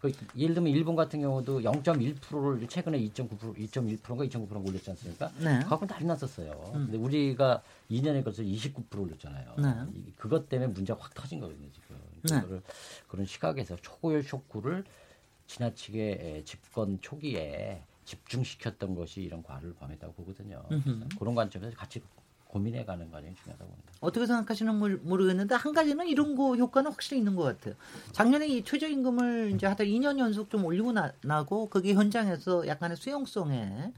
그 0.00 0.12
예를 0.36 0.54
들면 0.54 0.70
일본 0.72 0.96
같은 0.96 1.20
경우도 1.22 1.60
0.1%를 1.62 2.68
최근에 2.68 2.98
2.9% 3.00 3.56
2.1%인가 3.56 4.24
2.9%가 4.26 4.58
올렸지 4.58 4.90
않습니까? 4.90 5.30
네. 5.38 5.60
그거 5.62 5.86
난리 5.86 6.04
났었어요. 6.04 6.50
음. 6.74 6.84
근데 6.90 6.98
우리가 6.98 7.62
2년에 7.90 8.22
걸쳐 8.22 8.42
29% 8.42 8.98
올렸잖아요. 9.00 9.54
네. 9.58 9.74
이- 9.94 10.12
그것 10.16 10.48
때문에 10.50 10.70
문제가 10.72 11.02
확 11.02 11.14
터진 11.14 11.40
거거든요, 11.40 11.68
지금. 11.72 11.96
네. 12.22 12.40
그거를 12.42 12.62
그런 13.08 13.24
시각에서 13.24 13.76
초고열 13.76 14.22
쇼크를 14.22 14.84
지나치게 15.46 16.18
에, 16.20 16.44
집권 16.44 16.98
초기에 17.00 17.82
집중시켰던 18.04 18.94
것이 18.94 19.22
이런 19.22 19.42
과를 19.42 19.72
범했다고 19.74 20.12
보거든요. 20.12 20.62
음흠. 20.70 21.08
그런 21.18 21.34
관점에서 21.34 21.74
같이 21.76 22.02
고민해가는 22.64 23.10
과정이 23.10 23.34
중요하다고 23.34 23.68
봅니다. 23.68 23.92
어떻게 24.00 24.26
생각하시는 24.26 24.74
모- 24.76 24.88
모르겠는데 25.02 25.56
한 25.56 25.72
가지는 25.72 26.06
이런 26.06 26.36
거 26.36 26.54
효과는 26.54 26.92
확실히 26.92 27.18
있는 27.18 27.34
것 27.34 27.42
같아요. 27.42 27.74
작년에 28.12 28.46
이 28.46 28.62
최저임금을 28.64 29.52
이제 29.56 29.66
하다 29.66 29.82
2년 29.84 30.18
연속 30.20 30.50
좀 30.50 30.64
올리고 30.64 30.92
나, 30.92 31.12
나고 31.22 31.68
그게 31.68 31.94
현장에서 31.94 32.66
약간의 32.68 32.96
수용성에 32.96 33.92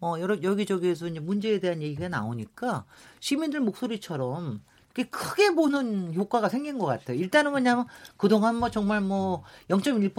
어 0.00 0.14
여러 0.20 0.40
여기저기에서 0.42 1.06
이제 1.08 1.20
문제에 1.20 1.60
대한 1.60 1.82
얘기가 1.82 2.08
나오니까 2.08 2.84
시민들 3.20 3.60
목소리처럼 3.60 4.62
크게 5.10 5.54
보는 5.54 6.12
효과가 6.14 6.48
생긴 6.48 6.76
것 6.78 6.86
같아요. 6.86 7.16
일단은 7.18 7.52
뭐냐면 7.52 7.86
그동안 8.16 8.56
뭐 8.56 8.68
정말 8.68 9.00
뭐 9.00 9.44
0.1% 9.68 10.12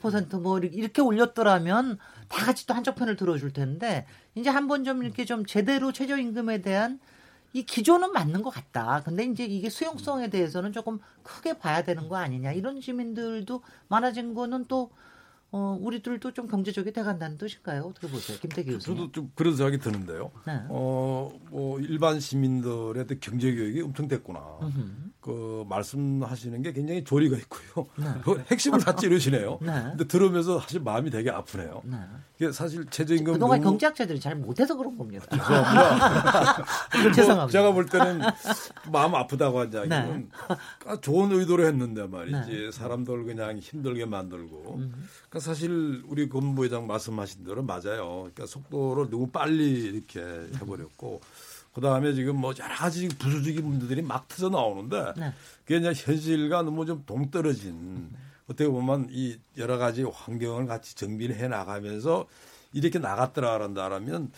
1%뭐 0.00 0.58
이렇게 0.60 1.02
올렸더라면 1.02 1.98
다 2.28 2.44
같이 2.46 2.66
또 2.66 2.72
한쪽 2.74 2.94
편을 2.94 3.16
들어줄 3.16 3.52
텐데 3.52 4.06
이제 4.34 4.48
한 4.48 4.68
번 4.68 4.84
좀 4.84 5.02
이렇게 5.02 5.26
좀 5.26 5.44
제대로 5.44 5.92
최저임금에 5.92 6.62
대한 6.62 6.98
이 7.56 7.62
기조는 7.64 8.12
맞는 8.12 8.42
것 8.42 8.50
같다. 8.50 9.02
근데 9.02 9.24
이제 9.24 9.46
이게 9.46 9.70
수용성에 9.70 10.28
대해서는 10.28 10.72
조금 10.72 10.98
크게 11.22 11.58
봐야 11.58 11.82
되는 11.82 12.06
거 12.06 12.16
아니냐. 12.16 12.52
이런 12.52 12.82
시민들도 12.82 13.62
많아진 13.88 14.34
거는 14.34 14.66
또, 14.68 14.90
어, 15.58 15.78
우리들도 15.80 16.32
좀 16.32 16.48
경제적이 16.48 16.92
돼간다는 16.92 17.38
뜻인가요? 17.38 17.84
어떻게 17.84 18.08
보세요? 18.08 18.36
김태기 18.38 18.72
교수님. 18.72 18.98
저도 18.98 19.12
좀 19.12 19.32
그런 19.34 19.56
생각이 19.56 19.78
드는데요. 19.78 20.30
네. 20.46 20.60
어, 20.68 21.32
뭐 21.48 21.80
일반 21.80 22.20
시민들의 22.20 23.02
어떤 23.02 23.18
경제 23.20 23.54
교육이 23.54 23.80
엄청 23.80 24.06
됐구나. 24.06 24.38
음흠. 24.60 24.80
그 25.22 25.64
말씀하시는 25.66 26.60
게 26.60 26.72
굉장히 26.74 27.04
조리가 27.04 27.38
있고요. 27.38 27.86
네. 27.96 28.04
그 28.22 28.44
핵심을 28.52 28.80
다 28.80 28.94
찌르시네요. 28.94 29.58
네. 29.62 29.72
근데 29.72 30.06
들으면서 30.06 30.60
사실 30.60 30.80
마음이 30.80 31.08
되게 31.10 31.30
아프네요. 31.30 31.80
네. 31.84 31.96
이게 32.36 32.52
사실 32.52 32.84
최저임금 32.90 33.32
그동안 33.32 33.58
너무- 33.62 33.70
경제학자들이 33.72 34.20
잘 34.20 34.36
못해서 34.36 34.76
그런 34.76 34.98
겁니다. 34.98 35.24
죄송합니다. 35.30 36.64
죄송합니다. 37.14 37.34
뭐 37.36 37.48
제가 37.48 37.72
볼 37.72 37.86
때는 37.86 38.20
마음 38.92 39.14
아프다고 39.14 39.60
한 39.60 39.72
이야기는 39.72 39.88
네. 39.88 40.28
아, 40.84 41.00
좋은 41.00 41.32
의도로 41.32 41.64
했는데 41.66 42.06
말이지 42.06 42.50
네. 42.50 42.70
사람들 42.70 43.24
그냥 43.24 43.58
힘들게 43.58 44.04
만들고 44.04 44.74
음. 44.80 44.92
그러니까 45.30 45.40
사실 45.46 46.02
우리 46.08 46.28
권부회장 46.28 46.88
말씀하신 46.88 47.44
대로 47.44 47.62
맞아요. 47.62 48.28
그러니까 48.32 48.46
속도를 48.46 49.10
너무 49.10 49.28
빨리 49.28 49.84
이렇게 49.84 50.20
해버렸고 50.20 51.20
그다음에 51.72 52.14
지금 52.14 52.40
뭐 52.40 52.52
여러 52.58 52.74
가지 52.74 53.06
부수적인 53.08 53.64
문제들이 53.64 54.02
막 54.02 54.26
터져 54.26 54.48
나오는데 54.48 55.12
네. 55.16 55.32
그게 55.64 55.76
이제 55.76 55.92
현실과 55.94 56.62
너무 56.62 56.84
좀 56.84 57.04
동떨어진 57.06 58.10
어떻게 58.46 58.68
보면 58.68 59.08
이 59.10 59.38
여러 59.56 59.78
가지 59.78 60.02
환경을 60.02 60.66
같이 60.66 60.96
정비를 60.96 61.36
해 61.36 61.46
나가면서 61.46 62.26
이렇게 62.72 62.98
나갔더라 62.98 63.52
그런다라면 63.52 64.32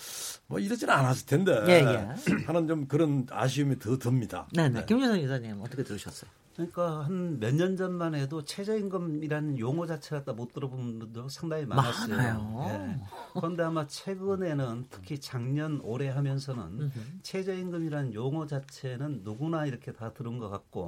뭐 0.47 0.59
이러지는 0.59 0.93
않았을 0.93 1.27
텐데 1.27 1.53
예, 1.69 1.73
예. 1.73 2.45
하는 2.47 2.69
좀 2.69 2.87
그런 2.87 3.27
아쉬움이 3.31 3.79
더 3.79 3.97
듭니다. 3.97 4.47
네, 4.53 4.69
네. 4.69 4.85
김준성 4.85 5.19
이사님 5.21 5.61
어떻게 5.63 5.83
들으셨어요? 5.83 6.31
그러니까 6.59 7.05
한 7.07 7.39
몇 7.39 7.55
년 7.55 7.77
전만 7.77 8.17
해도 8.17 8.43
최저임금이라는 8.45 9.61
용어 9.61 9.87
자체 9.87 10.17
갖다 10.17 10.33
못 10.33 10.53
들어본 10.53 10.99
분도 10.99 11.29
상당히 11.29 11.65
많았어요. 11.65 12.17
많아요. 12.17 12.65
예. 12.69 13.01
그런데 13.35 13.63
아마 13.63 13.87
최근에는 13.87 14.87
특히 14.91 15.21
작년 15.21 15.81
올해 15.85 16.09
하면서는 16.09 16.91
최저임금이라는 17.23 18.13
용어 18.15 18.47
자체는 18.47 19.21
누구나 19.23 19.67
이렇게 19.67 19.93
다 19.93 20.13
들은 20.13 20.39
것 20.39 20.49
같고 20.49 20.87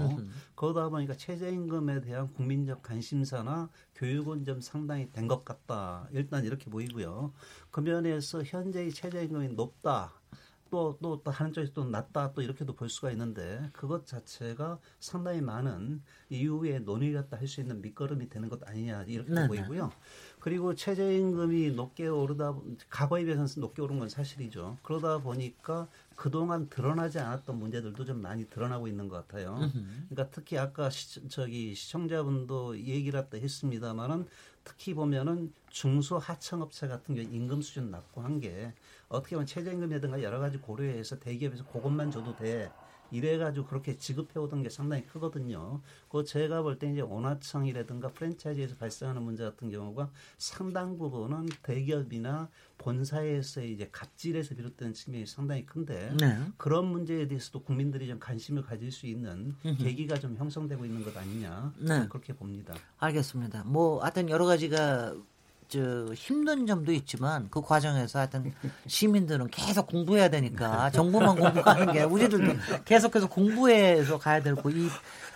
그러다 0.57 0.89
보니까 0.89 1.15
최저임금에 1.15 2.01
대한 2.01 2.27
국민적 2.35 2.83
관심사나 2.83 3.71
교육은 3.95 4.45
좀 4.45 4.61
상당히 4.61 5.09
된 5.13 5.29
것 5.31 5.45
같다. 5.45 6.09
일단 6.11 6.45
이렇게 6.45 6.69
보이고요. 6.69 7.33
그 7.71 7.79
면에서 7.81 8.43
현재의 8.43 8.91
최저임금이 8.91 9.51
높다. 9.51 10.13
또, 10.71 10.97
또, 11.03 11.21
또 11.23 11.31
하는 11.31 11.53
쪽에서 11.53 11.73
또 11.73 11.85
낮다 11.85 12.33
또 12.33 12.43
이렇게도 12.43 12.75
볼 12.75 12.89
수가 12.89 13.11
있는데 13.13 13.69
그것 13.73 14.07
자체가 14.07 14.79
상당히 15.01 15.41
많은 15.41 16.03
이후에 16.29 16.79
논의 16.79 17.13
갖다 17.13 17.37
할 17.37 17.49
수 17.49 17.61
있는 17.61 17.81
밑거름이 17.83 18.29
되는 18.29 18.49
것 18.49 18.67
아니냐 18.69 19.03
이렇게 19.09 19.33
네네. 19.33 19.49
보이고요. 19.49 19.91
그리고 20.39 20.75
최저임금이 20.75 21.73
높게 21.73 22.07
오르다 22.07 22.55
과거에 22.89 23.25
비해서는 23.25 23.49
높게 23.57 23.83
오른 23.83 23.99
건 23.99 24.09
사실이죠. 24.09 24.79
그러다 24.83 25.19
보니까 25.19 25.89
그동안 26.15 26.69
드러나지 26.69 27.19
않았던 27.19 27.59
문제들도 27.59 28.05
좀 28.05 28.23
많이 28.23 28.49
드러나고 28.49 28.87
있는 28.87 29.09
것 29.09 29.27
같아요. 29.27 29.59
그러니까 30.09 30.31
특히 30.31 30.57
아까 30.59 30.89
시, 30.91 31.29
저기 31.29 31.75
시청자분도 31.75 32.79
얘기를 32.79 33.19
했다 33.19 33.37
했습니다만은 33.39 34.27
특히 34.63 34.95
보면은 34.95 35.53
중소 35.71 36.19
하청업체 36.19 36.87
같은 36.89 37.15
경우 37.15 37.27
임금 37.29 37.63
수준 37.63 37.91
낮고 37.91 38.21
한 38.23 38.41
게 38.41 38.73
어떻게 39.11 39.37
보면 39.37 39.47
최저임금이라든가 39.47 40.23
여러 40.23 40.39
가지 40.39 40.57
고려해서 40.59 41.19
대기업에서 41.19 41.65
그것만 41.67 42.11
줘도 42.11 42.35
돼. 42.37 42.71
이래가지고 43.13 43.67
그렇게 43.67 43.97
지급해 43.97 44.39
오던 44.39 44.63
게 44.63 44.71
상당히 44.71 45.05
크거든요. 45.05 45.81
그 46.09 46.23
제가 46.23 46.63
볼 46.63 46.79
때 46.79 46.89
이제 46.93 47.01
원화청이라든가 47.01 48.07
프랜차이즈에서 48.13 48.77
발생하는 48.77 49.21
문제 49.23 49.43
같은 49.43 49.69
경우가 49.69 50.13
상당 50.39 50.97
부분은 50.97 51.49
대기업이나 51.65 52.49
본사에서의 52.79 53.73
이제 53.73 53.89
갑질에서 53.91 54.55
비롯되는 54.55 54.95
측면이 54.95 55.27
상당히 55.27 55.67
큰데 55.67 56.15
네. 56.21 56.39
그런 56.57 56.85
문제에 56.87 57.27
대해서도 57.27 57.65
국민들이 57.65 58.07
좀 58.07 58.21
관심을 58.21 58.63
가질 58.63 58.93
수 58.93 59.07
있는 59.09 59.57
음흠. 59.67 59.83
계기가 59.83 60.17
좀 60.21 60.37
형성되고 60.37 60.85
있는 60.85 61.03
것 61.03 61.17
아니냐 61.17 61.75
네. 61.81 62.07
그렇게 62.09 62.33
봅니다. 62.33 62.75
알겠습니다. 62.99 63.65
뭐 63.65 64.01
하여튼 64.03 64.31
여러 64.31 64.47
가지가 64.47 65.17
저 65.71 66.13
힘든 66.15 66.67
점도 66.67 66.93
있지만 66.93 67.49
그 67.51 67.61
과정에서 67.63 68.19
하여튼 68.19 68.53
시민들은 68.87 69.49
계속 69.49 69.87
공부해야 69.87 70.29
되니까 70.29 70.91
정부만 70.91 71.37
공부하는 71.37 71.93
게 71.93 72.03
우리들도 72.03 72.55
계속해서 72.85 73.29
공부해서 73.29 74.19
가야 74.19 74.43
되고 74.43 74.69
이 74.71 74.89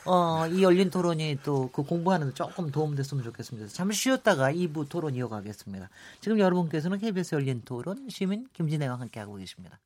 어, 0.07 0.47
이 0.49 0.63
열린 0.63 0.91
토론이 0.91 1.39
또 1.43 1.69
그 1.73 1.83
공부하는 1.83 2.29
데 2.29 2.35
조금 2.35 2.71
도움됐으면 2.71 3.25
좋겠습니다. 3.25 3.69
잠시 3.69 4.03
쉬었다가 4.03 4.53
2부 4.53 4.89
토론 4.89 5.15
이어가겠습니다. 5.15 5.89
지금 6.21 6.39
여러분께서는 6.39 6.99
KBS 6.99 7.35
열린 7.35 7.63
토론 7.65 8.09
시민 8.09 8.47
김진애와 8.53 8.99
함께하고 9.01 9.37
계십니다. 9.37 9.79